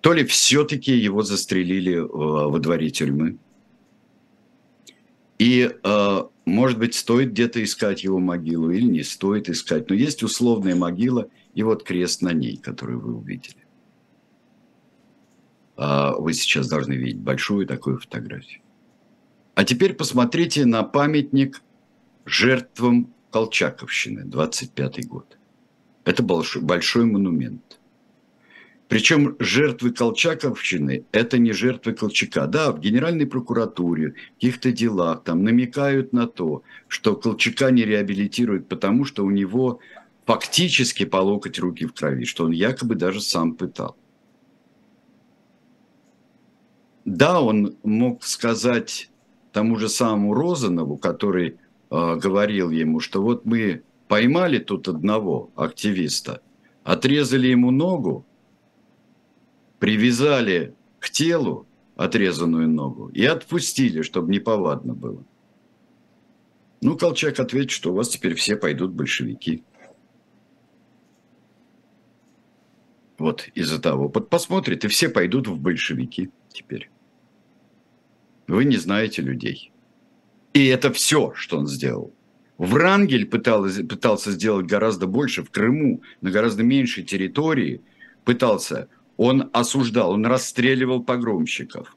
то 0.00 0.12
ли 0.12 0.24
все-таки 0.24 0.96
его 0.96 1.22
застрелили 1.22 1.94
э, 1.94 2.04
во 2.04 2.58
дворе 2.58 2.90
тюрьмы. 2.90 3.38
И, 5.38 5.70
э, 5.80 6.22
может 6.44 6.80
быть, 6.80 6.96
стоит 6.96 7.30
где-то 7.30 7.62
искать 7.62 8.02
его 8.02 8.18
могилу 8.18 8.72
или 8.72 8.82
не 8.82 9.04
стоит 9.04 9.48
искать. 9.48 9.88
Но 9.88 9.94
есть 9.94 10.24
условная 10.24 10.74
могила 10.74 11.28
и 11.54 11.62
вот 11.62 11.84
крест 11.84 12.22
на 12.22 12.32
ней, 12.32 12.56
который 12.56 12.96
вы 12.96 13.14
увидели. 13.14 13.64
А 15.76 16.16
вы 16.16 16.32
сейчас 16.32 16.68
должны 16.68 16.94
видеть 16.94 17.20
большую 17.20 17.64
такую 17.64 18.00
фотографию. 18.00 18.65
А 19.56 19.64
теперь 19.64 19.94
посмотрите 19.94 20.66
на 20.66 20.82
памятник 20.82 21.62
жертвам 22.26 23.14
Колчаковщины, 23.30 24.24
25 24.24 25.08
год. 25.08 25.38
Это 26.04 26.22
большой, 26.22 26.60
большой 26.60 27.06
монумент. 27.06 27.80
Причем 28.86 29.34
жертвы 29.38 29.92
Колчаковщины– 29.92 31.06
это 31.12 31.38
не 31.38 31.52
жертвы 31.52 31.94
Колчака. 31.94 32.46
Да, 32.46 32.70
в 32.70 32.80
Генеральной 32.80 33.26
прокуратуре, 33.26 34.10
в 34.10 34.34
каких-то 34.34 34.72
делах 34.72 35.24
там 35.24 35.42
намекают 35.42 36.12
на 36.12 36.26
то, 36.26 36.62
что 36.86 37.16
Колчака 37.16 37.70
не 37.70 37.86
реабилитируют, 37.86 38.68
потому 38.68 39.06
что 39.06 39.24
у 39.24 39.30
него 39.30 39.80
фактически 40.26 41.06
по 41.06 41.16
локоть 41.16 41.58
руки 41.58 41.86
в 41.86 41.94
крови, 41.94 42.26
что 42.26 42.44
он 42.44 42.50
якобы 42.50 42.94
даже 42.94 43.22
сам 43.22 43.54
пытал. 43.54 43.96
Да, 47.06 47.40
он 47.40 47.78
мог 47.82 48.22
сказать 48.22 49.08
тому 49.56 49.76
же 49.76 49.88
самому 49.88 50.34
Розанову, 50.34 50.98
который 50.98 51.56
э, 51.90 52.16
говорил 52.16 52.70
ему, 52.70 53.00
что 53.00 53.22
вот 53.22 53.46
мы 53.46 53.84
поймали 54.06 54.58
тут 54.58 54.86
одного 54.86 55.50
активиста, 55.56 56.42
отрезали 56.84 57.48
ему 57.48 57.70
ногу, 57.70 58.26
привязали 59.78 60.74
к 60.98 61.08
телу 61.08 61.66
отрезанную 61.96 62.68
ногу 62.68 63.08
и 63.08 63.24
отпустили, 63.24 64.02
чтобы 64.02 64.30
неповадно 64.30 64.92
было. 64.92 65.24
Ну, 66.82 66.98
Колчак 66.98 67.40
ответит, 67.40 67.70
что 67.70 67.92
у 67.92 67.94
вас 67.94 68.10
теперь 68.10 68.34
все 68.34 68.56
пойдут 68.56 68.92
большевики. 68.92 69.64
Вот 73.16 73.48
из-за 73.54 73.80
того. 73.80 74.12
Вот 74.14 74.28
посмотрит, 74.28 74.84
и 74.84 74.88
все 74.88 75.08
пойдут 75.08 75.48
в 75.48 75.58
большевики 75.58 76.28
теперь. 76.52 76.90
Вы 78.46 78.64
не 78.64 78.76
знаете 78.76 79.22
людей. 79.22 79.72
И 80.52 80.66
это 80.66 80.92
все, 80.92 81.32
что 81.34 81.58
он 81.58 81.66
сделал. 81.66 82.12
Врангель 82.58 83.26
пытался, 83.26 83.84
пытался 83.84 84.30
сделать 84.30 84.66
гораздо 84.66 85.06
больше 85.06 85.42
в 85.42 85.50
Крыму, 85.50 86.02
на 86.22 86.30
гораздо 86.30 86.62
меньшей 86.62 87.04
территории 87.04 87.82
пытался. 88.24 88.88
Он 89.16 89.50
осуждал, 89.52 90.12
он 90.12 90.24
расстреливал 90.24 91.02
погромщиков. 91.02 91.94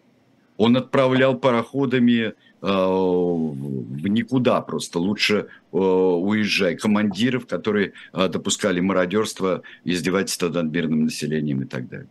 Он 0.57 0.75
отправлял 0.75 1.37
пароходами 1.37 2.21
э, 2.21 2.33
в 2.61 4.07
никуда 4.07 4.59
просто. 4.59 4.99
Лучше 4.99 5.47
э, 5.71 5.77
уезжай. 5.77 6.75
Командиров, 6.75 7.47
которые 7.47 7.93
э, 8.11 8.27
допускали 8.27 8.81
мародерство, 8.81 9.61
издевательство 9.85 10.49
над 10.49 10.73
мирным 10.73 11.05
населением 11.05 11.61
и 11.61 11.65
так 11.65 11.87
далее. 11.87 12.09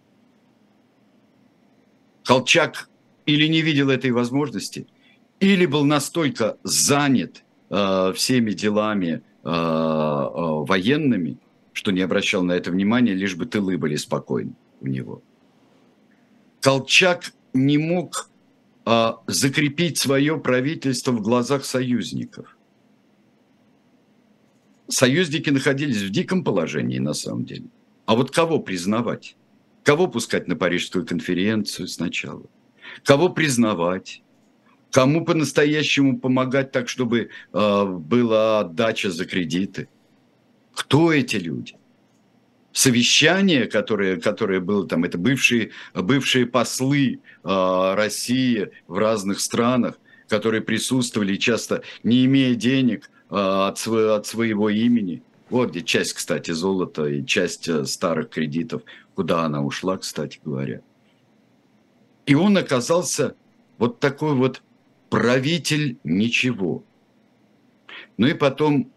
Колчак 2.25 2.89
или 3.29 3.47
не 3.47 3.61
видел 3.61 3.91
этой 3.91 4.11
возможности, 4.11 4.87
или 5.39 5.67
был 5.67 5.85
настолько 5.85 6.57
занят 6.65 7.45
э, 7.69 8.13
всеми 8.15 8.53
делами 8.53 9.23
э, 9.45 9.49
э, 9.49 9.51
военными, 10.71 11.37
что 11.75 11.91
не 11.91 12.01
обращал 12.01 12.43
на 12.43 12.53
это 12.53 12.71
внимания, 12.71 13.13
лишь 13.13 13.37
бы 13.37 13.45
тылы 13.45 13.77
были 13.77 13.97
спокойны 13.97 14.55
у 14.81 14.87
него. 14.87 15.21
Колчак 16.63 17.35
не 17.53 17.77
мог 17.77 18.31
э, 18.87 19.13
закрепить 19.27 19.99
свое 19.99 20.41
правительство 20.41 21.13
в 21.13 21.21
глазах 21.21 21.67
союзников. 21.67 22.57
Союзники 24.89 25.51
находились 25.51 26.01
в 26.01 26.09
диком 26.09 26.43
положении 26.43 26.99
на 26.99 27.13
самом 27.13 27.45
деле. 27.45 27.67
А 28.07 28.15
вот 28.15 28.31
кого 28.31 28.59
признавать? 28.59 29.37
Кого 29.83 30.09
пускать 30.09 30.49
на 30.49 30.57
Парижскую 30.57 31.05
конференцию 31.05 31.89
сначала? 31.89 32.47
Кого 33.05 33.29
признавать, 33.29 34.23
кому 34.91 35.25
по-настоящему 35.25 36.19
помогать 36.19 36.73
так, 36.73 36.89
чтобы 36.89 37.31
э, 37.53 37.85
была 37.85 38.61
отдача 38.61 39.11
за 39.11 39.25
кредиты. 39.25 39.89
Кто 40.75 41.13
эти 41.13 41.37
люди? 41.37 41.75
Совещание, 42.73 43.67
которое, 43.67 44.19
которое 44.19 44.61
было 44.61 44.87
там, 44.87 45.05
это 45.05 45.19
бывшие, 45.19 45.71
бывшие 45.95 46.47
послы 46.47 47.21
э, 47.45 47.95
России 47.95 48.71
в 48.87 48.99
разных 48.99 49.41
странах, 49.41 49.99
которые 50.29 50.61
присутствовали 50.61 51.37
часто, 51.37 51.83
не 52.03 52.25
имея 52.27 52.55
денег 52.55 53.11
э, 53.31 53.35
от, 53.35 53.79
своего, 53.79 54.15
от 54.15 54.27
своего 54.27 54.71
имени. 54.71 55.23
Вот 55.51 55.71
где 55.71 55.83
часть, 55.83 56.13
кстати, 56.13 56.51
золота 56.51 57.07
и 57.07 57.25
часть 57.25 57.69
э, 57.69 57.85
старых 57.85 58.29
кредитов, 58.29 58.83
куда 59.15 59.43
она 59.45 59.63
ушла, 59.63 59.97
кстати 59.97 60.39
говоря. 60.45 60.83
И 62.29 62.35
он 62.35 62.59
оказался 62.59 63.35
вот 63.79 64.01
такой 64.01 64.35
вот 64.35 64.63
правитель 65.09 65.99
ничего. 66.05 66.85
Ну 68.19 68.27
и 68.27 68.35
потом, 68.35 68.93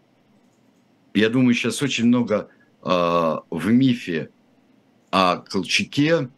я 1.14 1.30
думаю, 1.30 1.54
сейчас 1.54 1.80
очень 1.80 2.08
много 2.08 2.50
э, 2.82 2.86
в 2.86 3.72
мифе 3.72 4.28
о 5.10 5.38
Колчаке 5.38 6.28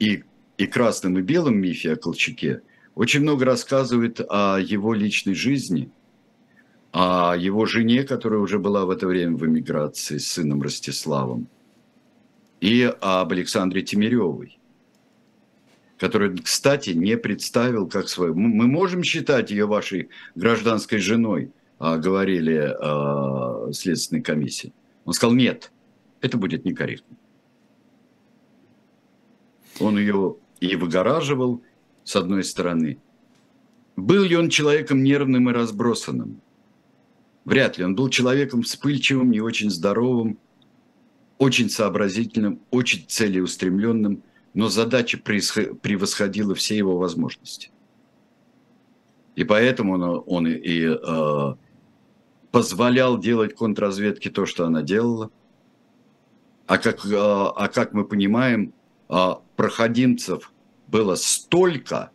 и, 0.00 0.24
и 0.56 0.66
красном 0.66 1.20
и 1.20 1.22
белом 1.22 1.56
мифе 1.56 1.92
о 1.92 1.96
Колчаке 1.96 2.62
очень 2.96 3.20
много 3.20 3.44
рассказывает 3.44 4.20
о 4.28 4.58
его 4.58 4.94
личной 4.94 5.34
жизни, 5.34 5.88
о 6.90 7.36
его 7.36 7.64
жене, 7.64 8.02
которая 8.02 8.40
уже 8.40 8.58
была 8.58 8.86
в 8.86 8.90
это 8.90 9.06
время 9.06 9.36
в 9.36 9.46
эмиграции 9.46 10.18
с 10.18 10.26
сыном 10.32 10.62
Ростиславом, 10.62 11.46
и 12.60 12.92
об 13.00 13.30
Александре 13.30 13.82
Тимиревой, 13.82 14.57
который, 15.98 16.36
кстати, 16.38 16.90
не 16.90 17.16
представил 17.16 17.88
как 17.88 18.08
свою. 18.08 18.34
Мы 18.34 18.66
можем 18.66 19.02
считать 19.02 19.50
ее 19.50 19.66
вашей 19.66 20.08
гражданской 20.34 20.98
женой, 20.98 21.50
а, 21.78 21.98
говорили 21.98 22.74
а, 22.80 23.70
Следственной 23.72 24.22
комиссии. 24.22 24.72
Он 25.04 25.12
сказал, 25.12 25.34
нет, 25.34 25.72
это 26.20 26.38
будет 26.38 26.64
некорректно. 26.64 27.16
Он 29.80 29.98
ее 29.98 30.36
и 30.60 30.76
выгораживал, 30.76 31.62
с 32.04 32.16
одной 32.16 32.42
стороны. 32.42 32.98
Был 33.96 34.22
ли 34.22 34.36
он 34.36 34.48
человеком 34.48 35.02
нервным 35.02 35.50
и 35.50 35.52
разбросанным? 35.52 36.40
Вряд 37.44 37.76
ли. 37.76 37.84
Он 37.84 37.94
был 37.94 38.08
человеком 38.08 38.62
вспыльчивым, 38.62 39.30
не 39.30 39.40
очень 39.40 39.70
здоровым, 39.70 40.38
очень 41.38 41.68
сообразительным, 41.68 42.60
очень 42.70 43.04
целеустремленным, 43.06 44.22
но 44.54 44.68
задача 44.68 45.18
превосходила 45.18 46.54
все 46.54 46.76
его 46.76 46.98
возможности. 46.98 47.70
И 49.36 49.44
поэтому 49.44 49.94
он, 49.94 50.24
он 50.26 50.46
и, 50.46 50.84
э, 50.84 51.54
позволял 52.50 53.18
делать 53.18 53.54
контрразведке 53.54 54.30
то, 54.30 54.46
что 54.46 54.66
она 54.66 54.82
делала. 54.82 55.30
А 56.66 56.78
как, 56.78 57.04
э, 57.06 57.10
а 57.14 57.68
как 57.68 57.92
мы 57.92 58.04
понимаем, 58.04 58.72
э, 59.08 59.28
проходимцев 59.56 60.52
было 60.88 61.14
столько. 61.14 62.10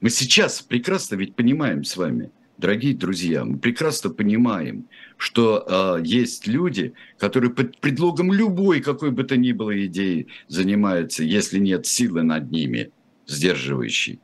Мы 0.00 0.10
сейчас 0.10 0.62
прекрасно 0.62 1.16
ведь 1.16 1.34
понимаем 1.34 1.84
с 1.84 1.96
вами– 1.96 2.30
дорогие 2.62 2.94
друзья, 2.94 3.44
мы 3.44 3.58
прекрасно 3.58 4.10
понимаем, 4.10 4.88
что 5.16 5.98
э, 5.98 6.02
есть 6.04 6.46
люди, 6.46 6.94
которые 7.18 7.50
под 7.50 7.78
предлогом 7.80 8.32
любой, 8.32 8.80
какой 8.80 9.10
бы 9.10 9.24
то 9.24 9.36
ни 9.36 9.52
было 9.52 9.84
идеи 9.86 10.28
занимаются, 10.46 11.24
если 11.24 11.58
нет 11.58 11.86
силы 11.86 12.22
над 12.22 12.52
ними, 12.52 12.92
сдерживающей, 13.26 14.20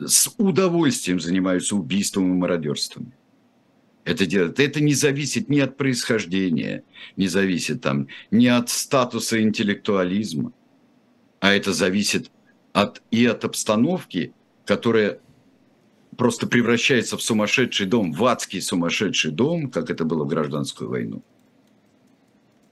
с 0.00 0.32
удовольствием 0.38 1.20
занимаются 1.20 1.76
убийством 1.76 2.32
и 2.32 2.34
мародерством. 2.34 3.12
Это 4.04 4.26
делают. 4.26 4.60
Это 4.60 4.82
не 4.82 4.94
зависит 4.94 5.48
ни 5.50 5.60
от 5.60 5.76
происхождения, 5.76 6.84
не 7.16 7.28
зависит 7.28 7.82
там, 7.82 8.08
ни 8.30 8.46
от 8.46 8.70
статуса 8.70 9.42
интеллектуализма, 9.42 10.52
а 11.40 11.52
это 11.52 11.74
зависит 11.74 12.30
от, 12.72 13.02
и 13.10 13.26
от 13.26 13.44
обстановки, 13.44 14.32
которая 14.64 15.20
просто 16.16 16.46
превращается 16.46 17.16
в 17.16 17.22
сумасшедший 17.22 17.86
дом, 17.86 18.12
в 18.12 18.24
адский 18.24 18.60
сумасшедший 18.60 19.30
дом, 19.30 19.70
как 19.70 19.90
это 19.90 20.04
было 20.04 20.24
в 20.24 20.28
гражданскую 20.28 20.90
войну. 20.90 21.22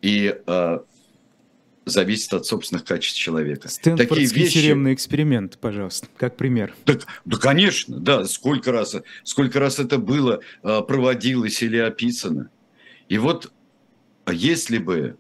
И 0.01 0.34
э, 0.47 0.78
зависит 1.84 2.32
от 2.34 2.47
собственных 2.47 2.84
качеств 2.84 3.18
человека. 3.18 3.68
Такие 3.82 4.26
вещи... 4.26 4.61
тюремный 4.61 4.95
эксперимент, 4.95 5.59
пожалуйста, 5.59 6.09
как 6.16 6.36
пример. 6.36 6.74
Так, 6.84 7.07
да, 7.24 7.36
конечно, 7.36 7.99
да, 7.99 8.24
сколько 8.24 8.72
раз, 8.72 8.97
сколько 9.24 9.61
раз 9.61 9.78
это 9.78 9.99
было, 9.99 10.40
э, 10.62 10.80
проводилось 10.82 11.62
или 11.62 11.76
описано. 11.76 12.51
И 13.09 13.18
вот 13.18 13.53
если 14.30 14.78
бы, 14.78 15.16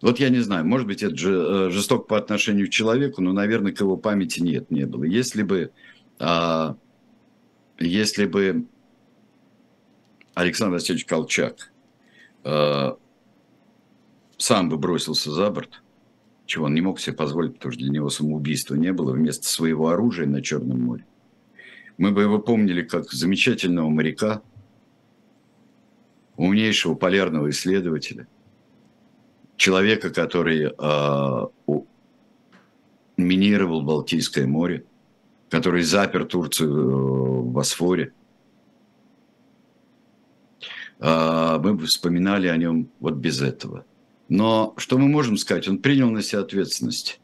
вот 0.00 0.18
я 0.20 0.28
не 0.28 0.40
знаю, 0.40 0.64
может 0.64 0.86
быть, 0.86 1.02
это 1.02 1.70
жестоко 1.70 2.04
по 2.04 2.18
отношению 2.18 2.68
к 2.68 2.70
человеку, 2.70 3.20
но, 3.20 3.32
наверное, 3.32 3.72
к 3.72 3.80
его 3.80 3.96
памяти 3.96 4.40
нет, 4.40 4.70
не 4.70 4.86
было. 4.86 5.04
Если 5.04 5.42
бы 5.42 5.72
а, 6.18 6.76
если 7.86 8.26
бы 8.26 8.66
Александр 10.34 10.74
Васильевич 10.74 11.06
Колчак 11.06 11.72
э, 12.44 12.92
сам 14.38 14.68
бы 14.68 14.78
бросился 14.78 15.30
за 15.30 15.50
борт, 15.50 15.82
чего 16.46 16.66
он 16.66 16.74
не 16.74 16.80
мог 16.80 17.00
себе 17.00 17.14
позволить, 17.16 17.54
потому 17.54 17.72
что 17.72 17.82
для 17.82 17.90
него 17.90 18.10
самоубийства 18.10 18.74
не 18.74 18.92
было, 18.92 19.12
вместо 19.12 19.46
своего 19.46 19.88
оружия 19.88 20.26
на 20.26 20.42
Черном 20.42 20.80
море, 20.80 21.06
мы 21.98 22.12
бы 22.12 22.22
его 22.22 22.38
помнили 22.38 22.82
как 22.82 23.10
замечательного 23.12 23.88
моряка, 23.88 24.42
умнейшего 26.36 26.94
полярного 26.94 27.50
исследователя, 27.50 28.26
человека, 29.56 30.10
который 30.10 30.72
э, 30.76 31.82
минировал 33.16 33.82
Балтийское 33.82 34.46
море, 34.46 34.84
который 35.52 35.82
запер 35.82 36.24
Турцию 36.24 36.70
э, 36.70 37.42
в 37.42 37.46
Босфоре. 37.52 38.14
А, 40.98 41.58
мы 41.58 41.76
вспоминали 41.86 42.48
о 42.48 42.56
нем 42.56 42.88
вот 43.00 43.16
без 43.16 43.42
этого. 43.42 43.84
Но 44.30 44.72
что 44.78 44.96
мы 44.96 45.08
можем 45.08 45.36
сказать? 45.36 45.68
Он 45.68 45.76
принял 45.76 46.08
на 46.10 46.22
себя 46.22 46.40
ответственность. 46.40 47.20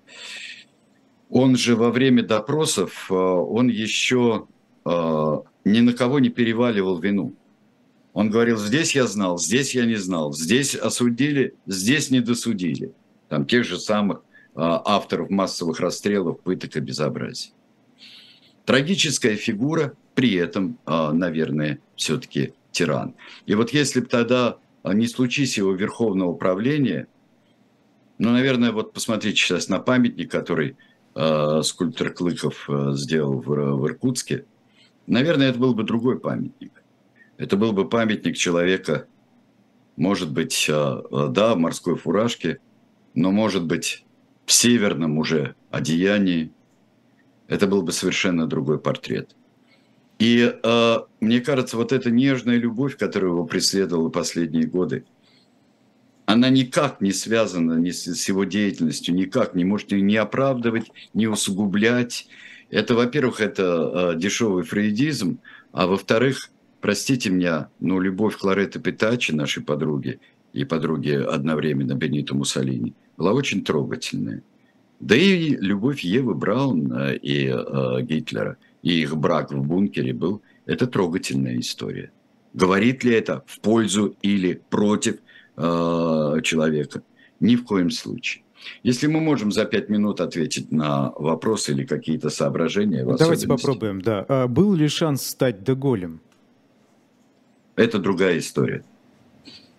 Он 1.30 1.56
же 1.56 1.74
во 1.74 1.90
время 1.90 2.22
допросов, 2.22 3.06
э, 3.10 3.14
он 3.14 3.68
еще 3.68 4.46
э, 4.84 5.36
ни 5.64 5.80
на 5.80 5.94
кого 5.94 6.18
не 6.18 6.28
переваливал 6.28 6.98
вину. 6.98 7.32
Он 8.12 8.28
говорил, 8.28 8.58
здесь 8.58 8.94
я 8.94 9.06
знал, 9.06 9.38
здесь 9.38 9.74
я 9.74 9.86
не 9.86 9.96
знал, 9.96 10.34
здесь 10.34 10.74
осудили, 10.74 11.54
здесь 11.64 12.10
не 12.10 12.20
досудили. 12.20 12.92
Там 13.30 13.46
тех 13.46 13.64
же 13.64 13.78
самых 13.78 14.20
авторов 14.54 15.30
массовых 15.30 15.78
расстрелов, 15.80 16.40
пыток 16.40 16.76
и 16.76 16.80
безобразий. 16.80 17.52
Трагическая 18.68 19.34
фигура, 19.36 19.94
при 20.14 20.34
этом, 20.34 20.78
а, 20.84 21.14
наверное, 21.14 21.78
все-таки 21.96 22.52
тиран. 22.70 23.14
И 23.46 23.54
вот 23.54 23.70
если 23.70 24.00
бы 24.00 24.06
тогда 24.08 24.58
а, 24.82 24.92
не 24.92 25.06
случись 25.06 25.56
его 25.56 25.72
верховного 25.72 26.34
правления, 26.34 27.06
ну, 28.18 28.30
наверное, 28.30 28.70
вот 28.72 28.92
посмотрите 28.92 29.38
сейчас 29.38 29.70
на 29.70 29.78
памятник, 29.78 30.30
который 30.30 30.76
э, 31.14 31.62
скульптор 31.64 32.10
Клыков 32.10 32.68
э, 32.68 32.90
сделал 32.92 33.40
в, 33.40 33.46
в 33.46 33.86
Иркутске, 33.86 34.44
наверное, 35.06 35.48
это 35.48 35.58
был 35.58 35.72
бы 35.72 35.82
другой 35.82 36.20
памятник. 36.20 36.82
Это 37.38 37.56
был 37.56 37.72
бы 37.72 37.88
памятник 37.88 38.36
человека, 38.36 39.06
может 39.96 40.30
быть, 40.30 40.66
э, 40.68 41.00
да, 41.30 41.54
в 41.54 41.58
морской 41.58 41.96
фуражке, 41.96 42.60
но, 43.14 43.30
может 43.30 43.64
быть, 43.64 44.04
в 44.44 44.52
северном 44.52 45.16
уже 45.16 45.54
одеянии, 45.70 46.52
это 47.48 47.66
был 47.66 47.82
бы 47.82 47.92
совершенно 47.92 48.46
другой 48.46 48.78
портрет. 48.78 49.34
И 50.18 50.52
э, 50.62 50.96
мне 51.20 51.40
кажется, 51.40 51.76
вот 51.76 51.92
эта 51.92 52.10
нежная 52.10 52.56
любовь, 52.56 52.96
которая 52.96 53.30
его 53.30 53.44
преследовала 53.44 54.10
последние 54.10 54.66
годы, 54.66 55.04
она 56.26 56.50
никак 56.50 57.00
не 57.00 57.12
связана 57.12 57.78
ни 57.78 57.90
с, 57.90 58.04
с 58.04 58.28
его 58.28 58.44
деятельностью, 58.44 59.14
никак 59.14 59.54
не 59.54 59.64
может 59.64 59.92
не 59.92 60.16
оправдывать, 60.16 60.90
не 61.14 61.26
усугублять. 61.26 62.28
Это, 62.68 62.94
во-первых, 62.94 63.40
это 63.40 64.12
э, 64.14 64.18
дешевый 64.18 64.64
фрейдизм, 64.64 65.38
а 65.72 65.86
во-вторых, 65.86 66.50
простите 66.80 67.30
меня, 67.30 67.70
но 67.80 68.00
любовь 68.00 68.36
Клареты 68.36 68.78
Питачи, 68.78 69.32
нашей 69.32 69.62
подруги, 69.62 70.20
и 70.52 70.64
подруги 70.64 71.10
одновременно 71.10 71.94
Бенито 71.94 72.34
Муссолини, 72.34 72.94
была 73.16 73.32
очень 73.32 73.64
трогательная. 73.64 74.42
Да 75.00 75.14
и 75.16 75.56
любовь 75.56 76.00
Евы 76.00 76.34
Браун 76.34 76.92
э, 76.92 77.16
и 77.16 77.46
э, 77.46 78.02
Гитлера, 78.02 78.56
и 78.82 79.00
их 79.00 79.16
брак 79.16 79.52
в 79.52 79.62
бункере 79.62 80.12
был, 80.12 80.42
это 80.66 80.86
трогательная 80.86 81.58
история. 81.58 82.10
Говорит 82.52 83.04
ли 83.04 83.12
это 83.12 83.44
в 83.46 83.60
пользу 83.60 84.16
или 84.22 84.60
против 84.70 85.16
э, 85.56 86.40
человека? 86.42 87.02
Ни 87.40 87.56
в 87.56 87.64
коем 87.64 87.90
случае. 87.90 88.42
Если 88.82 89.06
мы 89.06 89.20
можем 89.20 89.52
за 89.52 89.64
пять 89.64 89.88
минут 89.88 90.20
ответить 90.20 90.72
на 90.72 91.12
вопросы 91.16 91.72
или 91.72 91.84
какие-то 91.84 92.30
соображения. 92.30 93.04
Давайте 93.04 93.46
попробуем, 93.46 94.02
да. 94.02 94.26
А 94.28 94.48
был 94.48 94.74
ли 94.74 94.88
шанс 94.88 95.24
стать 95.24 95.62
Деголем? 95.62 96.20
Это 97.76 97.98
другая 97.98 98.38
история. 98.38 98.84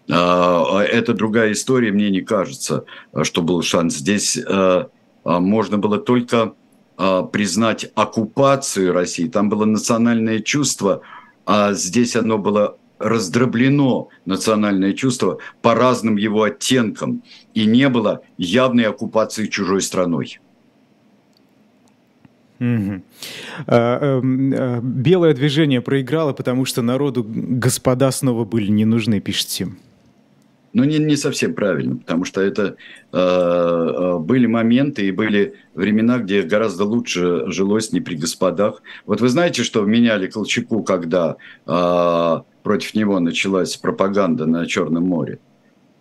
А, 0.10 0.82
это 0.82 1.14
другая 1.14 1.52
история, 1.52 1.92
мне 1.92 2.10
не 2.10 2.22
кажется, 2.22 2.86
что 3.24 3.42
был 3.42 3.62
шанс. 3.62 3.98
Здесь 3.98 4.38
э, 4.38 4.44
а, 4.48 4.90
можно 5.38 5.78
было 5.78 6.00
только 6.00 6.54
а, 6.98 7.24
признать 7.24 7.92
оккупацию 7.96 8.92
России. 8.94 9.28
Там 9.28 9.48
было 9.48 9.66
национальное 9.66 10.40
чувство, 10.40 11.02
а 11.46 11.74
здесь 11.74 12.16
оно 12.16 12.38
было 12.38 12.78
раздроблено, 12.98 14.10
национальное 14.26 14.94
чувство, 14.94 15.38
по 15.62 15.76
разным 15.76 16.18
его 16.18 16.44
оттенкам. 16.44 17.24
И 17.54 17.66
не 17.66 17.88
было 17.88 18.22
явной 18.38 18.86
оккупации 18.86 19.46
чужой 19.46 19.82
страной. 19.82 20.40
Угу. 22.60 23.02
Белое 23.68 25.34
движение 25.34 25.80
проиграло, 25.80 26.34
потому 26.34 26.66
что 26.66 26.82
народу 26.82 27.26
господа 27.26 28.12
снова 28.12 28.44
были 28.44 28.70
не 28.70 28.84
нужны, 28.84 29.22
пишете. 29.22 29.70
Ну, 30.74 30.84
не, 30.84 31.00
не 31.00 31.16
совсем 31.16 31.56
правильно, 31.56 31.98
потому 31.98 32.26
что 32.26 32.42
это 32.42 32.76
э, 33.12 33.18
э, 33.18 34.18
были 34.20 34.46
моменты 34.46 35.08
и 35.08 35.12
были 35.12 35.56
времена, 35.74 36.20
где 36.20 36.44
гораздо 36.44 36.86
лучше 36.86 37.46
жилось 37.48 37.92
не 37.92 38.02
при 38.02 38.16
господах. 38.16 38.84
Вот 39.06 39.20
вы 39.20 39.30
знаете, 39.30 39.64
что 39.64 39.84
меняли 39.84 40.28
Колчаку, 40.28 40.84
когда 40.84 41.38
э, 41.66 42.38
против 42.62 42.94
него 42.94 43.20
началась 43.20 43.78
пропаганда 43.78 44.46
на 44.46 44.68
Черном 44.68 45.06
море? 45.06 45.40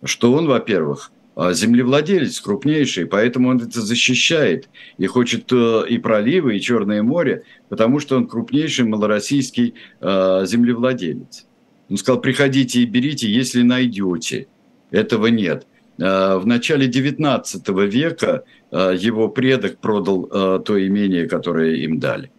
Что 0.03 0.33
он, 0.33 0.45
во-первых, 0.47 1.11
э, 1.35 1.51
землевладелец 1.53 2.39
крупнейший, 2.39 3.07
поэтому 3.07 3.49
он 3.49 3.57
это 3.57 3.81
защищает 3.81 4.69
и 4.99 5.07
хочет 5.07 5.51
э, 5.51 5.85
и 5.89 5.97
проливы, 5.97 6.57
и 6.57 6.61
Черное 6.61 7.01
море, 7.01 7.41
потому 7.69 7.99
что 7.99 8.17
он 8.17 8.27
крупнейший 8.27 8.85
малороссийский 8.85 9.73
э, 9.99 10.45
землевладелец. 10.45 11.47
Он 11.89 11.97
сказал, 11.97 12.21
приходите 12.21 12.81
и 12.81 12.85
берите, 12.85 13.31
если 13.31 13.63
найдете. 13.63 14.47
Этого 14.91 15.27
нет. 15.27 15.67
А, 16.01 16.37
в 16.37 16.47
начале 16.47 16.87
XIX 16.87 17.87
века 17.87 18.43
а, 18.71 18.91
его 18.91 19.29
предок 19.29 19.79
продал 19.79 20.29
а, 20.31 20.59
то 20.59 20.85
имение, 20.85 21.27
которое 21.27 21.75
им 21.75 21.99
дали. 21.99 22.31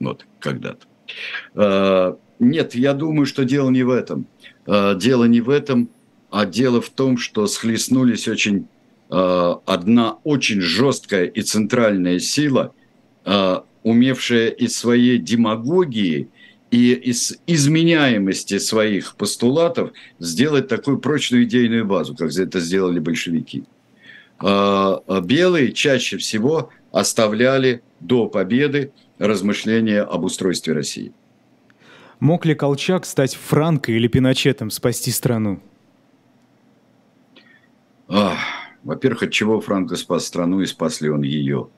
Вот, 0.00 0.26
когда-то. 0.38 0.86
Нет, 2.38 2.74
я 2.76 2.92
думаю, 2.92 3.26
что 3.26 3.44
дело 3.44 3.68
не 3.70 3.82
в 3.82 3.90
этом. 3.90 4.28
Дело 4.64 5.24
не 5.24 5.40
в 5.40 5.50
этом, 5.50 5.88
а 6.30 6.46
дело 6.46 6.80
в 6.80 6.90
том, 6.90 7.18
что 7.18 7.48
схлестнулись 7.48 8.28
очень 8.28 8.68
одна 9.08 10.18
очень 10.22 10.60
жесткая 10.60 11.24
и 11.24 11.42
центральная 11.42 12.20
сила, 12.20 12.74
умевшая 13.82 14.50
из 14.50 14.76
своей 14.76 15.18
демагогии 15.18 16.28
и 16.70 16.92
из 16.92 17.38
изменяемости 17.46 18.58
своих 18.58 19.16
постулатов 19.16 19.92
сделать 20.18 20.68
такую 20.68 20.98
прочную 20.98 21.44
идейную 21.44 21.84
базу, 21.84 22.14
как 22.14 22.30
это 22.30 22.60
сделали 22.60 22.98
большевики. 22.98 23.64
А, 24.38 25.00
а 25.06 25.20
белые 25.20 25.72
чаще 25.72 26.18
всего 26.18 26.70
оставляли 26.92 27.82
до 28.00 28.26
победы 28.28 28.92
размышления 29.18 30.02
об 30.02 30.24
устройстве 30.24 30.74
России. 30.74 31.12
Мог 32.20 32.46
ли 32.46 32.54
Колчак 32.54 33.06
стать 33.06 33.34
Франко 33.34 33.92
или 33.92 34.08
Пиночетом, 34.08 34.70
спасти 34.70 35.10
страну? 35.10 35.60
во-первых, 38.82 39.24
от 39.24 39.32
чего 39.32 39.60
Франко 39.60 39.96
спас 39.96 40.24
страну 40.24 40.62
и 40.62 40.66
спас 40.66 41.02
ли 41.02 41.10
он 41.10 41.22
ее? 41.22 41.68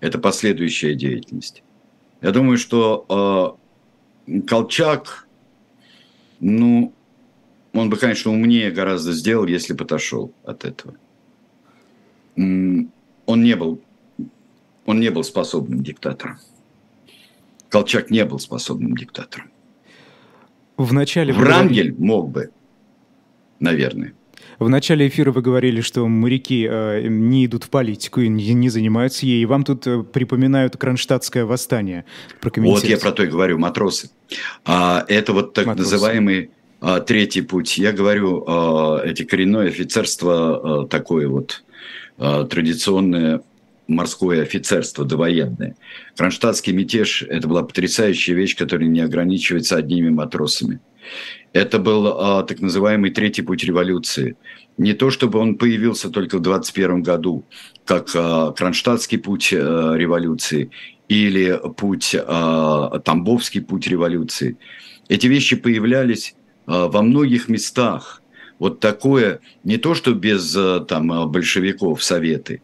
Это 0.00 0.18
последующая 0.18 0.94
деятельность. 0.94 1.62
Я 2.20 2.30
думаю, 2.30 2.58
что 2.58 3.06
а, 3.08 3.56
Колчак, 4.46 5.26
ну, 6.40 6.92
он 7.72 7.90
бы, 7.90 7.96
конечно, 7.96 8.30
умнее 8.30 8.70
гораздо 8.70 9.12
сделал, 9.12 9.46
если 9.46 9.72
бы 9.74 9.84
отошел 9.84 10.32
от 10.44 10.64
этого. 10.64 10.94
Он 12.36 12.90
не 13.26 13.56
был, 13.56 13.80
он 14.86 15.00
не 15.00 15.10
был 15.10 15.24
способным 15.24 15.82
диктатором. 15.82 16.38
Колчак 17.68 18.10
не 18.10 18.24
был 18.24 18.38
способным 18.38 18.96
диктатором. 18.96 19.50
В 20.76 20.92
начале... 20.92 21.32
Врангель 21.32 21.94
мог 21.98 22.30
бы, 22.30 22.50
наверное. 23.60 24.14
В 24.58 24.68
начале 24.68 25.08
эфира 25.08 25.32
вы 25.32 25.42
говорили, 25.42 25.80
что 25.80 26.06
моряки 26.06 26.66
э, 26.70 27.06
не 27.08 27.46
идут 27.46 27.64
в 27.64 27.70
политику 27.70 28.20
и 28.20 28.28
не, 28.28 28.54
не 28.54 28.68
занимаются 28.68 29.26
ей. 29.26 29.42
И 29.42 29.46
вам 29.46 29.64
тут 29.64 29.86
э, 29.86 30.02
припоминают 30.02 30.76
Кронштадтское 30.76 31.44
восстание. 31.44 32.04
Вот 32.42 32.84
я 32.84 32.98
про 32.98 33.12
то 33.12 33.24
и 33.24 33.26
говорю, 33.26 33.58
матросы. 33.58 34.10
А, 34.64 35.04
это 35.08 35.32
вот 35.32 35.54
так 35.54 35.66
матросы. 35.66 35.92
называемый 35.92 36.50
а, 36.80 37.00
третий 37.00 37.42
путь. 37.42 37.78
Я 37.78 37.92
говорю, 37.92 38.44
а, 38.46 39.00
эти 39.04 39.24
коренное 39.24 39.68
офицерство 39.68 40.82
а, 40.82 40.86
такое 40.86 41.28
вот 41.28 41.64
а, 42.18 42.44
традиционное 42.44 43.42
морское 43.86 44.42
офицерство 44.42 45.04
довоенное. 45.04 45.76
Кронштадтский 46.16 46.72
мятеж– 46.72 47.22
это 47.28 47.48
была 47.48 47.62
потрясающая 47.62 48.34
вещь, 48.34 48.56
которая 48.56 48.88
не 48.88 49.00
ограничивается 49.00 49.76
одними 49.76 50.10
матросами. 50.10 50.80
Это 51.52 51.78
был 51.78 52.06
а, 52.06 52.42
так 52.42 52.60
называемый 52.60 53.10
третий 53.10 53.42
путь 53.42 53.64
революции. 53.64 54.36
Не 54.76 54.92
то, 54.92 55.10
чтобы 55.10 55.38
он 55.38 55.56
появился 55.56 56.10
только 56.10 56.38
в 56.38 56.40
21 56.40 57.02
году, 57.02 57.44
как 57.84 58.10
а, 58.14 58.52
Кронштадтский 58.52 59.18
путь 59.18 59.52
а, 59.52 59.94
революции 59.94 60.70
или 61.08 61.60
путь, 61.76 62.16
а, 62.18 62.98
Тамбовский 63.00 63.60
путь 63.60 63.86
революции. 63.86 64.56
Эти 65.08 65.26
вещи 65.26 65.56
появлялись 65.56 66.34
а, 66.66 66.88
во 66.88 67.02
многих 67.02 67.48
местах. 67.48 68.22
Вот 68.58 68.80
такое, 68.80 69.40
не 69.64 69.76
то, 69.76 69.94
что 69.94 70.12
без 70.12 70.54
а, 70.56 70.80
там, 70.80 71.30
большевиков, 71.30 72.02
советы, 72.02 72.62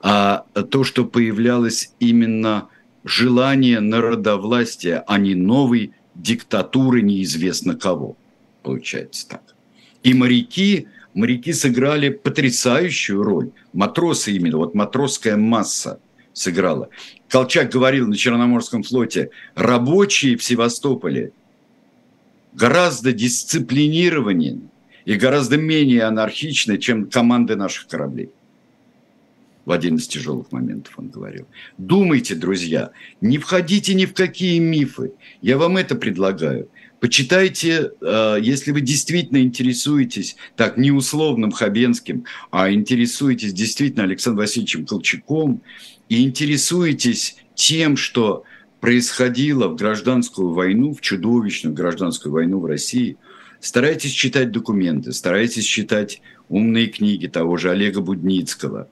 а 0.00 0.44
то, 0.70 0.84
что 0.84 1.04
появлялось 1.04 1.94
именно 1.98 2.68
желание 3.04 3.80
народовластия, 3.80 5.04
а 5.06 5.18
не 5.18 5.34
новой 5.34 5.92
диктатуры 6.14 7.02
неизвестно 7.02 7.74
кого 7.74 8.16
получается 8.62 9.28
так. 9.28 9.42
И 10.02 10.14
моряки, 10.14 10.88
моряки 11.14 11.52
сыграли 11.52 12.08
потрясающую 12.08 13.22
роль. 13.22 13.50
Матросы 13.72 14.32
именно, 14.32 14.58
вот 14.58 14.74
матросская 14.74 15.36
масса 15.36 16.00
сыграла. 16.32 16.88
Колчак 17.28 17.70
говорил 17.70 18.08
на 18.08 18.16
Черноморском 18.16 18.82
флоте, 18.82 19.30
рабочие 19.54 20.36
в 20.36 20.42
Севастополе 20.42 21.32
гораздо 22.52 23.12
дисциплинированнее 23.12 24.60
и 25.04 25.14
гораздо 25.16 25.56
менее 25.56 26.04
анархичны, 26.04 26.78
чем 26.78 27.08
команды 27.08 27.56
наших 27.56 27.88
кораблей. 27.88 28.30
В 29.64 29.72
один 29.72 29.96
из 29.96 30.06
тяжелых 30.06 30.52
моментов 30.52 30.94
он 30.98 31.08
говорил. 31.08 31.46
Думайте, 31.78 32.34
друзья, 32.34 32.90
не 33.20 33.38
входите 33.38 33.94
ни 33.94 34.04
в 34.04 34.12
какие 34.12 34.58
мифы. 34.58 35.12
Я 35.40 35.56
вам 35.56 35.76
это 35.76 35.94
предлагаю. 35.94 36.68
Почитайте, 37.00 37.92
э, 38.00 38.38
если 38.40 38.72
вы 38.72 38.80
действительно 38.80 39.38
интересуетесь, 39.38 40.36
так, 40.56 40.76
не 40.76 40.90
условным 40.90 41.52
Хабенским, 41.52 42.24
а 42.50 42.72
интересуетесь 42.72 43.52
действительно 43.52 44.04
Александром 44.04 44.44
Васильевичем 44.44 44.86
Колчаком 44.86 45.60
и 46.08 46.22
интересуетесь 46.22 47.36
тем, 47.54 47.96
что 47.96 48.44
происходило 48.80 49.68
в 49.68 49.76
гражданскую 49.76 50.52
войну, 50.52 50.94
в 50.94 51.00
чудовищную 51.00 51.74
гражданскую 51.74 52.32
войну 52.32 52.60
в 52.60 52.66
России, 52.66 53.16
старайтесь 53.60 54.12
читать 54.12 54.50
документы, 54.50 55.12
старайтесь 55.12 55.64
читать 55.64 56.20
умные 56.48 56.88
книги 56.88 57.26
того 57.26 57.56
же 57.56 57.70
Олега 57.70 58.00
Будницкого, 58.00 58.88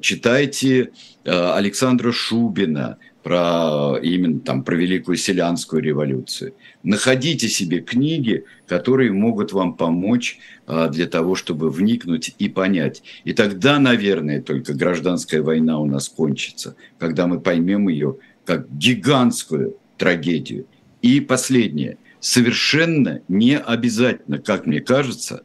читайте 0.00 0.90
э, 1.24 1.52
Александра 1.54 2.12
Шубина, 2.12 2.98
про 3.24 3.98
именно 4.02 4.38
там 4.38 4.62
про 4.62 4.76
Великую 4.76 5.16
Селянскую 5.16 5.82
революцию. 5.82 6.54
Находите 6.82 7.48
себе 7.48 7.80
книги, 7.80 8.44
которые 8.68 9.12
могут 9.12 9.52
вам 9.52 9.74
помочь 9.74 10.38
а, 10.66 10.88
для 10.88 11.06
того, 11.06 11.34
чтобы 11.34 11.70
вникнуть 11.70 12.34
и 12.38 12.50
понять. 12.50 13.02
И 13.24 13.32
тогда, 13.32 13.78
наверное, 13.78 14.42
только 14.42 14.74
гражданская 14.74 15.42
война 15.42 15.80
у 15.80 15.86
нас 15.86 16.10
кончится, 16.10 16.76
когда 16.98 17.26
мы 17.26 17.40
поймем 17.40 17.88
ее 17.88 18.18
как 18.44 18.70
гигантскую 18.70 19.78
трагедию. 19.96 20.66
И 21.00 21.20
последнее. 21.20 21.96
Совершенно 22.20 23.22
не 23.28 23.58
обязательно, 23.58 24.38
как 24.38 24.66
мне 24.66 24.80
кажется, 24.80 25.44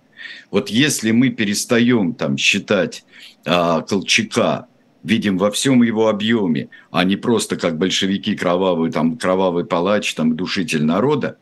вот 0.52 0.70
если 0.70 1.12
мы 1.12 1.30
перестаем 1.30 2.14
там 2.14 2.38
считать 2.38 3.06
а, 3.46 3.82
Колчака 3.82 4.68
видим 5.04 5.38
во 5.38 5.52
всем 5.52 5.82
его 5.84 6.10
объеме, 6.10 6.70
а 6.92 7.04
не 7.04 7.16
просто 7.16 7.56
как 7.56 7.78
большевики 7.78 8.36
кровавый, 8.36 8.92
там, 8.92 9.18
кровавый 9.18 9.66
палач, 9.66 10.14
там, 10.14 10.36
душитель 10.36 10.84
народа, 10.84 11.38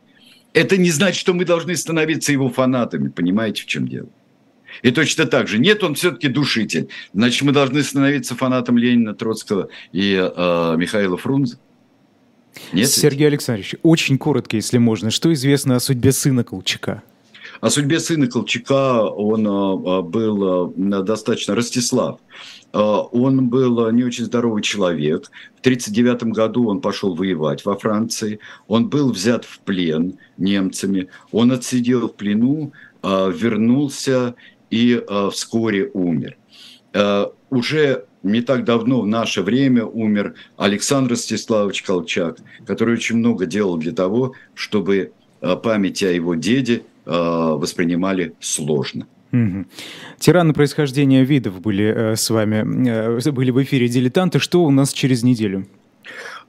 это 0.53 0.77
не 0.77 0.91
значит, 0.91 1.19
что 1.19 1.33
мы 1.33 1.45
должны 1.45 1.75
становиться 1.75 2.31
его 2.31 2.49
фанатами. 2.49 3.09
Понимаете, 3.09 3.63
в 3.63 3.65
чем 3.65 3.87
дело? 3.87 4.09
И 4.81 4.91
точно 4.91 5.25
так 5.25 5.47
же. 5.47 5.59
Нет, 5.59 5.83
он 5.83 5.95
все-таки 5.95 6.27
душитель. 6.27 6.89
Значит, 7.13 7.43
мы 7.43 7.51
должны 7.51 7.83
становиться 7.83 8.35
фанатом 8.35 8.77
Ленина, 8.77 9.13
Троцкого 9.13 9.69
и 9.91 10.13
э, 10.13 10.75
Михаила 10.77 11.17
Фрунзе. 11.17 11.57
Нет 12.73 12.89
Сергей? 12.89 13.27
Александрович, 13.27 13.75
очень 13.83 14.17
коротко, 14.17 14.55
если 14.55 14.77
можно. 14.77 15.11
Что 15.11 15.31
известно 15.33 15.75
о 15.75 15.79
судьбе 15.79 16.11
сына 16.11 16.43
Колчака? 16.43 17.03
О 17.59 17.69
судьбе 17.69 17.99
сына 17.99 18.27
Колчака 18.27 19.03
он 19.09 19.47
э, 19.47 20.01
был 20.03 20.71
э, 20.71 21.01
достаточно 21.03 21.55
Ростислав. 21.55 22.19
Он 22.73 23.47
был 23.47 23.89
не 23.91 24.03
очень 24.03 24.25
здоровый 24.25 24.61
человек. 24.61 25.31
В 25.55 25.59
1939 25.61 26.23
году 26.33 26.67
он 26.67 26.81
пошел 26.81 27.15
воевать 27.15 27.63
во 27.65 27.77
Франции. 27.77 28.39
Он 28.67 28.89
был 28.89 29.11
взят 29.11 29.45
в 29.45 29.59
плен 29.59 30.19
немцами. 30.37 31.07
Он 31.31 31.53
отсидел 31.53 32.09
в 32.09 32.13
плену, 32.15 32.73
вернулся 33.01 34.35
и 34.69 35.01
вскоре 35.31 35.89
умер. 35.93 36.37
Уже 37.49 38.05
не 38.21 38.41
так 38.41 38.65
давно, 38.65 39.01
в 39.01 39.07
наше 39.07 39.41
время, 39.41 39.85
умер 39.85 40.35
Александр 40.57 41.11
Ростиславович 41.11 41.83
Колчак, 41.83 42.37
который 42.65 42.95
очень 42.95 43.15
много 43.15 43.45
делал 43.45 43.77
для 43.77 43.93
того, 43.93 44.33
чтобы 44.53 45.13
память 45.39 46.03
о 46.03 46.11
его 46.11 46.35
деде 46.35 46.83
воспринимали 47.07 48.33
сложно. 48.39 49.07
Угу. 49.31 49.65
Тираны 50.19 50.53
происхождения 50.53 51.23
видов 51.23 51.61
были 51.61 52.15
с 52.15 52.29
вами, 52.29 53.29
были 53.31 53.51
в 53.51 53.63
эфире 53.63 53.87
«Дилетанты». 53.87 54.39
Что 54.39 54.63
у 54.63 54.71
нас 54.71 54.93
через 54.93 55.23
неделю? 55.23 55.67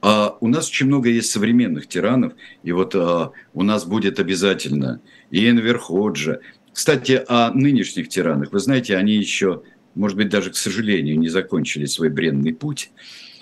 А 0.01 0.37
у 0.39 0.47
нас 0.47 0.69
очень 0.69 0.87
много 0.87 1.09
есть 1.09 1.31
современных 1.31 1.87
тиранов, 1.87 2.33
и 2.63 2.71
вот 2.71 2.95
а, 2.95 3.31
у 3.53 3.63
нас 3.63 3.85
будет 3.85 4.19
обязательно 4.19 5.01
и 5.29 5.49
Энвер 5.49 5.77
Ходжа. 5.77 6.39
Кстати, 6.71 7.21
о 7.27 7.51
нынешних 7.51 8.07
тиранах. 8.07 8.53
Вы 8.53 8.59
знаете, 8.59 8.95
они 8.95 9.15
еще, 9.15 9.63
может 9.95 10.15
быть, 10.15 10.29
даже, 10.29 10.51
к 10.51 10.55
сожалению, 10.55 11.19
не 11.19 11.27
закончили 11.27 11.85
свой 11.85 12.09
бренный 12.09 12.53
путь. 12.53 12.91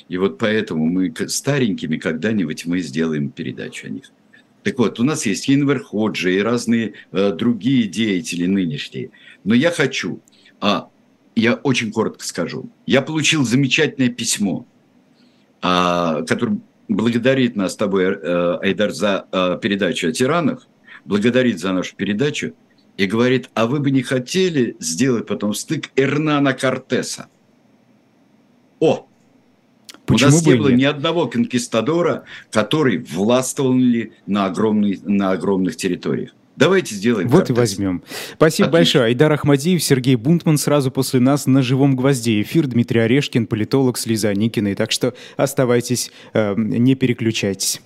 И 0.10 0.18
вот 0.18 0.40
поэтому 0.40 0.86
мы 0.86 1.14
старенькими 1.28 1.98
когда-нибудь 1.98 2.66
мы 2.66 2.80
сделаем 2.80 3.30
передачу 3.30 3.88
о 3.88 3.90
них. 3.92 4.06
Так 4.68 4.80
вот, 4.80 5.00
у 5.00 5.04
нас 5.04 5.26
есть 5.26 5.50
Инвер 5.50 5.82
Ходжи 5.82 6.36
и 6.36 6.42
разные 6.42 6.96
э, 7.14 7.32
другие 7.32 7.88
деятели 7.88 8.46
нынешние. 8.46 9.12
Но 9.46 9.54
я 9.54 9.72
хочу, 9.72 10.20
а 10.60 10.90
я 11.38 11.54
очень 11.54 11.92
коротко 11.92 12.26
скажу, 12.26 12.70
я 12.86 13.02
получил 13.02 13.46
замечательное 13.46 14.10
письмо– 14.10 14.66
а, 15.62 16.22
который 16.24 16.60
благодарит 16.88 17.56
нас 17.56 17.74
с 17.74 17.76
тобой, 17.76 18.06
э, 18.06 18.58
Айдар, 18.62 18.92
за 18.92 19.28
э, 19.32 19.60
передачу 19.62 20.10
о 20.10 20.12
тиранах, 20.12 20.68
благодарит 21.04 21.60
за 21.60 21.74
нашу 21.74 21.96
передачу 21.96 22.54
и 22.96 23.06
говорит, 23.06 23.50
а 23.54 23.66
вы 23.66 23.80
бы 23.80 23.92
не 23.92 24.02
хотели 24.04 24.76
сделать 24.80 25.28
потом 25.28 25.54
стык 25.54 25.90
Эрнана 25.96 26.54
Кортеса? 26.54 27.28
О, 28.80 29.08
Почему 30.08 30.30
у 30.30 30.34
нас 30.34 30.46
не 30.46 30.56
было 30.56 30.70
нет? 30.70 30.78
ни 30.80 30.84
одного 30.86 31.28
конкистадора, 31.28 32.24
который 32.50 32.98
властвовал 32.98 33.74
на, 34.26 34.46
огромный, 34.46 35.00
на 35.04 35.32
огромных 35.32 35.76
территориях. 35.76 36.32
Давайте 36.56 36.96
сделаем. 36.96 37.28
Вот 37.28 37.52
и 37.52 37.54
возьмем. 37.54 38.02
Спасибо 38.34 38.68
Отлично. 38.68 38.72
большое. 38.72 39.06
Айдар 39.06 39.32
Ахмадиев, 39.32 39.84
Сергей 39.84 40.16
Бунтман 40.16 40.58
сразу 40.58 40.90
после 40.90 41.20
нас 41.20 41.46
на 41.46 41.62
живом 41.62 41.96
гвозде. 41.96 42.42
Эфир 42.42 42.66
Дмитрий 42.66 43.02
Орешкин, 43.02 43.46
политолог 43.46 43.98
с 43.98 44.08
Лиза 44.08 44.34
Никиной. 44.34 44.74
Так 44.74 44.92
что 44.92 45.14
оставайтесь, 45.36 46.12
э, 46.34 46.56
не 46.58 46.96
переключайтесь. 46.96 47.80